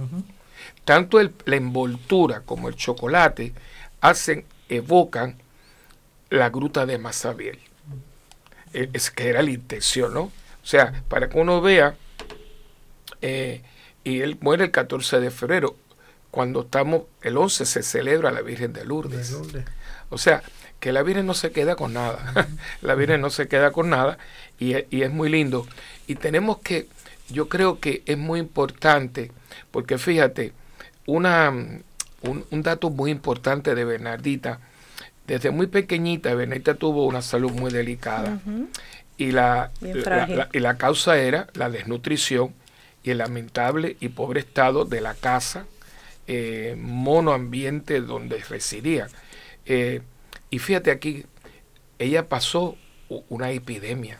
Tanto 0.86 1.20
el- 1.20 1.34
la 1.46 1.56
envoltura 1.58 2.42
como 2.42 2.68
el 2.70 2.76
chocolate 2.76 3.54
hacen, 4.02 4.46
evocan 4.70 5.38
la 6.30 6.50
gruta 6.50 6.86
de 6.86 6.98
Masabiel. 6.98 7.60
Eh, 8.74 8.90
Es 8.94 9.12
que 9.12 9.28
era 9.30 9.42
la 9.42 9.52
intención, 9.52 10.14
¿no? 10.14 10.22
O 10.24 10.66
sea, 10.66 11.04
para 11.10 11.30
que 11.30 11.38
uno 11.40 11.62
vea, 11.62 11.96
eh, 13.22 13.62
y 14.04 14.22
él 14.22 14.38
muere 14.42 14.66
el 14.66 14.72
14 14.72 15.20
de 15.20 15.32
febrero, 15.32 15.76
cuando 16.32 16.62
estamos, 16.62 17.04
el 17.22 17.38
11 17.38 17.66
se 17.66 17.84
celebra 17.84 18.32
la 18.32 18.42
Virgen 18.42 18.74
de 18.74 18.86
Lourdes. 18.86 19.32
O 20.10 20.18
sea, 20.18 20.42
que 20.80 20.92
la 20.92 21.04
Virgen 21.04 21.26
no 21.26 21.34
se 21.34 21.52
queda 21.52 21.76
con 21.76 21.94
nada. 21.94 22.48
la 22.82 22.96
Virgen 22.96 23.22
no 23.22 23.30
se 23.30 23.48
queda 23.48 23.72
con 23.72 23.90
nada 23.90 24.18
y, 24.60 24.74
e- 24.76 24.88
y 24.90 25.02
es 25.04 25.12
muy 25.12 25.30
lindo. 25.30 25.68
Y 26.08 26.16
tenemos 26.16 26.60
que, 26.60 26.88
yo 27.30 27.50
creo 27.50 27.80
que 27.80 28.02
es 28.06 28.18
muy 28.18 28.40
importante, 28.40 29.32
porque 29.72 29.98
fíjate, 29.98 30.54
una, 31.06 31.50
un, 31.50 32.46
un 32.50 32.62
dato 32.62 32.90
muy 32.90 33.12
importante 33.12 33.76
de 33.76 33.86
Bernardita, 33.86 34.60
desde 35.28 35.52
muy 35.52 35.68
pequeñita, 35.68 36.34
Bernardita 36.34 36.76
tuvo 36.76 37.06
una 37.06 37.22
salud 37.22 37.52
muy 37.52 37.72
delicada. 37.72 38.40
Y 39.18 39.32
la, 39.32 39.72
y 40.52 40.60
la 40.60 40.78
causa 40.78 41.18
era 41.18 41.48
la 41.54 41.70
desnutrición 41.70 42.54
y 43.04 43.12
el 43.12 43.20
lamentable 43.20 43.96
y 44.00 44.10
pobre 44.10 44.40
estado 44.40 44.84
de 44.86 45.00
la 45.02 45.14
casa, 45.14 45.66
eh, 46.28 46.76
monoambiente 46.78 48.02
donde 48.02 48.38
residía. 48.40 49.08
Eh, 49.66 50.02
y 50.50 50.60
fíjate 50.60 50.92
aquí, 50.92 51.26
ella 52.00 52.28
pasó 52.30 52.78
una 53.30 53.52
epidemia, 53.52 54.20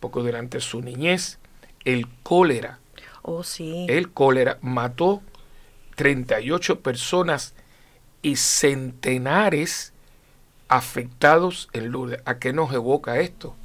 porque 0.00 0.20
durante 0.20 0.60
su 0.60 0.82
niñez 0.82 1.38
el 1.84 2.06
cólera, 2.22 2.78
Oh, 3.22 3.44
sí. 3.44 3.86
el 3.88 4.10
cólera 4.10 4.58
mató 4.60 5.22
38 5.94 6.80
personas 6.80 7.54
y 8.22 8.36
centenares 8.36 9.92
afectados 10.68 11.68
en 11.72 11.90
Lourdes. 11.90 12.22
¿A 12.24 12.38
qué 12.38 12.52
nos 12.52 12.72
evoca 12.72 13.20
esto? 13.20 13.56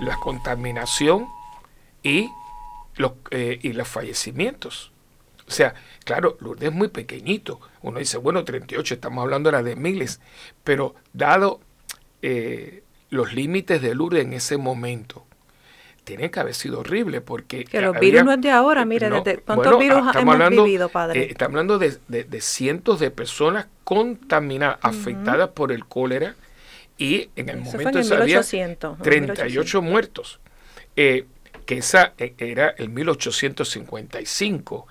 La 0.00 0.16
contaminación 0.16 1.26
y 2.02 2.30
los, 2.96 3.12
eh, 3.30 3.58
y 3.62 3.72
fallecimientos. 3.72 4.92
O 5.48 5.50
sea, 5.50 5.74
claro, 6.04 6.36
Lourdes 6.40 6.70
es 6.70 6.74
muy 6.74 6.88
pequeñito. 6.88 7.60
Uno 7.82 7.98
dice, 7.98 8.18
bueno, 8.18 8.44
38, 8.44 8.94
estamos 8.94 9.22
hablando 9.22 9.48
ahora 9.48 9.62
de 9.62 9.76
miles. 9.76 10.20
Pero 10.64 10.94
dado 11.12 11.60
eh, 12.22 12.82
los 13.10 13.32
límites 13.32 13.80
de 13.80 13.94
Lourdes 13.94 14.24
en 14.24 14.32
ese 14.32 14.56
momento, 14.56 15.25
tiene 16.06 16.30
que 16.30 16.38
haber 16.38 16.54
sido 16.54 16.78
horrible 16.80 17.20
porque... 17.20 17.64
Que 17.64 17.80
los 17.80 17.96
había- 17.96 18.00
virus 18.12 18.24
no 18.24 18.32
es 18.32 18.40
de 18.40 18.50
ahora, 18.50 18.84
mire, 18.84 19.10
no, 19.10 19.22
desde- 19.22 19.40
¿cuántos 19.42 19.66
bueno, 19.74 19.78
virus 19.80 20.14
hemos 20.14 20.34
hablando, 20.34 20.62
vivido, 20.64 20.88
padre? 20.88 21.20
eh, 21.20 21.26
estamos 21.30 21.54
hablando 21.54 21.78
de, 21.78 21.98
de- 22.06 22.22
de 22.22 22.40
cientos 22.40 23.00
de 23.00 23.10
personas 23.10 23.66
contaminadas, 23.82 24.78
afectadas 24.82 25.48
por 25.50 25.72
el 25.72 25.84
cólera 25.84 26.36
y 26.96 27.28
en 27.34 27.48
el 27.48 27.58
Eso 27.58 27.72
momento 27.72 27.88
en 27.90 27.96
el 27.96 28.00
ese 28.04 28.14
había 28.14 28.24
1800, 28.36 28.98
¿no? 28.98 29.02
38 29.04 29.82
muertos. 29.82 30.38
Eh, 30.94 31.26
que 31.66 31.78
esa 31.78 32.12
eh, 32.18 32.34
era 32.38 32.68
el 32.78 32.88
1855. 32.90 34.86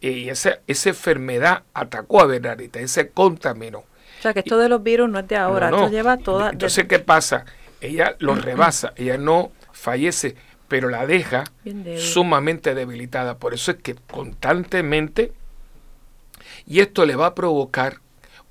eh, 0.00 0.10
y 0.10 0.28
esa, 0.30 0.60
esa 0.66 0.88
enfermedad 0.88 1.62
atacó 1.74 2.20
a 2.22 2.26
Bernardita, 2.26 2.86
se 2.88 3.10
contaminó. 3.10 3.80
O 3.80 4.22
sea, 4.22 4.32
que 4.32 4.40
esto 4.40 4.56
de 4.58 4.68
los 4.70 4.82
virus 4.82 5.10
no 5.10 5.18
es 5.18 5.28
de 5.28 5.36
ahora, 5.36 5.70
No, 5.70 5.76
no. 5.76 5.82
esto 5.84 5.94
lleva 5.96 6.16
toda... 6.16 6.50
Entonces, 6.50 6.86
¿qué 6.86 6.98
pasa? 7.00 7.44
Ella 7.82 8.16
lo 8.18 8.34
rebasa, 8.48 8.92
ella 8.96 9.18
no 9.18 9.52
fallece, 9.72 10.34
pero 10.68 10.88
la 10.88 11.06
deja 11.06 11.44
débil. 11.64 11.98
sumamente 12.00 12.74
debilitada. 12.74 13.38
Por 13.38 13.54
eso 13.54 13.70
es 13.72 13.78
que 13.78 13.94
constantemente, 13.94 15.32
y 16.66 16.80
esto 16.80 17.04
le 17.06 17.16
va 17.16 17.26
a 17.26 17.34
provocar 17.34 17.98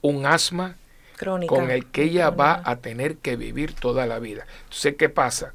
un 0.01 0.25
asma 0.25 0.77
crónica. 1.17 1.53
con 1.53 1.71
el 1.71 1.85
que 1.87 2.03
ella 2.03 2.29
va 2.29 2.61
a 2.65 2.77
tener 2.77 3.17
que 3.17 3.35
vivir 3.35 3.73
toda 3.73 4.05
la 4.05 4.19
vida. 4.19 4.45
Entonces, 4.63 4.95
¿qué 4.97 5.09
pasa? 5.09 5.53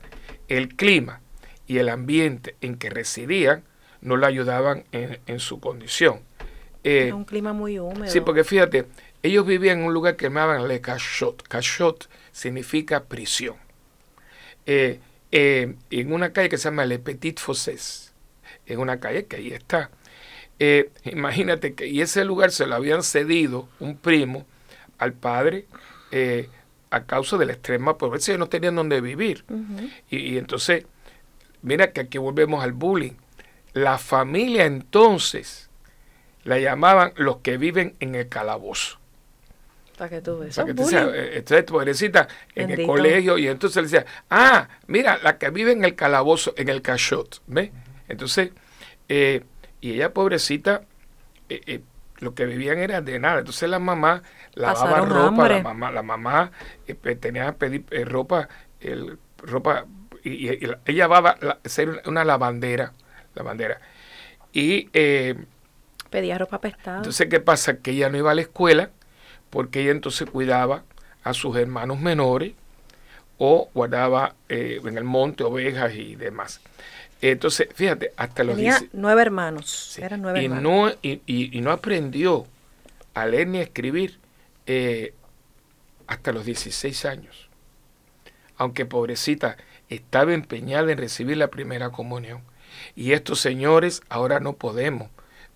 El 0.49 0.75
clima 0.75 1.21
y 1.67 1.79
el 1.79 1.89
ambiente 1.89 2.57
en 2.61 2.77
que 2.77 2.91
residían 2.91 3.63
no 4.01 4.17
la 4.17 4.29
ayudaban 4.29 4.85
en, 4.93 5.19
en 5.27 5.41
su 5.41 5.61
condición. 5.61 6.21
Eh, 6.85 7.07
Era 7.07 7.17
un 7.17 7.25
clima 7.25 7.53
muy 7.53 7.79
húmedo. 7.79 8.11
Sí, 8.11 8.21
porque 8.21 8.45
fíjate, 8.45 8.87
ellos 9.23 9.45
vivían 9.45 9.81
en 9.81 9.85
un 9.87 9.93
lugar 9.93 10.17
que 10.17 10.27
llamaban 10.27 10.69
Le 10.69 10.81
Cachot. 10.81 11.43
Cachot 11.49 12.09
significa 12.33 13.05
prisión. 13.05 13.57
Eh, 14.67 15.01
eh, 15.33 15.75
en 15.91 16.13
una 16.13 16.33
calle 16.33 16.49
que 16.49 16.59
se 16.59 16.65
llama 16.65 16.85
Le 16.85 16.99
Petit 16.99 17.39
Fossés. 17.39 18.15
En 18.67 18.81
una 18.81 19.01
calle 19.01 19.27
que 19.27 19.37
ahí 19.37 19.53
está. 19.53 19.91
Eh, 20.59 20.91
imagínate 21.05 21.75
que 21.75 21.87
y 21.87 22.01
ese 22.01 22.25
lugar 22.25 22.51
se 22.51 22.67
lo 22.67 22.75
habían 22.75 23.03
cedido 23.03 23.69
un 23.79 23.97
primo 23.97 24.45
al 24.99 25.13
padre 25.13 25.67
eh, 26.11 26.49
a 26.91 27.05
causa 27.05 27.37
de 27.37 27.47
la 27.47 27.53
extrema 27.53 27.99
pobreza. 27.99 28.33
Ellos 28.33 28.41
no 28.41 28.49
tenían 28.49 28.77
donde 28.77 29.01
vivir. 29.01 29.45
Y, 30.11 30.19
y 30.19 30.39
entonces, 30.39 30.85
mira 31.63 31.93
que 31.93 32.01
aquí 32.01 32.19
volvemos 32.19 32.63
al 32.63 32.73
bullying. 32.73 33.13
La 33.73 33.99
familia 33.99 34.65
entonces 34.65 35.69
la 36.45 36.59
llamaban 36.59 37.13
los 37.17 37.39
que 37.39 37.59
viven 37.59 37.95
en 38.01 38.15
el 38.15 38.29
calabozo. 38.29 38.98
Para 39.99 40.11
que 40.11 40.21
tú 40.23 40.39
veas. 40.39 40.55
Que 40.57 40.75
tú 40.75 40.83
bullying. 40.85 40.97
eh, 41.15 41.31
entonces, 41.39 41.65
pobrecita, 41.65 42.29
en 42.55 42.71
el 42.71 42.87
colegio, 42.87 43.37
y 43.37 43.49
entonces 43.49 43.77
le 43.77 43.83
decía, 43.89 44.07
ah, 44.31 44.69
mira, 44.87 45.19
la 45.23 45.37
que 45.39 45.51
vive 45.51 45.73
en 45.73 45.85
el 45.85 45.95
calabozo, 45.97 46.55
en 46.57 46.69
el 46.69 46.81
cachot, 46.83 47.43
¿ves? 47.49 47.71
Entonces, 48.09 48.51
eh, 49.09 49.43
y 49.81 49.93
ella, 49.95 50.13
pobrecita, 50.15 50.83
eh, 51.49 51.61
eh, 51.67 51.81
lo 52.21 52.35
que 52.35 52.47
vivían 52.47 52.79
era 52.79 53.01
de 53.01 53.19
nada. 53.19 53.41
Entonces 53.41 53.69
la 53.69 53.79
mamá 53.79 54.23
lavaba 54.55 54.91
Pasaron 54.91 55.11
ropa, 55.11 55.49
la 55.49 55.63
mamá, 55.63 55.91
la 55.91 56.03
mamá 56.03 56.53
pe- 57.01 57.17
tenía 57.17 57.47
que 57.47 57.53
pedir 57.53 57.85
ropa, 58.09 58.49
el, 58.81 59.19
ropa, 59.39 59.85
y, 60.25 60.49
y- 60.49 60.59
y 60.61 60.67
la- 60.67 60.79
ella 60.85 61.07
va 61.07 61.31
a 61.31 61.59
ser 61.69 62.03
una 62.07 62.25
lavandera, 62.25 62.93
lavandera. 63.35 63.81
Y 64.53 64.89
Pedía 66.11 66.39
ropa 66.39 66.61
pestada. 66.61 66.99
entonces, 66.99 67.27
¿qué 67.29 67.39
pasa? 67.41 67.79
Que 67.79 67.91
ella 67.93 68.09
no 68.09 68.17
iba 68.19 68.31
a 68.31 68.35
la 68.35 68.41
escuela 68.41 68.91
porque 69.51 69.81
ella 69.83 69.91
entonces 69.93 70.29
cuidaba 70.31 70.85
a 71.25 71.35
sus 71.35 71.57
hermanos 71.57 72.01
menores 72.01 72.53
o 73.39 73.71
guardaba 73.75 74.35
eh, 74.49 74.81
en 74.85 74.99
el 74.99 75.05
monte 75.05 75.45
ovejas 75.45 75.95
y 75.95 76.17
demás. 76.17 76.61
Entonces, 77.21 77.69
fíjate, 77.75 78.13
hasta 78.17 78.45
los 78.45 78.57
Tenía 78.57 78.79
10 78.79 78.91
nueve 78.93 79.23
hermanos. 79.23 79.69
sí, 79.93 80.03
Eran 80.03 80.23
nueve 80.23 80.41
y, 80.41 80.45
hermanos. 80.47 80.63
no, 80.63 80.89
y, 81.03 81.21
y- 81.27 81.57
y 81.57 81.61
no 81.61 81.71
aprendió 81.73 82.47
a 83.15 83.27
leer 83.27 83.49
ni 83.49 83.59
a 83.59 83.63
escribir 83.63 84.19
eh, 84.67 85.15
hasta 86.07 86.33
los 86.33 86.45
16 86.45 87.05
años. 87.05 87.49
Aunque 88.57 88.87
pobrecita 88.87 89.57
estaba 89.89 90.33
empeñada 90.35 90.91
en 90.93 90.99
recibir 90.99 91.37
la 91.37 91.49
primera 91.49 91.91
comunión. 91.91 92.43
Y 92.95 93.13
estos 93.13 93.41
señores 93.41 94.03
ahora 94.09 94.41
no 94.41 94.53
podemos. 94.55 95.09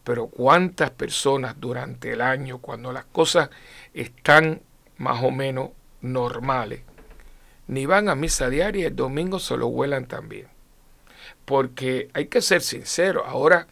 Pero 0.04 0.26
cuántas 0.26 0.90
personas 0.90 1.56
durante 1.58 2.12
el 2.12 2.20
año, 2.20 2.58
cuando 2.58 2.92
las 2.92 3.04
cosas 3.04 3.50
están 3.94 4.62
más 4.98 5.22
o 5.22 5.30
menos 5.30 5.70
normales, 6.00 6.82
ni 7.68 7.86
van 7.86 8.08
a 8.08 8.14
misa 8.14 8.48
diaria 8.48 8.82
y 8.82 8.86
el 8.86 8.96
domingo 8.96 9.38
se 9.38 9.56
lo 9.56 9.68
vuelan 9.68 10.06
también. 10.06 10.48
Porque 11.44 12.10
hay 12.14 12.26
que 12.26 12.42
ser 12.42 12.62
sincero, 12.62 13.24
ahora 13.24 13.66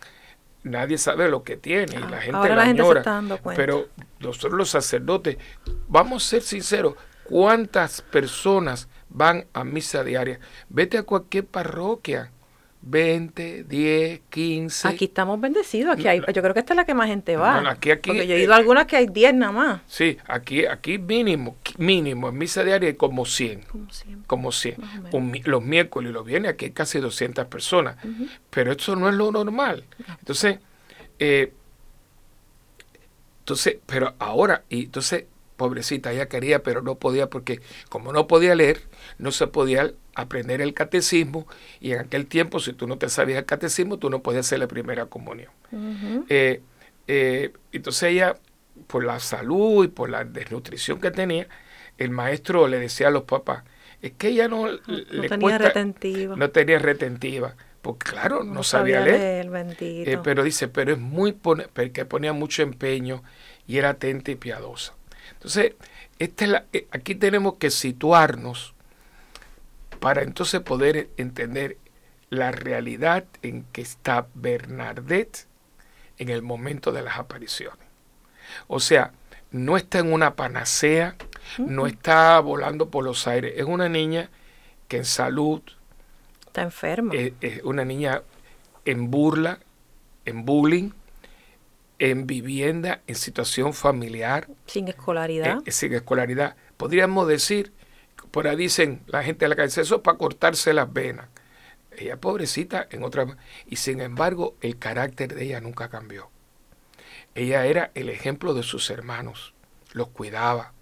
nadie 0.63 0.99
sabe 0.99 1.29
lo 1.29 1.43
que 1.43 1.57
tiene 1.57 1.97
y 1.97 2.11
la 2.11 2.21
gente 2.21 2.37
Ahora 2.37 2.51
la 2.51 2.57
la 2.57 2.67
gente 2.67 2.83
se 2.83 2.87
añora, 2.87 3.01
está 3.01 3.11
dando 3.13 3.39
cuenta. 3.39 3.61
Pero 3.61 3.89
nosotros 4.21 4.55
los 4.55 4.71
sacerdotes, 4.71 5.37
vamos 5.89 6.25
a 6.25 6.29
ser 6.29 6.43
sinceros, 6.43 6.95
¿cuántas 7.25 8.03
personas 8.03 8.89
van 9.09 9.47
a 9.53 9.65
misa 9.65 10.05
diaria? 10.05 10.41
Vete 10.69 10.99
a 10.99 11.03
cualquier 11.03 11.47
parroquia, 11.47 12.31
20, 12.83 13.65
10, 13.65 14.21
15. 14.31 14.89
Aquí 14.89 15.05
estamos 15.05 15.39
bendecidos. 15.41 15.95
Aquí 15.95 16.09
hay, 16.09 16.21
yo 16.21 16.43
creo 16.43 16.55
que 16.55 16.61
esta 16.61 16.73
es 16.73 16.77
la 16.77 16.85
que 16.87 16.95
más 16.95 17.09
gente 17.09 17.37
va. 17.37 17.57
No, 17.57 17.63
no, 17.63 17.71
aquí- 17.71 17.91
aquí- 17.91 18.11
Porque 18.11 18.27
yo 18.27 18.35
he 18.35 18.43
ido 18.43 18.55
a 18.55 18.57
algunas 18.57 18.87
que 18.87 18.97
hay 18.97 19.07
10 19.07 19.35
nada 19.35 19.53
más. 19.53 19.81
Sí, 19.87 20.17
aquí, 20.27 20.65
aquí 20.65 20.99
mínimo, 20.99 21.57
mínimo, 21.77 22.29
en 22.31 22.39
misa 22.39 22.65
diaria 22.65 22.89
hay 22.89 22.95
como 22.95 23.27
100. 23.27 23.63
Como 23.63 23.91
siempre. 23.91 24.27
como 24.27 24.51
100. 24.53 24.81
Más 24.81 24.91
o 24.91 25.03
menos. 25.03 25.15
Un 25.15 25.41
los 25.45 25.63
miércoles 25.63 26.11
y 26.11 26.13
los 26.15 26.25
viernes 26.25 26.53
aquí 26.53 26.67
hay 26.67 26.71
casi 26.71 27.01
200 27.01 27.47
personas. 27.47 27.97
Pero 28.49 28.73
eso 28.73 28.97
no 28.97 29.09
es 29.09 29.15
lo 29.15 29.31
normal. 29.31 29.85
Entonces, 30.19 30.59
eh, 31.19 31.53
entonces, 33.41 33.77
pero 33.87 34.15
ahora, 34.19 34.63
y 34.69 34.85
entonces, 34.85 35.25
pobrecita, 35.61 36.11
ella 36.11 36.27
quería, 36.27 36.63
pero 36.63 36.81
no 36.81 36.95
podía 36.95 37.29
porque 37.29 37.61
como 37.91 38.15
no 38.15 38.27
podía 38.27 38.55
leer, 38.55 38.81
no 39.19 39.31
se 39.31 39.47
podía 39.47 39.93
aprender 40.15 40.63
el 40.63 40.73
catecismo 40.73 41.47
y 41.81 41.93
en 41.93 41.99
aquel 41.99 42.25
tiempo 42.27 42.61
si 42.61 42.73
tú 42.73 42.87
no 42.87 42.97
te 42.97 43.11
sabías 43.11 43.41
el 43.41 43.45
catecismo, 43.45 43.99
tú 43.99 44.09
no 44.09 44.23
podías 44.23 44.47
hacer 44.47 44.59
la 44.59 44.69
primera 44.69 45.05
comunión. 45.05 45.51
Eh, 46.31 46.63
eh, 47.09 47.53
entonces 47.73 48.05
ella, 48.05 48.37
por 48.87 49.05
la 49.05 49.21
salud 49.21 49.85
y 49.85 49.89
por 49.89 50.09
la 50.09 50.25
desnutrición 50.25 50.99
que 50.99 51.11
tenía, 51.11 51.47
el 51.99 52.09
maestro 52.09 52.67
le 52.67 52.79
decía 52.79 53.09
a 53.09 53.11
los 53.11 53.25
papás, 53.25 53.63
es 54.01 54.13
que 54.13 54.29
ella 54.29 54.49
no, 54.49 54.67
le 54.67 55.29
tenía 55.29 55.59
retentiva. 55.59 56.37
No 56.37 56.49
tenía 56.49 56.79
retentiva. 56.79 57.55
Porque 57.83 58.11
claro, 58.11 58.45
no, 58.45 58.63
sabía, 58.63 59.01
leer. 59.01 59.47
Eh, 59.81 60.19
pero 60.25 60.43
dice, 60.43 60.69
pero 60.69 60.93
es 60.93 60.99
muy 60.99 61.33
porque 61.33 62.07
ponía 62.07 62.33
mucho 62.33 62.63
empeño 62.63 63.23
y 63.67 63.77
era 63.77 63.91
atenta 63.91 64.31
y 64.31 64.37
piadosa. 64.37 64.95
Entonces, 65.33 65.75
esta 66.19 66.45
es 66.45 66.51
la, 66.51 66.65
eh, 66.73 66.87
aquí 66.91 67.15
tenemos 67.15 67.55
que 67.55 67.71
situarnos 67.71 68.75
para 70.01 70.23
entonces 70.23 70.61
poder 70.61 71.11
entender 71.17 71.77
la 72.31 72.53
realidad 72.53 73.25
en 73.43 73.65
que 73.73 73.83
está 73.83 74.27
Bernadette 74.35 75.47
en 76.19 76.29
el 76.29 76.43
momento 76.43 76.93
de 76.93 77.03
las 77.03 77.19
apariciones. 77.19 77.87
O 78.67 78.81
sea, 78.81 79.13
no 79.51 79.77
está 79.77 79.99
en 79.99 80.13
una 80.13 80.37
panacea, 80.37 81.17
no 81.59 81.87
está 81.87 82.39
volando 82.41 82.91
por 82.91 83.05
los 83.05 83.27
aires, 83.27 83.55
es 83.57 83.65
una 83.65 83.89
niña 83.89 84.31
que 84.89 84.99
en 84.99 85.05
salud, 85.05 85.63
Está 86.51 86.63
enferma. 86.63 87.15
Es, 87.15 87.63
una 87.63 87.85
niña 87.85 88.23
en 88.85 89.09
burla, 89.09 89.61
en 90.25 90.45
bullying, 90.45 90.91
en 92.01 92.27
vivienda, 92.27 93.03
en 93.07 93.15
situación 93.15 93.75
familiar. 93.75 94.49
Sin 94.67 94.89
escolaridad. 94.89 95.59
Eh, 95.67 95.71
sin 95.71 95.93
escolaridad. 95.93 96.57
Podríamos 96.77 97.29
decir, 97.29 97.73
por 98.31 98.49
ahí 98.49 98.57
dicen 98.57 99.03
la 99.07 99.23
gente 99.23 99.45
de 99.45 99.51
la 99.51 99.57
calle, 99.57 99.81
eso 99.81 99.97
es 99.97 100.01
para 100.01 100.19
cortarse 100.19 100.73
las 100.73 100.93
venas. 100.93 101.29
Ella 101.97 102.17
pobrecita 102.17 102.89
en 102.91 103.05
otra... 103.05 103.27
Y 103.67 103.77
sin 103.77 104.01
embargo, 104.01 104.57
el 104.63 104.79
carácter 104.79 105.35
de 105.35 105.45
ella 105.45 105.61
nunca 105.61 105.91
cambió. 105.91 106.31
Ella 107.35 107.67
era 107.67 107.91
el 107.95 108.09
ejemplo 108.09 108.55
de 108.55 108.63
sus 108.63 108.89
hermanos, 108.91 109.53
los 109.93 110.09
cuidaba. 110.09 110.73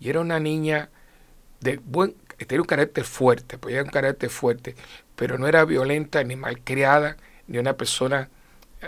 Y 0.00 0.10
era 0.10 0.20
una 0.20 0.40
niña 0.40 0.90
de 1.60 1.76
buen 1.76 2.16
tenía 2.46 2.62
un 2.62 2.66
carácter 2.66 3.04
fuerte, 3.04 3.58
pues 3.58 3.74
era 3.74 3.84
un 3.84 3.90
carácter 3.90 4.30
fuerte, 4.30 4.74
pero 5.14 5.38
no 5.38 5.46
era 5.46 5.64
violenta 5.66 6.24
ni 6.24 6.34
malcriada, 6.34 7.18
ni 7.46 7.58
una 7.58 7.76
persona 7.76 8.30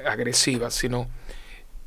agresiva, 0.07 0.71
sino 0.71 1.09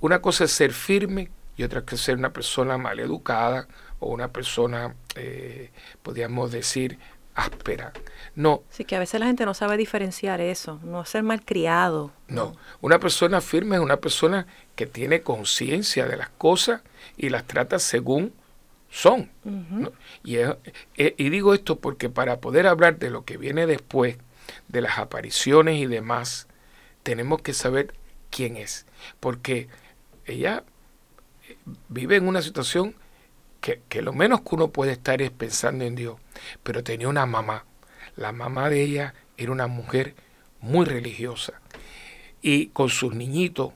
una 0.05 0.21
cosa 0.21 0.43
es 0.43 0.51
ser 0.51 0.71
firme 0.71 1.31
y 1.57 1.63
otra 1.63 1.83
es 1.91 1.99
ser 1.99 2.17
una 2.17 2.31
persona 2.31 2.77
maleducada 2.77 3.67
o 3.99 4.11
una 4.11 4.27
persona, 4.27 4.93
eh, 5.15 5.71
podríamos 6.03 6.51
decir, 6.51 6.99
áspera. 7.33 7.91
No. 8.35 8.61
Sí, 8.69 8.85
que 8.85 8.95
a 8.95 8.99
veces 8.99 9.19
la 9.19 9.25
gente 9.25 9.45
no 9.45 9.55
sabe 9.55 9.77
diferenciar 9.77 10.41
eso, 10.41 10.79
no 10.83 11.05
ser 11.05 11.23
malcriado. 11.23 12.11
No, 12.27 12.55
una 12.81 12.99
persona 12.99 13.41
firme 13.41 13.77
es 13.77 13.81
una 13.81 13.97
persona 13.97 14.45
que 14.75 14.85
tiene 14.85 15.21
conciencia 15.21 16.05
de 16.05 16.17
las 16.17 16.29
cosas 16.29 16.81
y 17.17 17.29
las 17.29 17.45
trata 17.45 17.79
según 17.79 18.31
son. 18.91 19.31
Eh, 20.23 21.15
y, 21.17 21.29
digo 21.29 21.55
esto 21.55 21.79
porque 21.79 22.09
para 22.09 22.39
poder 22.39 22.67
hablar 22.67 22.99
de 22.99 23.09
lo 23.09 23.25
que 23.25 23.37
viene 23.37 23.65
después, 23.65 24.17
de 24.67 24.81
las 24.81 24.99
apariciones 24.99 25.77
y 25.79 25.87
demás, 25.87 26.47
tenemos 27.01 27.41
que 27.41 27.53
saber 27.53 27.95
quién 28.29 28.55
es. 28.55 28.85
Porque 29.19 29.67
ella 30.25 30.63
eh, 31.47 31.57
vive 31.89 32.15
en 32.17 32.27
una 32.27 32.41
situación 32.41 32.95
que, 33.61 33.81
que, 33.89 34.01
lo 34.01 34.13
menos 34.13 34.41
que 34.41 34.55
uno 34.55 34.69
puede 34.69 34.91
estar 34.93 35.21
es 35.21 35.31
pensando 35.31 35.85
en 35.85 35.95
Dios. 35.95 36.17
Pero 36.63 36.83
tenía 36.83 37.09
una 37.09 37.25
mamá. 37.25 37.65
La 38.15 38.31
mamá 38.31 38.69
de 38.69 38.83
ella 38.83 39.13
era 39.37 39.51
una 39.51 39.67
mujer 39.67 40.15
muy 40.61 40.85
religiosa. 40.85 41.61
Y 42.41 42.67
con 42.67 42.89
sus 42.89 43.15
niñitos, 43.15 43.73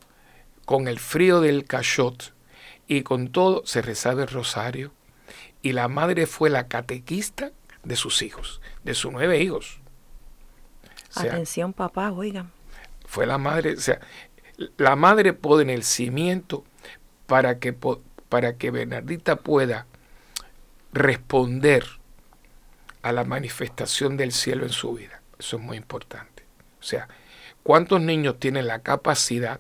con 0.66 0.88
el 0.88 1.00
frío 1.00 1.42
del 1.42 1.66
cachot 1.66 2.34
y 2.88 3.04
con 3.04 3.32
todo, 3.32 3.64
se 3.66 3.82
rezaba 3.82 4.24
el 4.24 4.28
rosario, 4.28 4.92
y 5.62 5.74
la 5.74 5.88
madre 5.88 6.26
fue 6.26 6.50
la 6.50 6.68
catequista 6.68 7.52
de 7.84 7.96
sus 7.96 8.22
hijos, 8.22 8.62
de 8.84 8.94
sus 8.94 9.12
nueve 9.12 9.42
hijos. 9.42 9.80
Atención, 11.16 11.74
papá, 11.74 12.12
oigan. 12.12 12.52
Fue 13.06 13.26
la 13.26 13.38
madre, 13.38 13.74
o 13.74 13.80
sea, 13.80 14.00
la 14.78 14.96
madre 14.96 15.34
pone 15.34 15.74
el 15.74 15.84
cimiento 15.84 16.64
para 17.28 17.60
que, 17.60 17.74
para 18.30 18.58
que 18.58 18.72
Bernardita 18.72 19.38
pueda 19.38 19.86
responder 20.92 21.86
a 23.02 23.12
la 23.12 23.24
manifestación 23.24 24.18
del 24.18 24.32
cielo 24.32 24.64
en 24.64 24.72
su 24.72 24.94
vida. 24.94 25.22
Eso 25.38 25.58
es 25.58 25.64
muy 25.64 25.78
importante. 25.78 26.44
O 26.80 26.84
sea, 26.84 27.08
¿cuántos 27.64 28.02
niños 28.02 28.40
tienen 28.40 28.68
la 28.68 28.80
capacidad, 28.80 29.60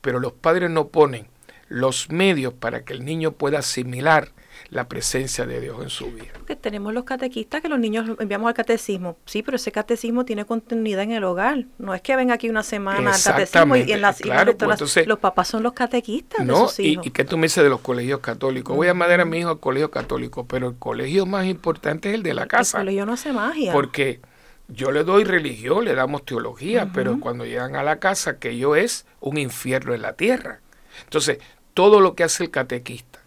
pero 0.00 0.20
los 0.20 0.32
padres 0.32 0.70
no 0.70 0.88
ponen 0.88 1.28
los 1.68 2.10
medios 2.10 2.54
para 2.54 2.84
que 2.84 2.94
el 2.94 3.04
niño 3.04 3.32
pueda 3.32 3.58
asimilar 3.58 4.32
la 4.70 4.86
presencia 4.86 5.46
de 5.46 5.60
Dios 5.60 5.82
en 5.82 5.88
su 5.88 6.12
vida. 6.12 6.32
Que 6.46 6.56
tenemos 6.56 6.92
los 6.92 7.04
catequistas 7.04 7.62
que 7.62 7.68
los 7.68 7.78
niños 7.78 8.18
enviamos 8.18 8.48
al 8.48 8.54
catecismo. 8.54 9.16
Sí, 9.24 9.42
pero 9.42 9.56
ese 9.56 9.72
catecismo 9.72 10.24
tiene 10.24 10.44
continuidad 10.44 11.04
en 11.04 11.12
el 11.12 11.24
hogar. 11.24 11.64
No 11.78 11.94
es 11.94 12.02
que 12.02 12.16
venga 12.16 12.34
aquí 12.34 12.50
una 12.50 12.62
semana 12.62 13.12
al 13.14 13.22
catecismo 13.22 13.76
y 13.76 13.92
en 13.92 14.02
las 14.02 14.18
claro, 14.18 14.56
pues 14.56 15.06
los 15.06 15.18
papás 15.18 15.48
son 15.48 15.62
los 15.62 15.72
catequistas 15.72 16.44
no, 16.44 16.62
de 16.62 16.68
sus 16.68 16.80
hijos. 16.80 17.06
Y, 17.06 17.08
y 17.08 17.12
qué 17.12 17.24
tú 17.24 17.38
me 17.38 17.46
dices 17.46 17.64
de 17.64 17.70
los 17.70 17.80
colegios 17.80 18.20
católicos. 18.20 18.76
Voy 18.76 18.88
a 18.88 18.94
mandar 18.94 19.20
a 19.20 19.24
mi 19.24 19.38
hijo 19.38 19.50
al 19.50 19.60
colegio 19.60 19.90
católico, 19.90 20.46
pero 20.46 20.68
el 20.68 20.76
colegio 20.76 21.24
más 21.24 21.46
importante 21.46 22.10
es 22.10 22.14
el 22.16 22.22
de 22.22 22.34
la 22.34 22.46
casa. 22.46 22.78
El 22.78 22.82
colegio 22.82 23.06
no 23.06 23.14
hace 23.14 23.32
magia. 23.32 23.72
Porque 23.72 24.20
yo 24.68 24.90
le 24.90 25.02
doy 25.02 25.24
religión, 25.24 25.86
le 25.86 25.94
damos 25.94 26.26
teología, 26.26 26.90
pero 26.92 27.18
cuando 27.20 27.46
llegan 27.46 27.74
a 27.74 27.82
la 27.82 27.98
casa, 27.98 28.38
que 28.38 28.58
yo 28.58 28.76
es 28.76 29.06
un 29.20 29.38
infierno 29.38 29.94
en 29.94 30.02
la 30.02 30.12
tierra. 30.12 30.60
Entonces, 31.04 31.38
todo 31.72 32.00
lo 32.00 32.14
que 32.14 32.24
hace 32.24 32.44
el 32.44 32.50
catequista 32.50 33.20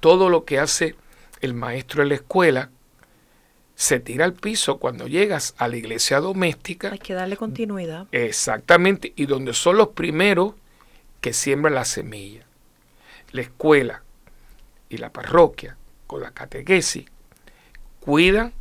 todo 0.00 0.28
lo 0.28 0.44
que 0.44 0.58
hace 0.58 0.94
el 1.40 1.54
maestro 1.54 2.02
en 2.02 2.10
la 2.10 2.14
escuela 2.16 2.70
se 3.74 3.98
tira 3.98 4.26
al 4.26 4.34
piso 4.34 4.78
cuando 4.78 5.06
llegas 5.06 5.54
a 5.56 5.66
la 5.66 5.76
iglesia 5.76 6.20
doméstica. 6.20 6.90
Hay 6.92 6.98
que 6.98 7.14
darle 7.14 7.36
continuidad. 7.36 8.08
Exactamente, 8.12 9.14
y 9.16 9.24
donde 9.24 9.54
son 9.54 9.78
los 9.78 9.88
primeros 9.88 10.54
que 11.22 11.32
siembran 11.32 11.74
la 11.74 11.86
semilla. 11.86 12.44
La 13.32 13.40
escuela 13.40 14.02
y 14.90 14.98
la 14.98 15.10
parroquia 15.10 15.78
con 16.06 16.20
la 16.20 16.32
catequesis 16.32 17.06
cuidan 18.00 18.52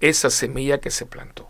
esa 0.00 0.30
semilla 0.30 0.78
que 0.78 0.90
se 0.90 1.06
plantó. 1.06 1.48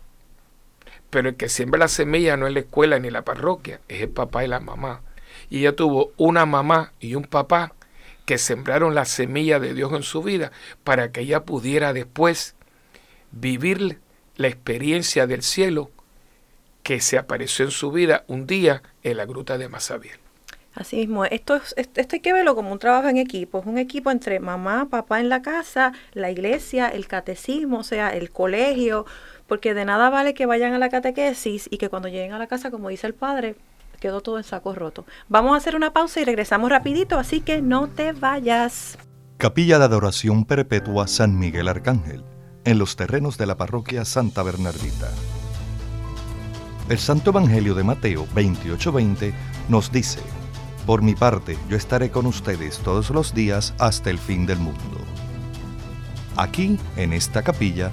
Pero 1.11 1.29
el 1.29 1.37
que 1.37 1.49
siembra 1.49 1.81
la 1.81 1.89
semilla 1.89 2.37
no 2.37 2.47
es 2.47 2.55
la 2.55 2.61
escuela 2.61 2.99
ni 2.99 3.11
la 3.11 3.27
parroquia, 3.27 3.81
es 3.89 4.03
el 4.03 4.09
papá 4.09 4.45
y 4.45 4.49
la 4.49 4.61
mamá. 4.61 5.03
Y 5.51 5.61
ella 5.61 5.77
tuvo 5.77 6.13
una 6.17 6.47
mamá 6.47 6.93
y 7.01 7.15
un 7.15 7.25
papá 7.25 7.75
que 8.31 8.39
sembraron 8.39 8.95
la 8.95 9.07
semilla 9.07 9.59
de 9.59 9.75
Dios 9.75 9.93
en 9.93 10.05
su 10.05 10.23
vida 10.23 10.53
para 10.85 11.11
que 11.11 11.23
ella 11.23 11.43
pudiera 11.43 11.93
después 11.93 12.55
vivir 13.33 13.99
la 14.37 14.47
experiencia 14.47 15.27
del 15.27 15.43
cielo 15.43 15.91
que 16.85 17.01
se 17.01 17.19
apareció 17.19 17.65
en 17.65 17.73
su 17.73 17.91
vida 17.91 18.23
un 18.29 18.47
día 18.47 18.85
en 19.03 19.17
la 19.17 19.25
gruta 19.25 19.59
de 19.59 19.69
Masabiel. 19.69 20.21
Así 20.77 20.99
mismo, 20.99 21.25
esto, 21.25 21.61
esto 21.75 22.09
hay 22.13 22.21
que 22.21 22.33
verlo 22.33 22.55
como 22.55 22.71
un 22.71 22.79
trabajo 22.79 23.09
en 23.09 23.17
equipo, 23.17 23.59
es 23.59 23.67
un 23.67 23.79
equipo 23.79 24.13
entre 24.13 24.39
mamá, 24.39 24.87
papá 24.89 25.19
en 25.19 25.29
la 25.29 25.43
casa, 25.43 25.93
la 26.13 26.31
iglesia, 26.31 26.87
el 26.89 27.09
catecismo, 27.09 27.81
o 27.81 27.83
sea, 27.83 28.11
el 28.11 28.31
colegio, 28.31 29.07
porque 29.49 29.75
de 29.75 29.85
nada 29.85 30.09
vale 30.09 30.35
que 30.35 30.47
vayan 30.47 30.73
a 30.73 30.79
la 30.79 30.89
catequesis 30.89 31.67
y 31.69 31.79
que 31.79 31.89
cuando 31.89 32.07
lleguen 32.07 32.33
a 32.33 32.39
la 32.39 32.47
casa, 32.47 32.71
como 32.71 32.91
dice 32.91 33.09
el 33.09 33.15
padre, 33.15 33.57
quedó 34.01 34.21
todo 34.21 34.39
en 34.39 34.45
saco 34.45 34.75
roto. 34.75 35.07
Vamos 35.29 35.55
a 35.55 35.59
hacer 35.59 35.77
una 35.77 35.93
pausa 35.93 36.21
y 36.21 36.25
regresamos 36.25 36.71
rapidito, 36.71 37.19
así 37.19 37.41
que 37.41 37.63
no 37.63 37.89
te 37.89 38.13
vayas. 38.13 38.99
Capilla 39.37 39.79
de 39.79 39.85
Adoración 39.85 40.45
Perpetua 40.45 41.07
San 41.07 41.39
Miguel 41.39 41.69
Arcángel, 41.69 42.25
en 42.65 42.79
los 42.79 42.97
terrenos 42.97 43.39
de 43.39 43.47
la 43.47 43.57
parroquia 43.57 44.05
Santa 44.05 44.43
Bernardita. 44.43 45.09
El 46.89 46.99
Santo 46.99 47.31
Evangelio 47.31 47.75
de 47.75 47.85
Mateo 47.85 48.27
28:20 48.35 49.33
nos 49.69 49.93
dice, 49.93 50.21
Por 50.87 51.03
mi 51.03 51.15
parte, 51.15 51.57
yo 51.69 51.77
estaré 51.77 52.11
con 52.11 52.27
ustedes 52.27 52.79
todos 52.79 53.11
los 53.11 53.33
días 53.33 53.75
hasta 53.79 54.11
el 54.11 54.19
fin 54.19 54.45
del 54.45 54.59
mundo. 54.59 54.99
Aquí, 56.37 56.79
en 56.97 57.13
esta 57.13 57.43
capilla, 57.43 57.93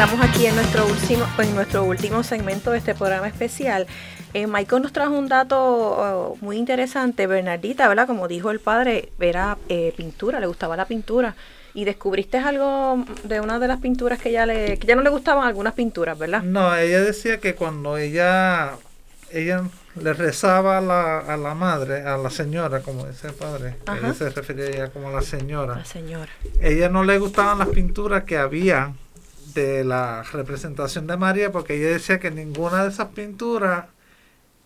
Estamos 0.00 0.26
aquí 0.26 0.46
en 0.46 0.54
nuestro 0.54 0.86
último, 0.86 1.26
en 1.38 1.54
nuestro 1.54 1.84
último 1.84 2.22
segmento 2.22 2.70
de 2.70 2.78
este 2.78 2.94
programa 2.94 3.28
especial. 3.28 3.86
Eh, 4.32 4.46
Michael 4.46 4.80
nos 4.80 4.94
trajo 4.94 5.12
un 5.12 5.28
dato 5.28 5.58
oh, 5.58 6.38
muy 6.40 6.56
interesante. 6.56 7.26
Bernardita, 7.26 7.86
¿verdad? 7.86 8.06
Como 8.06 8.26
dijo 8.26 8.50
el 8.50 8.60
padre, 8.60 9.10
era 9.20 9.58
eh, 9.68 9.92
pintura, 9.94 10.40
le 10.40 10.46
gustaba 10.46 10.74
la 10.74 10.86
pintura. 10.86 11.34
Y 11.74 11.84
descubriste 11.84 12.38
algo 12.38 13.04
de 13.24 13.42
una 13.42 13.58
de 13.58 13.68
las 13.68 13.78
pinturas 13.78 14.18
que 14.18 14.32
ya 14.32 14.46
le, 14.46 14.78
que 14.78 14.86
ya 14.86 14.96
no 14.96 15.02
le 15.02 15.10
gustaban 15.10 15.46
algunas 15.46 15.74
pinturas, 15.74 16.18
¿verdad? 16.18 16.44
No, 16.44 16.74
ella 16.74 17.02
decía 17.02 17.38
que 17.38 17.54
cuando 17.54 17.98
ella, 17.98 18.76
ella 19.30 19.64
le 19.96 20.14
rezaba 20.14 20.78
a 20.78 20.80
la, 20.80 21.18
a 21.18 21.36
la 21.36 21.54
madre, 21.54 22.06
a 22.06 22.16
la 22.16 22.30
señora, 22.30 22.80
como 22.80 23.06
dice 23.06 23.26
el 23.26 23.34
padre, 23.34 23.76
Ajá. 23.84 23.98
ella 23.98 24.14
se 24.14 24.30
refería 24.30 24.64
a 24.64 24.68
ella 24.68 24.88
como 24.88 25.10
la 25.10 25.20
señora. 25.20 25.74
La 25.74 25.84
señora. 25.84 26.32
ella 26.62 26.88
no 26.88 27.04
le 27.04 27.18
gustaban 27.18 27.58
las 27.58 27.68
pinturas 27.68 28.24
que 28.24 28.38
había 28.38 28.94
de 29.54 29.84
la 29.84 30.22
representación 30.22 31.06
de 31.06 31.16
María 31.16 31.52
porque 31.52 31.74
ella 31.74 31.88
decía 31.88 32.18
que 32.18 32.30
ninguna 32.30 32.84
de 32.84 32.90
esas 32.90 33.08
pinturas 33.08 33.86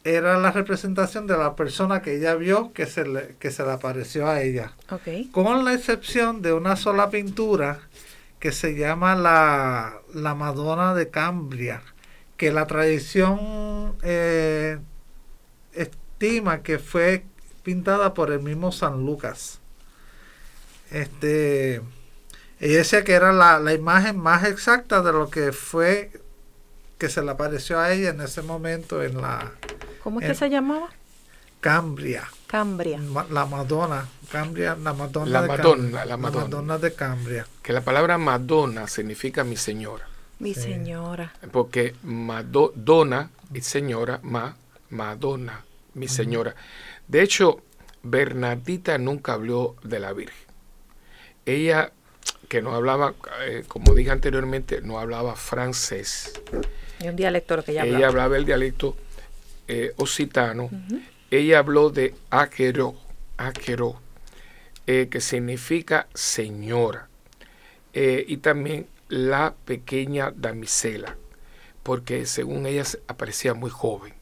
era 0.05 0.39
la 0.39 0.53
representación 0.53 1.27
de 1.27 1.37
la 1.37 1.57
persona 1.57 2.03
que 2.03 2.17
ella 2.17 2.35
vio 2.35 2.73
que 2.73 2.87
se 2.87 3.07
le, 3.07 3.37
que 3.39 3.51
se 3.51 3.65
le 3.65 3.73
apareció 3.73 4.29
a 4.29 4.43
ella. 4.43 4.73
Con 5.33 5.65
la 5.65 5.73
excepción 5.73 6.43
de 6.43 6.53
una 6.53 6.77
sola 6.77 7.09
pintura 7.09 7.81
que 8.39 8.53
se 8.53 8.75
llama 8.75 9.15
la, 9.15 9.95
la 10.13 10.35
Madonna 10.35 10.95
de 10.95 11.09
Cambria, 11.09 11.83
que 12.37 12.53
la 12.53 12.67
tradición 12.67 13.97
eh, 14.03 14.79
estima 15.73 16.63
que 16.63 16.79
fue 16.79 17.25
pintada 17.63 18.13
por 18.13 18.31
el 18.31 18.41
mismo 18.41 18.73
San 18.73 19.07
Lucas. 19.07 19.61
Este, 20.91 21.81
ella 22.61 22.79
decía 22.79 23.05
que 23.05 23.13
era 23.13 23.33
la, 23.33 23.59
la 23.59 23.73
imagen 23.75 24.19
más 24.19 24.45
exacta 24.45 25.03
de 25.03 25.13
lo 25.13 25.29
que 25.31 25.53
fue 25.53 26.11
que 26.99 27.09
se 27.09 27.23
le 27.23 27.31
apareció 27.33 27.79
a 27.81 27.93
ella 27.93 28.11
en 28.11 28.21
ese 28.21 28.43
momento 28.43 29.03
en 29.03 29.21
la 29.21 29.53
¿Cómo 30.03 30.21
es 30.21 30.27
que 30.29 30.35
se 30.35 30.49
llamaba? 30.51 30.89
Cambria. 31.61 32.29
Cambria. 32.47 32.99
Ma- 32.99 33.27
La 33.31 33.47
Madonna, 33.47 34.07
Cambria, 34.31 34.77
la 34.77 34.93
Madonna 34.93 35.31
La 35.31 35.43
de 35.43 35.49
Madonna, 35.49 35.83
Cambria. 35.83 36.05
la 36.05 36.17
Madonna. 36.17 36.45
Madonna 36.45 36.79
de 36.79 36.95
Cambria. 36.95 37.47
Que 37.63 37.73
la 37.73 37.81
palabra 37.81 38.19
Madonna 38.19 38.87
significa 38.87 39.45
mi 39.45 39.57
señora. 39.57 40.07
Mi 40.39 40.53
Sí. 40.55 40.63
señora. 40.63 41.33
Porque 41.53 41.95
Madonna 42.03 43.31
y 43.53 43.61
señora, 43.63 44.21
ma, 44.23 44.57
Madonna, 44.91 45.65
mi 45.95 46.07
señora. 46.07 46.55
De 47.09 47.23
hecho, 47.23 47.63
Bernardita 48.03 48.99
nunca 48.99 49.33
habló 49.33 49.77
de 49.83 50.01
la 50.01 50.13
Virgen. 50.13 50.37
Ella, 51.47 51.93
que 52.55 52.63
no 52.63 52.73
hablaba, 52.73 53.15
eh, 53.49 53.65
como 53.67 53.97
dije 53.97 54.13
anteriormente, 54.13 54.81
no 54.81 55.01
hablaba 55.01 55.35
francés. 55.35 56.41
Es 57.01 57.07
un 57.09 57.17
dialecto 57.17 57.57
lo 57.57 57.65
que 57.65 57.73
ella 57.73 57.83
ella 57.83 57.95
hablaba. 57.95 58.07
hablaba 58.07 58.37
el 58.37 58.45
dialecto 58.45 58.97
eh, 59.67 59.93
occitano. 59.97 60.71
Ella 61.33 61.59
habló 61.59 61.91
de 61.91 62.15
aquero, 62.31 62.95
aquero, 63.39 64.01
eh, 64.87 65.09
que 65.11 65.21
significa 65.21 66.07
señora. 66.15 67.09
Y 67.93 68.37
también 68.37 68.87
la 69.09 69.57
pequeña 69.65 70.31
damisela, 70.31 71.17
porque 71.83 72.27
según 72.27 72.67
ella 72.67 72.85
aparecía 73.09 73.55
muy 73.55 73.71
joven. 73.71 74.15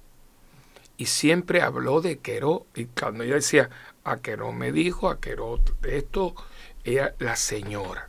Y 0.96 1.04
siempre 1.04 1.60
habló 1.60 2.00
de 2.00 2.16
Queró, 2.16 2.64
y 2.74 2.86
cuando 2.86 3.24
ella 3.24 3.34
decía, 3.34 3.68
Aqueró 4.04 4.52
me 4.52 4.72
dijo, 4.72 5.10
Aqueró 5.10 5.60
esto, 5.82 6.34
ella, 6.82 7.14
la 7.18 7.36
señora. 7.36 8.08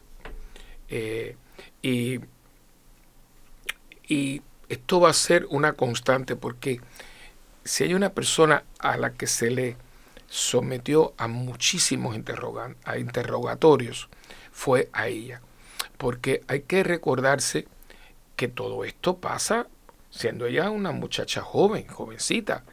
Eh, 0.90 1.36
y, 1.82 2.20
y 4.08 4.42
esto 4.70 5.00
va 5.00 5.10
a 5.10 5.14
ser 5.14 5.46
una 5.50 5.74
constante 5.74 6.36
porque 6.36 6.82
si 7.64 7.84
hay 7.84 7.94
una 7.94 8.14
persona 8.14 8.64
a 8.80 8.98
la 8.98 9.14
que 9.14 9.28
se 9.28 9.50
le 9.50 9.78
sometió 10.28 11.14
a 11.18 11.28
muchísimos 11.28 12.18
a 12.86 12.98
interrogatorios, 12.98 14.10
fue 14.52 14.90
a 14.94 15.08
ella. 15.08 15.42
Porque 15.98 16.42
hay 16.48 16.62
que 16.62 16.84
recordarse 16.84 17.68
que 18.36 18.48
todo 18.48 18.84
esto 18.84 19.18
pasa 19.18 19.68
siendo 20.10 20.46
ella 20.46 20.70
una 20.70 20.92
muchacha 20.92 21.42
joven, 21.42 21.88
jovencita. 21.88 22.64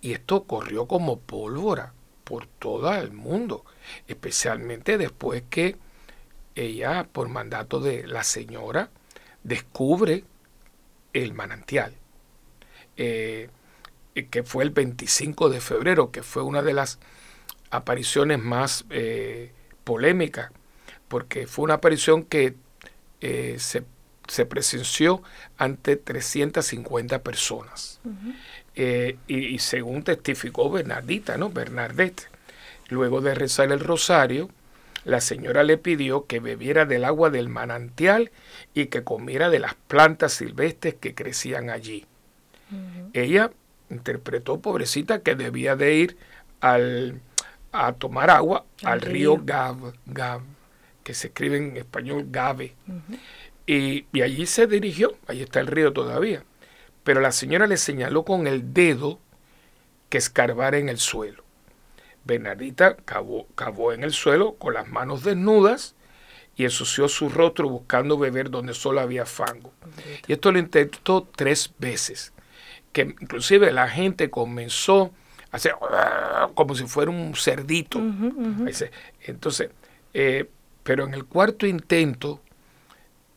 Y 0.00 0.12
esto 0.12 0.44
corrió 0.44 0.86
como 0.86 1.18
pólvora 1.18 1.92
por 2.24 2.46
todo 2.46 2.94
el 2.94 3.12
mundo, 3.12 3.64
especialmente 4.06 4.96
después 4.98 5.42
que 5.50 5.76
ella, 6.54 7.06
por 7.10 7.28
mandato 7.28 7.80
de 7.80 8.06
la 8.06 8.24
señora, 8.24 8.90
descubre 9.42 10.24
el 11.12 11.32
manantial, 11.34 11.94
eh, 12.96 13.48
que 14.30 14.42
fue 14.42 14.64
el 14.64 14.70
25 14.70 15.48
de 15.48 15.60
febrero, 15.60 16.10
que 16.10 16.22
fue 16.22 16.42
una 16.42 16.62
de 16.62 16.74
las 16.74 16.98
apariciones 17.70 18.38
más 18.38 18.84
eh, 18.90 19.52
polémicas, 19.84 20.50
porque 21.08 21.46
fue 21.46 21.64
una 21.64 21.74
aparición 21.74 22.24
que 22.24 22.54
eh, 23.20 23.56
se, 23.58 23.84
se 24.28 24.46
presenció 24.46 25.22
ante 25.56 25.96
350 25.96 27.22
personas. 27.22 28.00
Eh, 28.74 29.18
y, 29.26 29.38
y 29.46 29.58
según 29.58 30.02
testificó 30.02 30.70
Bernardita, 30.70 31.36
¿no? 31.36 31.50
Bernadette, 31.50 32.28
luego 32.88 33.20
de 33.20 33.34
rezar 33.34 33.72
el 33.72 33.80
rosario, 33.80 34.48
la 35.04 35.20
señora 35.20 35.62
le 35.62 35.78
pidió 35.78 36.26
que 36.26 36.40
bebiera 36.40 36.84
del 36.84 37.04
agua 37.04 37.30
del 37.30 37.48
manantial 37.48 38.30
y 38.74 38.86
que 38.86 39.02
comiera 39.04 39.50
de 39.50 39.58
las 39.58 39.74
plantas 39.74 40.32
silvestres 40.34 40.94
que 40.94 41.14
crecían 41.14 41.70
allí. 41.70 42.06
Ella 43.12 43.50
interpretó, 43.88 44.60
pobrecita, 44.60 45.20
que 45.20 45.34
debía 45.34 45.74
de 45.74 45.94
ir 45.94 46.16
al, 46.60 47.20
a 47.72 47.92
tomar 47.94 48.30
agua 48.30 48.64
Al 48.82 48.92
al 48.92 49.00
río 49.00 49.36
río. 49.36 49.44
Gav, 49.44 49.94
Gav, 50.06 50.42
que 51.02 51.14
se 51.14 51.28
escribe 51.28 51.56
en 51.56 51.76
español 51.76 52.26
Gave. 52.30 52.74
y, 53.66 54.06
y 54.12 54.22
allí 54.22 54.46
se 54.46 54.66
dirigió, 54.66 55.16
ahí 55.26 55.42
está 55.42 55.60
el 55.60 55.66
río 55.66 55.92
todavía. 55.92 56.44
Pero 57.02 57.20
la 57.20 57.32
señora 57.32 57.66
le 57.66 57.76
señaló 57.76 58.24
con 58.24 58.46
el 58.46 58.72
dedo 58.74 59.18
que 60.08 60.18
escarbara 60.18 60.78
en 60.78 60.88
el 60.88 60.98
suelo. 60.98 61.42
Bernardita 62.30 62.96
cavó, 62.96 63.48
cavó 63.56 63.92
en 63.92 64.04
el 64.04 64.12
suelo 64.12 64.54
con 64.54 64.74
las 64.74 64.88
manos 64.88 65.24
desnudas 65.24 65.96
y 66.56 66.64
ensució 66.64 67.08
su 67.08 67.28
rostro 67.28 67.68
buscando 67.68 68.18
beber 68.18 68.50
donde 68.50 68.72
solo 68.72 69.00
había 69.00 69.26
fango. 69.26 69.72
Y 70.28 70.34
esto 70.34 70.52
lo 70.52 70.60
intentó 70.60 71.28
tres 71.34 71.72
veces, 71.78 72.32
que 72.92 73.02
inclusive 73.02 73.72
la 73.72 73.88
gente 73.88 74.30
comenzó 74.30 75.10
a 75.50 75.56
hacer 75.56 75.74
como 76.54 76.74
si 76.76 76.86
fuera 76.86 77.10
un 77.10 77.34
cerdito. 77.34 78.00
Entonces, 79.22 79.70
eh, 80.14 80.48
pero 80.84 81.04
en 81.04 81.14
el 81.14 81.24
cuarto 81.24 81.66
intento, 81.66 82.40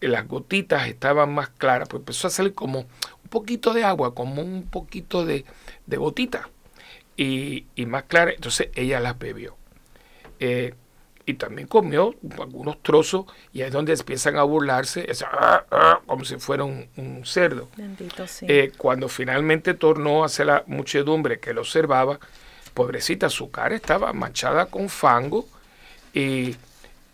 las 0.02 0.28
gotitas 0.28 0.88
estaban 0.88 1.34
más 1.34 1.50
claras, 1.50 1.88
pues 1.90 2.02
empezó 2.02 2.28
a 2.28 2.30
salir 2.30 2.54
como 2.54 2.82
un 2.82 3.30
poquito 3.30 3.74
de 3.74 3.86
agua, 3.86 4.14
como 4.14 4.42
un 4.44 4.68
poquito 4.70 5.26
de, 5.26 5.46
de 5.88 5.98
gotita, 5.98 6.50
y, 7.18 7.66
y 7.76 7.86
más 7.86 8.04
clara, 8.04 8.32
entonces 8.32 8.70
ella 8.76 9.00
las 9.00 9.18
bebió. 9.18 9.56
Eh, 10.40 10.74
y 11.26 11.36
también 11.36 11.68
comió 11.70 12.16
algunos 12.38 12.84
trozos, 12.84 13.26
y 13.54 13.62
ahí 13.62 13.68
es 13.68 13.74
donde 13.74 13.94
empiezan 13.94 14.36
a 14.36 14.44
burlarse, 14.44 15.10
es, 15.10 15.22
"Ah, 15.24 15.66
ah", 15.72 16.02
como 16.06 16.26
si 16.26 16.36
fuera 16.38 16.66
un, 16.66 16.90
un 16.98 17.26
cerdo. 17.26 17.70
Bendito 17.78 18.28
sí. 18.28 18.46
Eh, 18.50 18.74
cuando 18.78 19.08
finalmente 19.08 19.74
tornó 19.74 20.26
hacia 20.26 20.44
la 20.44 20.64
muchedumbre 20.68 21.40
que 21.40 21.54
lo 21.54 21.62
observaba, 21.62 22.20
pobrecita, 22.74 23.30
su 23.30 23.52
cara 23.52 23.76
estaba 23.76 24.12
manchada 24.12 24.66
con 24.66 24.90
fango 24.90 25.48
y, 26.14 26.56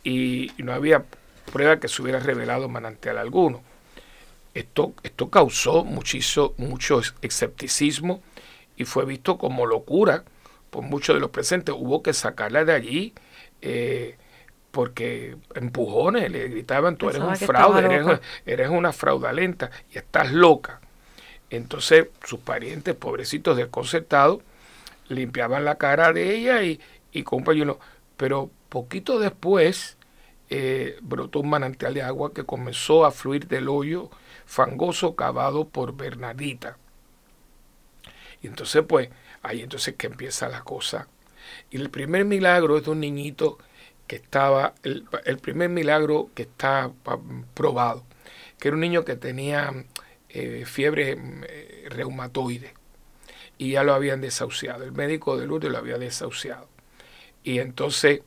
y 0.04 0.52
no 0.58 0.74
había 0.74 1.04
prueba 1.52 1.80
que 1.80 1.88
se 1.88 2.02
hubiera 2.02 2.20
revelado 2.20 2.68
manantial 2.70 3.18
alguno. 3.20 3.62
Esto, 4.56 4.94
esto 5.04 5.30
causó 5.30 5.86
muchizo- 5.86 6.54
mucho 6.58 7.02
escepticismo 7.22 8.22
y 8.80 8.86
fue 8.86 9.06
visto 9.06 9.38
como 9.38 9.68
locura 9.68 10.24
por 10.72 10.84
muchos 10.84 11.16
de 11.16 11.20
los 11.20 11.30
presentes. 11.30 11.76
Hubo 11.78 12.02
que 12.02 12.14
sacarla 12.14 12.64
de 12.64 12.74
allí 12.74 13.14
eh, 13.62 14.18
porque 14.72 15.36
empujones 15.54 16.32
le 16.32 16.48
gritaban, 16.48 16.96
tú 16.96 17.10
eres 17.10 17.22
un 17.22 17.36
fraude, 17.36 17.86
eres, 17.86 18.06
loca". 18.06 18.22
eres 18.46 18.70
una 18.70 18.94
fraudalenta 18.94 19.70
y 19.94 19.98
estás 19.98 20.32
loca. 20.32 20.80
Entonces 21.50 22.08
sus 22.24 22.40
parientes, 22.40 22.96
pobrecitos 22.96 23.58
desconcertados, 23.58 24.40
limpiaban 25.10 25.66
la 25.66 25.76
cara 25.76 26.14
de 26.14 26.36
ella 26.36 26.64
y, 26.64 26.80
y 27.12 27.24
pañuelo. 27.24 27.80
Pero 28.16 28.50
poquito 28.70 29.20
después 29.20 29.98
eh, 30.50 30.98
brotó 31.02 31.42
un 31.42 31.50
manantial 31.50 31.94
de 31.94 32.04
agua 32.04 32.34
que 32.34 32.46
comenzó 32.46 33.06
a 33.06 33.12
fluir 33.12 33.48
del 33.48 33.68
hoyo 33.68 34.10
fangoso 34.46 35.18
cavado 35.18 35.68
por 35.68 35.98
Bernadita. 35.98 36.78
Y 38.42 38.48
entonces, 38.48 38.84
pues, 38.88 39.10
ahí 39.42 39.62
entonces 39.62 39.96
que 39.96 40.08
empieza 40.08 40.50
la 40.50 40.62
cosa. 40.62 41.08
Y 41.72 41.78
el 41.78 41.90
primer 41.90 42.26
milagro 42.26 42.78
es 42.78 42.86
de 42.86 42.92
un 42.92 43.00
niñito 43.00 43.58
que 44.08 44.18
estaba, 44.18 44.74
el, 44.84 45.06
el 45.26 45.38
primer 45.38 45.70
milagro 45.70 46.30
que 46.34 46.44
está 46.44 46.92
probado, 47.54 48.04
que 48.60 48.70
era 48.70 48.76
un 48.76 48.82
niño 48.82 49.06
que 49.06 49.16
tenía 49.16 49.72
eh, 50.30 50.64
fiebre 50.66 51.18
eh, 51.48 51.88
reumatoide 51.90 52.74
y 53.58 53.72
ya 53.72 53.84
lo 53.84 53.94
habían 53.94 54.22
desahuciado. 54.22 54.84
El 54.84 54.94
médico 54.94 55.38
de 55.38 55.46
Lourdes 55.46 55.72
lo 55.72 55.78
había 55.78 55.98
desahuciado. 55.98 56.68
Y 57.44 57.60
entonces 57.60 58.22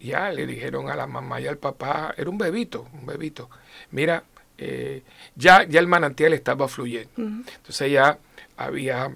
ya 0.00 0.30
le 0.30 0.46
dijeron 0.46 0.88
a 0.88 0.96
la 0.96 1.06
mamá 1.06 1.40
y 1.40 1.46
al 1.46 1.58
papá, 1.58 2.14
era 2.16 2.30
un 2.30 2.38
bebito, 2.38 2.88
un 2.92 3.06
bebito, 3.06 3.50
mira, 3.90 4.24
eh, 4.56 5.02
ya, 5.36 5.64
ya 5.64 5.80
el 5.80 5.86
manantial 5.86 6.32
estaba 6.32 6.68
fluyendo. 6.68 7.10
Entonces 7.16 7.92
ya 7.92 8.18
había, 8.56 9.08
mm, 9.08 9.14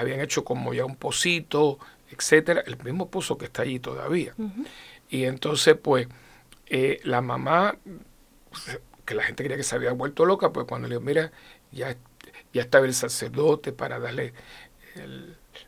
habían 0.00 0.20
hecho 0.20 0.44
como 0.44 0.74
ya 0.74 0.84
un 0.84 0.96
pocito, 0.96 1.78
etcétera, 2.10 2.62
el 2.66 2.82
mismo 2.82 3.10
pozo 3.10 3.38
que 3.38 3.46
está 3.46 3.62
allí 3.62 3.78
todavía. 3.78 4.34
Y 5.08 5.24
entonces, 5.24 5.76
pues, 5.80 6.08
eh, 6.66 7.00
la 7.04 7.20
mamá, 7.20 7.76
que 9.04 9.14
la 9.14 9.22
gente 9.22 9.42
creía 9.44 9.56
que 9.56 9.62
se 9.62 9.74
había 9.74 9.92
vuelto 9.92 10.24
loca, 10.24 10.52
pues 10.52 10.66
cuando 10.66 10.88
le 10.88 10.94
dijo, 10.96 11.04
mira, 11.04 11.32
ya, 11.72 11.96
ya 12.52 12.62
estaba 12.62 12.86
el 12.86 12.94
sacerdote 12.94 13.72
para 13.72 13.98
darle 13.98 14.32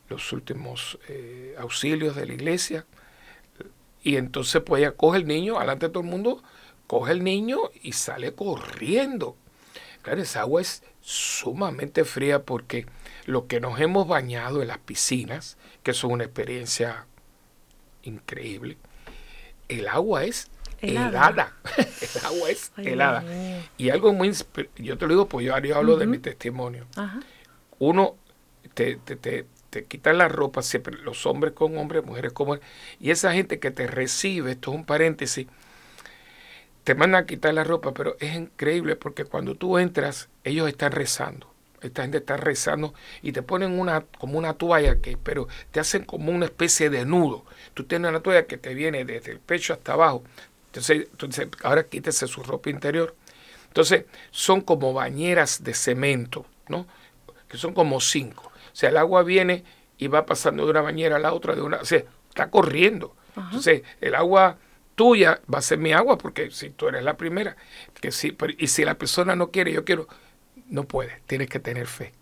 los 0.09 0.33
últimos 0.33 0.99
eh, 1.09 1.55
auxilios 1.59 2.17
de 2.17 2.27
la 2.27 2.35
iglesia. 2.35 2.87
Y 4.03 4.17
entonces, 4.17 4.63
pues 4.65 4.83
ella 4.83 4.93
coge 4.93 5.19
el 5.19 5.27
niño, 5.27 5.59
adelante 5.59 5.87
de 5.87 5.93
todo 5.93 6.03
el 6.03 6.09
mundo, 6.09 6.43
coge 6.87 7.13
el 7.13 7.23
niño 7.23 7.59
y 7.83 7.93
sale 7.93 8.35
corriendo. 8.35 9.37
Claro, 10.03 10.23
esa 10.23 10.41
agua 10.41 10.61
es 10.61 10.83
sumamente 11.01 12.05
fría 12.05 12.43
porque 12.43 12.87
lo 13.25 13.47
que 13.47 13.61
nos 13.61 13.81
hemos 13.81 14.07
bañado 14.09 14.63
en 14.63 14.69
las 14.69 14.79
piscinas, 14.79 15.57
que 15.83 15.93
es 15.93 16.05
una 16.05 16.25
experiencia 16.25 17.07
increíble, 18.03 18.77
el 19.69 19.89
agua 19.89 20.25
es 20.25 20.51
helada. 20.81 21.55
el 21.77 22.25
agua 22.25 22.51
es 22.51 22.73
helada. 22.77 23.25
Y 23.79 23.91
algo 23.91 24.13
muy... 24.13 24.33
Yo 24.77 24.99
te 24.99 25.07
lo 25.07 25.15
digo, 25.15 25.29
pues 25.29 25.47
yo, 25.47 25.55
hablo 25.55 25.97
de 25.97 26.07
mi 26.07 26.19
testimonio. 26.19 26.87
Uno, 27.79 28.17
te, 28.75 28.97
te, 28.97 29.17
te, 29.17 29.47
te 29.71 29.85
quitan 29.85 30.19
la 30.19 30.29
ropa, 30.29 30.63
siempre 30.63 30.97
los 30.99 31.25
hombres 31.27 31.55
con 31.55 31.79
hombres, 31.79 32.05
mujeres 32.05 32.33
con 32.33 32.49
mujeres, 32.49 32.69
y 33.01 33.11
esa 33.11 33.33
gente 33.33 33.59
que 33.59 33.71
te 33.71 33.87
recibe, 33.87 34.53
esto 34.53 34.71
es 34.71 34.77
un 34.77 34.85
paréntesis, 34.85 35.47
te 36.85 36.95
mandan 36.95 37.25
a 37.25 37.27
quitar 37.27 37.55
la 37.55 37.65
ropa, 37.65 37.95
pero 37.95 38.17
es 38.21 38.35
increíble 38.35 38.97
porque 38.97 39.25
cuando 39.25 39.55
tú 39.55 39.79
entras, 39.79 40.29
ellos 40.45 40.69
están 40.69 40.93
rezando. 40.93 41.52
Esta 41.83 42.03
gente 42.03 42.19
está 42.19 42.37
rezando 42.37 42.95
y 43.23 43.33
te 43.33 43.43
ponen 43.43 43.79
una 43.79 44.05
como 44.19 44.39
una 44.39 44.55
toalla 44.55 45.01
que, 45.01 45.17
pero 45.17 45.49
te 45.71 45.81
hacen 45.81 46.05
como 46.05 46.31
una 46.31 46.47
especie 46.47 46.91
de 46.91 47.05
nudo. 47.05 47.45
Tú 47.75 47.85
tienes 47.85 48.09
una 48.09 48.21
toalla 48.21 48.47
que 48.47 48.57
te 48.57 48.75
viene 48.75 49.05
desde 49.05 49.33
el 49.33 49.41
pecho 49.41 49.73
hasta 49.73 49.95
abajo. 49.95 50.23
Entonces, 50.67 51.09
entonces 51.11 51.49
ahora 51.63 51.85
quítese 51.85 52.27
su 52.27 52.43
ropa 52.43 52.71
interior. 52.71 53.15
Entonces, 53.69 54.05
son 54.31 54.61
como 54.61 54.93
bañeras 54.93 55.65
de 55.65 55.75
cemento, 55.75 56.47
¿no? 56.69 56.87
Que 57.49 57.57
son 57.57 57.75
como 57.75 58.01
cinco. 58.01 58.53
O 58.73 58.77
sea, 58.77 58.91
el 58.91 58.97
agua 58.97 59.23
viene 59.23 59.65
y 59.99 60.09
va 60.09 60.27
pasando 60.27 60.65
de 60.65 60.71
una 60.71 60.81
bañera 60.83 61.17
a 61.17 61.19
la 61.19 61.33
otra, 61.33 61.55
de 61.55 61.63
una, 61.63 61.79
o 61.79 61.85
sea, 61.85 62.03
está 62.29 62.51
corriendo. 62.51 63.15
Entonces, 63.37 63.83
el 64.01 64.15
agua 64.15 64.59
tuya 64.95 65.41
va 65.53 65.59
a 65.59 65.63
ser 65.63 65.79
mi 65.79 65.93
agua, 65.93 66.19
porque 66.19 66.51
si 66.51 66.71
tú 66.71 66.89
eres 66.89 67.03
la 67.03 67.17
primera, 67.17 67.57
que 68.01 68.13
sí, 68.13 68.37
y 68.59 68.67
si 68.67 68.85
la 68.85 68.95
persona 68.95 69.37
no 69.37 69.51
quiere, 69.51 69.73
yo 69.73 69.85
quiero, 69.85 70.09
no 70.73 70.85
puede, 70.85 71.21
tienes 71.27 71.49
que 71.49 71.61
tener 71.61 71.87
fe. 71.87 72.13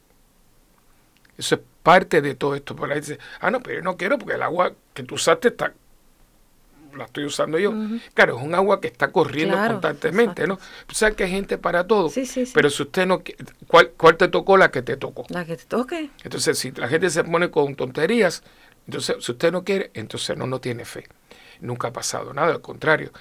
Eso 1.38 1.55
es 1.55 1.61
parte 1.82 2.20
de 2.20 2.34
todo 2.34 2.55
esto. 2.55 2.76
Por 2.76 2.92
ahí 2.92 3.01
dice, 3.01 3.18
ah, 3.40 3.51
no, 3.51 3.62
pero 3.62 3.76
yo 3.76 3.82
no 3.82 3.96
quiero 3.96 4.18
porque 4.18 4.34
el 4.34 4.42
agua 4.42 4.72
que 4.92 5.05
tú 5.05 5.14
usaste 5.14 5.48
está, 5.48 5.72
la 6.96 7.05
estoy 7.05 7.24
usando 7.24 7.59
yo. 7.59 7.72
Claro, 8.12 8.38
es 8.38 8.44
un 8.44 8.55
agua 8.55 8.80
que 8.80 8.88
está 8.88 9.12
corriendo 9.12 9.57
constantemente, 9.57 10.46
¿no? 10.46 10.55
O 10.55 10.94
sea 10.94 11.12
que 11.12 11.24
hay 11.24 11.30
gente 11.30 11.59
para 11.59 11.86
todo. 11.86 12.11
Pero 12.53 12.70
si 12.70 12.82
usted 12.82 13.07
no 13.07 13.22
¿cuál, 13.68 13.90
¿cuál 13.96 14.16
te 14.16 14.28
tocó? 14.28 14.57
La 14.57 14.70
que 14.70 14.82
te 14.82 14.96
tocó. 14.96 15.24
La 15.28 15.44
que 15.44 15.57
te 15.57 15.64
toque. 15.64 16.11
Entonces, 16.24 16.59
si 16.59 16.72
la 16.72 16.88
gente 16.88 17.09
se 17.09 17.22
pone 17.22 17.51
con 17.51 17.76
tonterías, 17.76 18.42
entonces, 18.86 19.16
si 19.20 19.30
usted 19.30 19.53
no 19.53 19.62
quiere, 19.62 19.92
entonces 19.94 20.36
no, 20.36 20.46
no 20.48 20.61
tiene 20.61 20.84
fe. 20.84 21.07
Nunca 21.61 21.88
ha 21.88 21.92
pasado 21.92 22.34
nada, 22.34 22.55
al 22.55 22.61
contrario. 22.61 23.12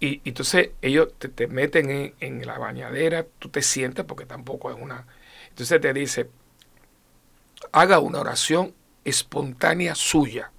Y, 0.00 0.22
entonces 0.24 0.70
ellos 0.80 1.10
te, 1.18 1.46
meten 1.46 2.14
en, 2.18 2.46
la 2.46 2.58
bañadera, 2.58 3.26
tú 3.38 3.50
te 3.50 3.62
sientes 3.62 4.04
porque 4.04 4.26
tampoco 4.26 4.70
es 4.70 4.76
una... 4.80 5.06
Entonces 5.50 5.80
te 5.80 5.92
dice, 5.92 6.30
haga 7.72 7.98
una 7.98 8.20
oración 8.20 8.74
espontánea 9.04 9.94
suya. 9.94 10.50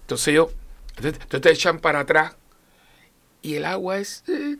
Entonces 0.00 0.28
ellos 0.28 0.50
entonces, 0.96 1.28
te 1.28 1.50
echan 1.50 1.78
para 1.78 2.00
atrás 2.00 2.36
y 3.42 3.56
el 3.56 3.64
agua 3.64 3.98
es 3.98 4.24
eh, 4.28 4.58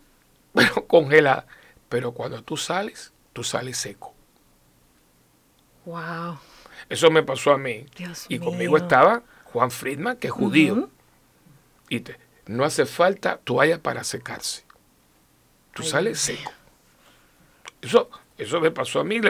bueno, 0.52 0.72
congelada. 0.86 1.46
Pero 1.88 2.12
cuando 2.12 2.42
tú 2.42 2.56
sales, 2.56 3.12
tú 3.32 3.44
sales 3.44 3.76
seco. 3.76 4.14
Wow. 5.84 6.38
Eso 6.88 7.10
me 7.10 7.22
pasó 7.22 7.52
a 7.52 7.58
mí. 7.58 7.86
y 8.28 8.38
conmigo 8.38 8.76
estaba 8.76 9.22
Juan 9.44 9.70
Friedman, 9.70 10.16
que 10.16 10.28
es 10.28 10.32
judío. 10.32 10.90
Y 11.88 12.00
te, 12.00 12.16
no 12.46 12.64
hace 12.64 12.86
falta 12.86 13.38
toalla 13.42 13.82
para 13.82 14.04
secarse. 14.04 14.64
Tú 15.74 15.82
sales 15.82 16.20
seco. 16.20 16.52
Eso, 17.82 18.08
eso 18.38 18.60
me 18.60 18.70
pasó 18.70 19.00
a 19.00 19.04
mí, 19.04 19.20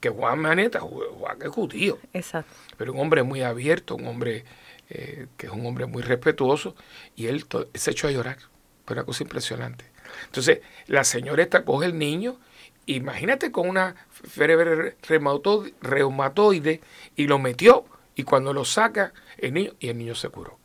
que 0.00 0.08
Juan 0.08 0.38
Maneta, 0.38 0.80
Juan 0.80 1.38
es 1.42 1.48
judío. 1.48 1.98
Exacto. 2.12 2.52
Pero 2.76 2.92
un 2.92 3.00
hombre 3.00 3.22
muy 3.22 3.42
abierto, 3.42 3.96
un 3.96 4.06
hombre 4.06 4.44
eh, 4.92 5.28
que 5.36 5.46
es 5.46 5.52
un 5.52 5.64
hombre 5.66 5.86
muy 5.86 6.02
respetuoso, 6.02 6.74
y 7.14 7.26
él 7.28 7.46
se 7.74 7.92
echó 7.92 8.08
a 8.08 8.10
llorar. 8.10 8.38
Fue 8.84 8.94
una 8.94 9.04
cosa 9.04 9.22
impresionante. 9.22 9.84
Entonces, 10.24 10.60
la 10.86 11.04
señora 11.04 11.42
esta 11.42 11.64
coge 11.64 11.86
el 11.86 11.96
niño, 11.96 12.40
imagínate 12.86 13.52
con 13.52 13.68
una 13.68 13.94
fiebre 14.10 14.96
reumatoide, 15.00 16.80
y 17.14 17.26
lo 17.28 17.38
metió, 17.38 17.84
y 18.16 18.24
cuando 18.24 18.52
lo 18.52 18.64
saca, 18.64 19.12
el 19.38 19.54
niño, 19.54 19.74
y 19.78 19.88
el 19.88 19.98
niño 19.98 20.16
se 20.16 20.28
curó. 20.28 20.59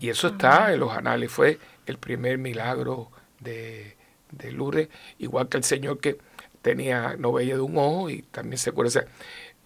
Y 0.00 0.08
eso 0.08 0.28
está 0.28 0.72
en 0.72 0.80
los 0.80 0.96
anales, 0.96 1.30
fue 1.30 1.58
el 1.86 1.98
primer 1.98 2.38
milagro 2.38 3.10
de, 3.38 3.96
de 4.32 4.50
Lourdes, 4.50 4.88
igual 5.18 5.48
que 5.48 5.58
el 5.58 5.64
Señor 5.64 6.00
que 6.00 6.18
tenía, 6.62 7.16
no 7.18 7.32
veía 7.32 7.54
de 7.54 7.60
un 7.60 7.76
ojo 7.76 8.10
y 8.10 8.22
también 8.22 8.58
se 8.58 8.72
curó. 8.72 8.88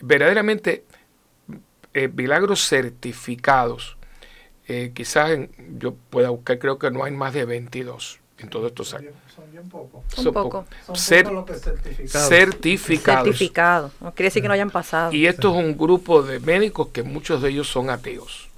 verdaderamente, 0.00 0.84
eh, 1.92 2.08
milagros 2.08 2.68
certificados, 2.68 3.96
eh, 4.66 4.92
quizás 4.94 5.38
yo 5.78 5.94
pueda 5.94 6.30
buscar, 6.30 6.58
creo 6.58 6.78
que 6.78 6.90
no 6.90 7.04
hay 7.04 7.12
más 7.12 7.32
de 7.32 7.44
22 7.44 8.20
en 8.38 8.48
todos 8.48 8.66
estos 8.66 8.94
años. 8.94 9.14
Son 9.34 9.50
bien 9.50 9.68
pocos. 9.68 10.02
Son, 10.14 10.32
pocos. 10.32 10.66
certificados. 10.94 12.28
certificados. 12.28 13.92
No 14.00 14.14
quiere 14.14 14.28
decir 14.28 14.42
que 14.42 14.48
no 14.48 14.54
hayan 14.54 14.70
pasado. 14.70 15.12
Y 15.12 15.26
esto 15.26 15.52
es 15.52 15.64
un 15.64 15.76
grupo 15.76 16.22
de 16.22 16.40
médicos 16.40 16.88
que 16.88 17.02
muchos 17.02 17.42
de 17.42 17.50
ellos 17.50 17.68
son 17.68 17.90
ateos. 17.90 18.48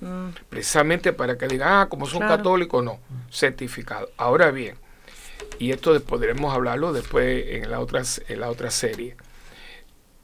Mm. 0.00 0.30
Precisamente 0.48 1.12
para 1.12 1.38
que 1.38 1.48
digan, 1.48 1.68
ah, 1.72 1.86
como 1.88 2.06
son 2.06 2.20
católicos, 2.20 2.84
no, 2.84 3.00
certificado. 3.30 4.10
Ahora 4.16 4.50
bien, 4.50 4.76
y 5.58 5.70
esto 5.70 5.98
podremos 6.02 6.54
hablarlo 6.54 6.92
después 6.92 7.44
en 7.48 7.70
la 7.70 7.80
otra, 7.80 8.02
en 8.28 8.40
la 8.40 8.50
otra 8.50 8.70
serie. 8.70 9.16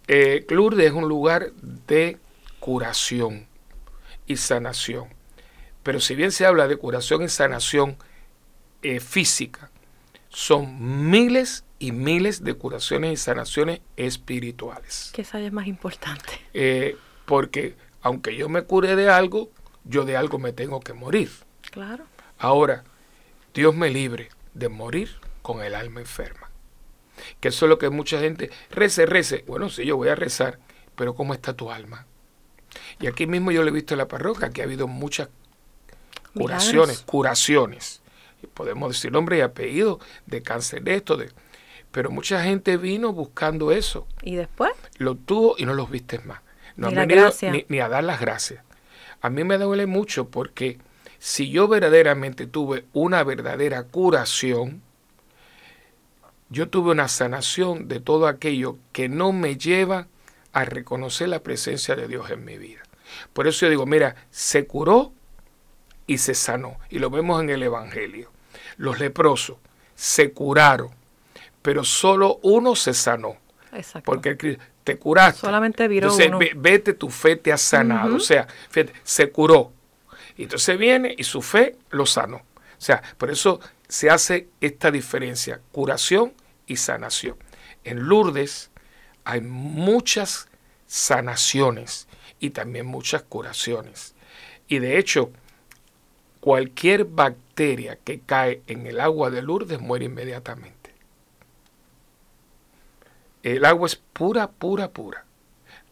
Eh, 0.06 0.46
Lourdes 0.48 0.86
es 0.86 0.92
un 0.92 1.08
lugar 1.08 1.52
de 1.62 2.18
curación 2.60 3.46
y 4.26 4.36
sanación. 4.36 5.08
Pero 5.82 6.00
si 6.00 6.14
bien 6.14 6.32
se 6.32 6.44
habla 6.44 6.66
de 6.68 6.76
curación 6.76 7.22
y 7.22 7.28
sanación 7.28 7.96
eh, 8.82 9.00
física, 9.00 9.70
son 10.28 11.10
miles 11.10 11.64
y 11.78 11.92
miles 11.92 12.44
de 12.44 12.54
curaciones 12.54 13.12
y 13.12 13.16
sanaciones 13.16 13.80
espirituales. 13.96 15.10
Que 15.14 15.22
esa 15.22 15.40
es 15.40 15.52
más 15.52 15.66
importante. 15.66 16.40
Eh, 16.54 16.96
porque 17.24 17.76
aunque 18.02 18.36
yo 18.36 18.48
me 18.48 18.62
cure 18.62 18.96
de 18.96 19.10
algo, 19.10 19.50
yo 19.84 20.04
de 20.04 20.16
algo 20.16 20.38
me 20.38 20.52
tengo 20.52 20.80
que 20.80 20.92
morir. 20.92 21.30
Claro. 21.70 22.04
Ahora, 22.38 22.84
Dios 23.54 23.74
me 23.74 23.90
libre 23.90 24.28
de 24.54 24.68
morir 24.68 25.16
con 25.42 25.62
el 25.62 25.74
alma 25.74 26.00
enferma. 26.00 26.50
Que 27.40 27.48
eso 27.48 27.66
es 27.66 27.68
lo 27.68 27.78
que 27.78 27.90
mucha 27.90 28.20
gente, 28.20 28.50
rece, 28.70 29.06
rece. 29.06 29.44
Bueno, 29.46 29.68
sí, 29.70 29.84
yo 29.84 29.96
voy 29.96 30.08
a 30.08 30.14
rezar, 30.14 30.58
pero 30.94 31.14
¿cómo 31.14 31.34
está 31.34 31.54
tu 31.54 31.70
alma? 31.70 32.06
Y 33.00 33.06
aquí 33.06 33.26
mismo 33.26 33.50
yo 33.50 33.62
lo 33.62 33.68
he 33.68 33.72
visto 33.72 33.94
en 33.94 33.98
la 33.98 34.08
parroquia, 34.08 34.50
que 34.50 34.60
ha 34.60 34.64
habido 34.64 34.86
muchas 34.86 35.28
curaciones, 36.34 37.00
curaciones. 37.00 38.02
Podemos 38.46 38.90
decir 38.90 39.12
nombre 39.12 39.38
y 39.38 39.40
apellido 39.40 40.00
de 40.26 40.42
cáncer 40.42 40.82
de 40.82 40.94
esto, 40.94 41.16
de, 41.16 41.30
pero 41.90 42.10
mucha 42.10 42.42
gente 42.42 42.76
vino 42.76 43.12
buscando 43.12 43.72
eso. 43.72 44.06
¿Y 44.22 44.36
después? 44.36 44.72
Lo 44.98 45.16
tuvo 45.16 45.54
y 45.58 45.64
no 45.64 45.74
los 45.74 45.90
viste 45.90 46.18
más. 46.20 46.40
No 46.76 46.88
han 46.88 46.94
venido 46.94 47.32
ni, 47.68 47.80
a 47.80 47.88
dar 47.88 48.04
las 48.04 48.20
gracias. 48.20 48.62
A 49.20 49.30
mí 49.30 49.42
me 49.42 49.58
duele 49.58 49.86
mucho 49.86 50.28
porque 50.28 50.78
si 51.18 51.50
yo 51.50 51.66
verdaderamente 51.66 52.46
tuve 52.46 52.84
una 52.92 53.24
verdadera 53.24 53.82
curación, 53.82 54.80
yo 56.50 56.68
tuve 56.68 56.92
una 56.92 57.08
sanación 57.08 57.88
de 57.88 58.00
todo 58.00 58.28
aquello 58.28 58.78
que 58.92 59.08
no 59.08 59.32
me 59.32 59.56
lleva 59.56 60.06
a 60.52 60.64
reconocer 60.64 61.28
la 61.28 61.42
presencia 61.42 61.96
de 61.96 62.06
Dios 62.06 62.30
en 62.30 62.44
mi 62.44 62.58
vida. 62.58 62.82
Por 63.32 63.48
eso 63.48 63.66
yo 63.66 63.70
digo, 63.70 63.86
mira, 63.86 64.14
se 64.30 64.66
curó 64.66 65.12
y 66.08 66.18
se 66.18 66.34
sanó. 66.34 66.76
Y 66.90 66.98
lo 66.98 67.10
vemos 67.10 67.40
en 67.40 67.50
el 67.50 67.62
Evangelio. 67.62 68.32
Los 68.78 68.98
leprosos 68.98 69.58
se 69.94 70.32
curaron, 70.32 70.90
pero 71.62 71.84
solo 71.84 72.40
uno 72.42 72.74
se 72.74 72.94
sanó. 72.94 73.36
Exacto. 73.72 74.10
Porque 74.10 74.30
el 74.30 74.58
te 74.82 74.96
curaste. 74.96 75.42
Solamente 75.42 75.86
viró 75.86 76.06
Entonces, 76.06 76.28
uno. 76.28 76.38
ve- 76.38 76.52
vete, 76.56 76.94
tu 76.94 77.10
fe 77.10 77.36
te 77.36 77.52
ha 77.52 77.58
sanado. 77.58 78.16
O 78.16 78.20
sea, 78.20 78.48
fíjate, 78.70 78.94
se 79.04 79.30
curó. 79.30 79.70
Y 80.36 80.44
entonces 80.44 80.78
viene 80.78 81.14
y 81.18 81.24
su 81.24 81.42
fe 81.42 81.76
lo 81.90 82.06
sanó. 82.06 82.36
O 82.38 82.80
sea, 82.80 83.02
por 83.18 83.30
eso 83.30 83.60
se 83.86 84.08
hace 84.08 84.48
esta 84.62 84.90
diferencia, 84.90 85.60
curación 85.72 86.32
y 86.66 86.76
sanación. 86.76 87.36
En 87.84 88.04
Lourdes 88.08 88.70
hay 89.24 89.42
muchas 89.42 90.48
sanaciones 90.86 92.06
y 92.40 92.50
también 92.50 92.86
muchas 92.86 93.22
curaciones. 93.22 94.14
Y 94.68 94.78
de 94.78 94.98
hecho, 94.98 95.30
cualquier 96.48 97.04
bacteria 97.04 97.98
que 98.02 98.20
cae 98.20 98.62
en 98.68 98.86
el 98.86 99.00
agua 99.00 99.28
de 99.28 99.42
Lourdes 99.42 99.82
muere 99.82 100.06
inmediatamente. 100.06 100.94
El 103.42 103.66
agua 103.66 103.86
es 103.86 103.96
pura, 103.96 104.50
pura, 104.50 104.88
pura. 104.88 105.26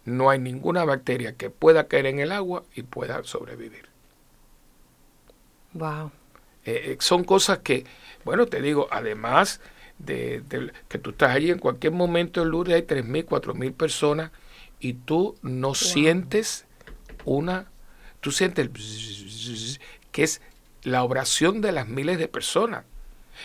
No 0.06 0.30
hay 0.30 0.38
ninguna 0.38 0.86
bacteria 0.86 1.34
que 1.34 1.50
pueda 1.50 1.88
caer 1.88 2.06
en 2.06 2.20
el 2.20 2.32
agua 2.32 2.64
y 2.74 2.84
pueda 2.84 3.22
sobrevivir. 3.24 3.90
Wow. 5.74 6.10
Eh, 6.64 6.92
eh, 6.92 6.96
son 7.00 7.24
cosas 7.24 7.58
que, 7.58 7.84
bueno, 8.24 8.46
te 8.46 8.62
digo, 8.62 8.88
además 8.90 9.60
de, 9.98 10.40
de 10.40 10.72
que 10.88 10.96
tú 10.96 11.10
estás 11.10 11.36
allí 11.36 11.50
en 11.50 11.58
cualquier 11.58 11.92
momento 11.92 12.40
en 12.40 12.48
Lourdes 12.48 12.76
hay 12.76 12.82
3.000, 12.82 13.26
4.000 13.26 13.74
personas 13.74 14.30
y 14.80 14.94
tú 14.94 15.36
no 15.42 15.74
sientes 15.74 16.64
una, 17.26 17.66
tú 18.22 18.32
sientes 18.32 18.64
el 18.64 18.70
que 20.16 20.22
es 20.22 20.40
la 20.82 21.04
oración 21.04 21.60
de 21.60 21.72
las 21.72 21.88
miles 21.88 22.16
de 22.16 22.26
personas. 22.26 22.86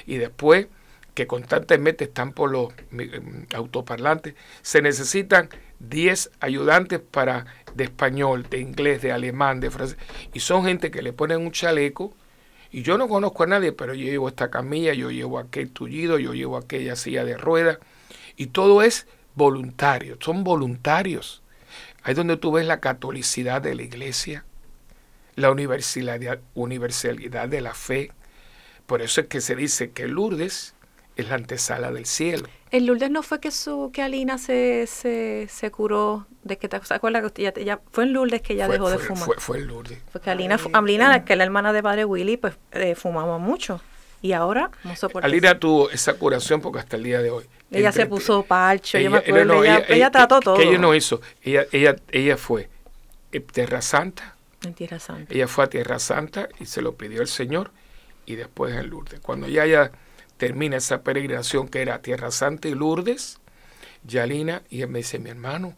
Y 0.05 0.15
después 0.15 0.67
que 1.13 1.27
constantemente 1.27 2.05
están 2.05 2.31
por 2.31 2.49
los 2.49 2.71
em, 2.93 3.45
autoparlantes, 3.53 4.35
se 4.61 4.81
necesitan 4.81 5.49
10 5.79 6.31
ayudantes 6.39 7.01
para 7.01 7.45
de 7.75 7.83
español, 7.83 8.47
de 8.49 8.59
inglés, 8.59 9.01
de 9.01 9.11
alemán, 9.11 9.59
de 9.59 9.69
francés, 9.69 9.97
y 10.33 10.39
son 10.39 10.63
gente 10.63 10.91
que 10.91 11.01
le 11.01 11.11
ponen 11.11 11.41
un 11.41 11.51
chaleco, 11.51 12.13
y 12.71 12.83
yo 12.83 12.97
no 12.97 13.09
conozco 13.09 13.43
a 13.43 13.47
nadie, 13.47 13.73
pero 13.73 13.93
yo 13.93 14.05
llevo 14.05 14.29
esta 14.29 14.49
camilla, 14.49 14.93
yo 14.93 15.11
llevo 15.11 15.39
aquel 15.39 15.71
tullido, 15.71 16.19
yo 16.19 16.33
llevo 16.33 16.55
aquella 16.55 16.95
silla 16.95 17.25
de 17.25 17.35
ruedas, 17.35 17.79
y 18.37 18.47
todo 18.47 18.81
es 18.81 19.07
voluntario, 19.35 20.15
son 20.21 20.45
voluntarios. 20.45 21.43
Ahí 22.01 22.13
donde 22.13 22.37
tú 22.37 22.53
ves 22.53 22.65
la 22.65 22.79
catolicidad 22.79 23.61
de 23.61 23.75
la 23.75 23.81
iglesia, 23.81 24.45
la 25.35 25.51
universalidad, 25.51 26.39
universalidad 26.53 27.47
de 27.49 27.61
la 27.61 27.73
fe. 27.73 28.11
Por 28.85 29.01
eso 29.01 29.21
es 29.21 29.27
que 29.27 29.41
se 29.41 29.55
dice 29.55 29.91
que 29.91 30.07
Lourdes 30.07 30.73
es 31.15 31.29
la 31.29 31.35
antesala 31.35 31.91
del 31.91 32.05
cielo. 32.05 32.47
El 32.71 32.85
Lourdes 32.85 33.11
no 33.11 33.21
fue 33.21 33.39
que 33.39 33.51
su 33.51 33.91
que 33.93 34.01
Alina 34.01 34.37
se, 34.37 34.87
se, 34.87 35.47
se 35.49 35.71
curó 35.71 36.25
de 36.43 36.57
que 36.57 36.67
te 36.69 36.83
¿se 36.83 36.93
acuerda 36.93 37.21
que 37.21 37.41
ella, 37.41 37.53
ella- 37.57 37.79
fue 37.91 38.05
en 38.05 38.13
Lourdes 38.13 38.41
que 38.41 38.53
ella 38.53 38.65
fue, 38.67 38.75
dejó 38.75 38.89
de 38.89 38.97
fue- 38.97 39.07
fumar? 39.07 39.25
fue- 39.25 39.35
fue 39.39 39.57
en 39.59 39.67
Lourdes. 39.67 39.99
Porque 40.11 40.29
Alina, 40.29 40.57
fu- 40.57 40.69
Alina, 40.73 41.25
que 41.25 41.33
es 41.33 41.37
la 41.37 41.43
hermana 41.43 41.73
de 41.73 41.83
padre 41.83 42.05
Willy, 42.05 42.37
pues 42.37 42.55
eh, 42.71 42.95
fumaba 42.95 43.37
mucho. 43.37 43.81
Y 44.23 44.33
ahora 44.33 44.69
no 44.83 44.95
soporta. 44.95 45.25
Alina 45.25 45.59
tuvo 45.59 45.89
esa 45.89 46.13
curación 46.13 46.61
porque 46.61 46.79
hasta 46.79 46.95
el 46.95 47.03
día 47.03 47.21
de 47.21 47.29
hoy. 47.31 47.45
Ella 47.71 47.91
se 47.91 48.03
Entre- 48.03 48.15
puso 48.17 48.43
parcho, 48.43 48.97
yo 48.99 49.09
me 49.09 49.17
Ella- 49.17 49.27
acuerdo. 49.27 49.45
no, 49.45 49.53
no, 49.55 49.63
ella, 49.63 49.83
ella 49.87 50.11
trató 50.11 50.39
todo. 50.41 50.55
Que 50.57 50.63
ella 50.63 50.77
no 50.77 50.93
hizo. 50.93 51.21
Ella, 51.41 51.65
ella, 51.71 51.95
ella 52.11 52.37
fue 52.37 52.69
a 53.35 53.39
Tierra 53.51 53.81
Santa. 53.81 54.30
En 54.63 54.73
Tierra 54.73 54.99
Santa. 54.99 55.33
Ella 55.33 55.47
fue 55.47 55.63
a 55.65 55.67
Tierra 55.67 55.99
Santa 55.99 56.49
y 56.59 56.65
se 56.65 56.81
lo 56.81 56.95
pidió 56.95 57.21
el 57.21 57.27
Señor 57.27 57.71
y 58.25 58.35
después 58.35 58.75
en 58.75 58.89
Lourdes. 58.89 59.19
Cuando 59.19 59.47
ya 59.47 59.65
ya 59.65 59.91
termina 60.37 60.77
esa 60.77 61.01
peregrinación 61.01 61.67
que 61.67 61.81
era 61.81 62.01
Tierra 62.01 62.31
Santa 62.31 62.67
y 62.67 62.75
Lourdes, 62.75 63.39
Yalina, 64.03 64.61
y 64.69 64.81
él 64.81 64.89
me 64.89 64.99
dice, 64.99 65.19
mi 65.19 65.29
hermano, 65.29 65.75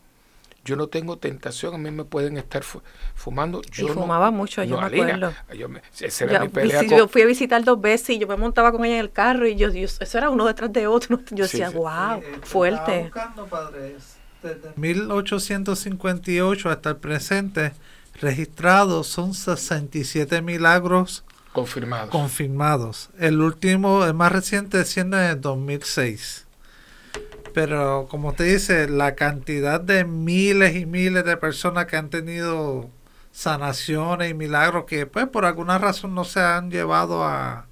yo 0.65 0.77
no 0.77 0.87
tengo 0.87 1.17
tentación, 1.17 1.73
a 1.75 1.77
mí 1.77 1.91
me 1.91 2.05
pueden 2.05 2.37
estar 2.37 2.63
fu- 2.63 2.81
fumando. 3.15 3.61
Yo 3.63 3.87
no- 3.89 3.93
fumaba 3.95 4.31
mucho, 4.31 4.63
yo 4.63 4.77
me 4.79 4.85
Alina, 4.85 5.15
acuerdo. 5.15 5.33
yo 5.57 5.67
me- 5.67 5.81
esa 5.99 6.23
era 6.23 6.33
Yo, 6.35 6.41
mi 6.41 6.47
pelea 6.49 6.85
con- 6.85 6.97
yo 6.97 7.07
fui 7.09 7.21
a 7.21 7.25
visitar 7.25 7.61
dos 7.65 7.81
veces 7.81 8.11
y 8.11 8.19
yo 8.19 8.27
me 8.27 8.37
montaba 8.37 8.71
con 8.71 8.85
ella 8.85 8.93
en 8.95 9.01
el 9.01 9.11
carro 9.11 9.45
y 9.45 9.55
yo, 9.57 9.69
yo- 9.71 9.83
eso 9.83 10.17
era 10.17 10.29
uno 10.29 10.45
detrás 10.45 10.71
de 10.71 10.87
otro. 10.87 11.19
Yo 11.31 11.47
Sí, 11.47 11.57
decía, 11.57 11.69
sí. 11.69 11.75
wow, 11.75 12.19
Eh, 12.21 12.39
fuerte. 12.43 13.01
buscando, 13.03 13.45
padre, 13.47 13.95
desde 14.41 14.71
1858 14.77 16.69
hasta 16.69 16.89
el 16.91 16.97
presente, 16.97 17.73
registrados 18.19 19.07
son 19.07 19.33
67 19.33 20.41
milagros 20.41 21.23
confirmado. 21.51 22.09
confirmados. 22.09 23.09
El 23.19 23.41
último, 23.41 24.05
el 24.05 24.13
más 24.13 24.31
reciente, 24.31 24.83
siendo 24.85 25.17
en 25.17 25.29
el 25.29 25.41
2006. 25.41 26.45
Pero 27.53 28.07
como 28.09 28.33
te 28.33 28.45
dice, 28.45 28.89
la 28.89 29.15
cantidad 29.15 29.79
de 29.79 30.05
miles 30.05 30.75
y 30.75 30.85
miles 30.85 31.23
de 31.23 31.37
personas 31.37 31.85
que 31.85 31.97
han 31.97 32.09
tenido 32.09 32.89
sanaciones 33.31 34.31
y 34.31 34.33
milagros 34.33 34.85
que 34.85 35.05
pues 35.05 35.27
por 35.27 35.45
alguna 35.45 35.77
razón 35.77 36.13
no 36.15 36.23
se 36.23 36.39
han 36.39 36.71
llevado 36.71 37.23
a, 37.23 37.67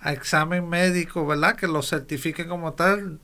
a 0.00 0.12
examen 0.12 0.68
médico, 0.68 1.26
¿verdad? 1.26 1.56
Que 1.56 1.66
lo 1.66 1.82
certifiquen 1.82 2.48
como 2.48 2.74
tal. 2.74 3.20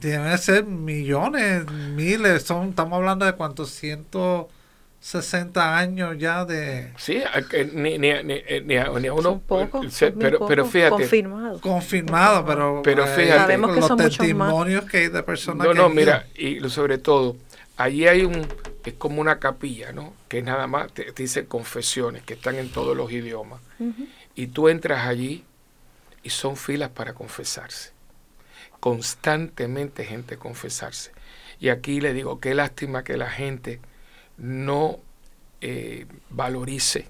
Deben 0.00 0.36
ser 0.38 0.64
millones, 0.64 1.70
miles, 1.70 2.44
son, 2.44 2.70
estamos 2.70 2.96
hablando 2.96 3.26
de 3.26 3.32
cuántos, 3.32 3.70
160 5.00 5.78
años 5.78 6.16
ya 6.18 6.44
de 6.44 6.92
Sí, 6.96 7.22
que 7.50 7.64
ni, 7.66 7.98
ni, 7.98 8.12
ni, 8.24 8.42
ni 8.64 8.76
a, 8.76 8.88
ni 8.90 9.06
a 9.06 9.12
uno. 9.12 9.22
Son 9.22 9.40
pocos, 9.40 9.86
eh, 9.86 9.90
se- 9.90 10.10
son 10.10 10.18
bien 10.18 10.30
pero, 10.32 10.46
pero 10.46 10.64
fíjate. 10.66 10.90
confirmados. 10.90 11.60
confirmado, 11.60 12.44
pero, 12.44 12.80
Pero 12.82 13.04
eh, 13.04 13.08
fíjate. 13.08 13.38
Sabemos 13.38 13.70
que 13.74 13.80
los 13.80 13.86
son 13.88 13.96
muchos 13.98 14.10
más. 14.18 14.18
testimonios 14.18 14.84
que 14.86 14.96
hay 14.98 15.08
de 15.08 15.22
personas 15.22 15.66
No, 15.66 15.72
que 15.72 15.78
no, 15.78 15.88
mira, 15.88 16.26
y 16.34 16.58
lo- 16.60 16.68
sobre 16.68 16.98
todo, 16.98 17.36
allí 17.76 18.08
hay 18.08 18.24
un, 18.24 18.46
es 18.84 18.94
como 18.94 19.20
una 19.20 19.38
capilla, 19.38 19.92
¿no? 19.92 20.12
Que 20.28 20.42
nada 20.42 20.66
más 20.66 20.92
te, 20.92 21.04
te 21.12 21.22
dice 21.22 21.46
confesiones, 21.46 22.22
que 22.24 22.34
están 22.34 22.56
en 22.56 22.68
todos 22.70 22.96
los 22.96 23.10
idiomas. 23.12 23.60
Y 24.34 24.48
tú 24.48 24.68
entras 24.68 25.06
allí 25.06 25.44
y 26.24 26.30
son 26.30 26.56
filas 26.56 26.90
para 26.90 27.12
confesarse. 27.14 27.92
Constantemente 28.80 30.04
gente 30.04 30.36
confesarse. 30.38 31.12
Y 31.60 31.68
aquí 31.68 32.00
le 32.00 32.12
digo, 32.12 32.40
qué 32.40 32.54
lástima 32.54 33.02
que 33.04 33.16
la 33.16 33.28
gente 33.30 33.80
no 34.38 34.98
eh, 35.60 36.06
valorice 36.30 37.06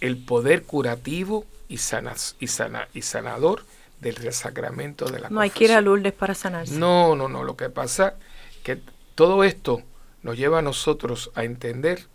el 0.00 0.18
poder 0.18 0.62
curativo 0.64 1.46
y, 1.68 1.78
sanas, 1.78 2.36
y, 2.38 2.48
sana, 2.48 2.88
y 2.94 3.02
sanador 3.02 3.64
del 4.00 4.32
sacramento 4.32 5.06
de 5.06 5.20
la 5.20 5.30
No 5.30 5.40
hay 5.40 5.50
que 5.50 5.64
ir 5.64 5.72
a. 5.72 5.80
Lourdes 5.80 6.12
para 6.12 6.34
sanarse. 6.34 6.74
No, 6.78 7.16
no, 7.16 7.28
no. 7.28 7.44
Lo 7.44 7.56
que 7.56 7.70
pasa 7.70 8.14
que 8.62 8.80
todo 9.14 9.42
esto 9.42 9.82
nos 10.22 10.36
lleva 10.36 10.58
a 10.58 10.62
nosotros 10.62 11.30
a 11.34 11.44
entender 11.44 12.06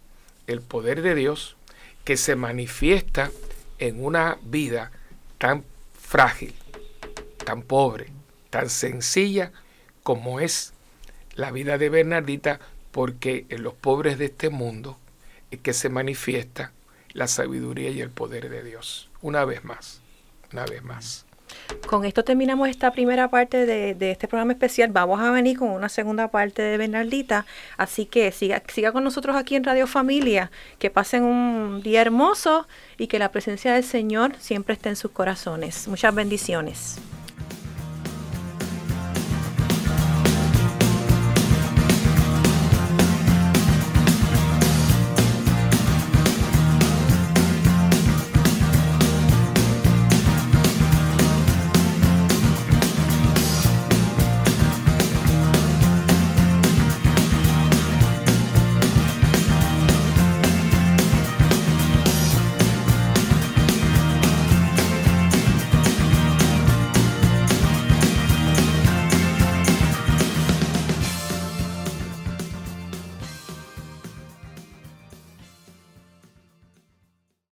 el 0.48 0.62
poder 0.62 1.02
de 1.02 1.16
Dios 1.16 1.56
que 2.04 2.18
se 2.18 2.36
manifiesta 2.36 3.32
en 3.80 4.04
una 4.04 4.38
vida 4.44 4.92
tan 5.38 5.64
frágil, 6.00 6.54
tan 7.44 7.64
pobre, 7.64 8.08
tan 8.50 8.70
sencilla 8.70 9.52
como 10.04 10.40
es 10.40 10.74
la 11.36 11.52
vida 11.52 11.78
de 11.78 11.90
Bernardita, 11.90 12.60
porque 12.92 13.46
en 13.50 13.64
los 13.64 13.74
pobres 13.74 14.18
de 14.18 14.26
este 14.26 14.50
mundo 14.50 14.98
es 15.50 15.60
que 15.60 15.74
se 15.74 15.89
manifiesta 15.89 16.72
la 17.14 17.28
sabiduría 17.28 17.89
y 17.89 18.02
el 18.02 18.10
poder 18.10 18.50
de 18.50 18.64
Dios. 18.64 19.10
Una 19.22 19.46
vez 19.46 19.64
más, 19.64 20.02
una 20.52 20.66
vez 20.66 20.84
más. 20.84 21.26
Con 21.86 22.06
esto 22.06 22.24
terminamos 22.24 22.70
esta 22.70 22.92
primera 22.92 23.30
parte 23.30 23.66
de, 23.66 23.94
de 23.94 24.12
este 24.12 24.28
programa 24.28 24.54
especial. 24.54 24.89
Vamos 24.92 25.20
a 25.20 25.32
venir 25.32 25.58
con 25.58 25.70
una 25.70 25.89
segunda 25.89 26.30
parte 26.30 26.62
de 26.62 26.78
Bernardita. 26.78 27.46
Así 27.76 28.06
que 28.06 28.32
siga, 28.32 28.64
siga 28.68 28.94
con 28.94 29.04
nosotros 29.04 29.36
aquí 29.36 29.56
en 29.56 29.64
Radio 29.64 29.88
Familia. 29.88 30.52
Que 30.80 30.89
pasen 30.89 31.24
un 31.24 31.82
día 31.84 32.02
hermoso 32.02 32.68
y 32.98 33.08
que 33.08 33.20
la 33.20 33.32
presencia 33.32 33.74
del 33.74 33.84
Señor 33.84 34.36
siempre 34.39 34.76
esté 34.76 34.89
en 34.89 34.96
sus 34.96 35.12
corazones. 35.12 35.88
Muchas 35.89 36.16
bendiciones. 36.16 36.98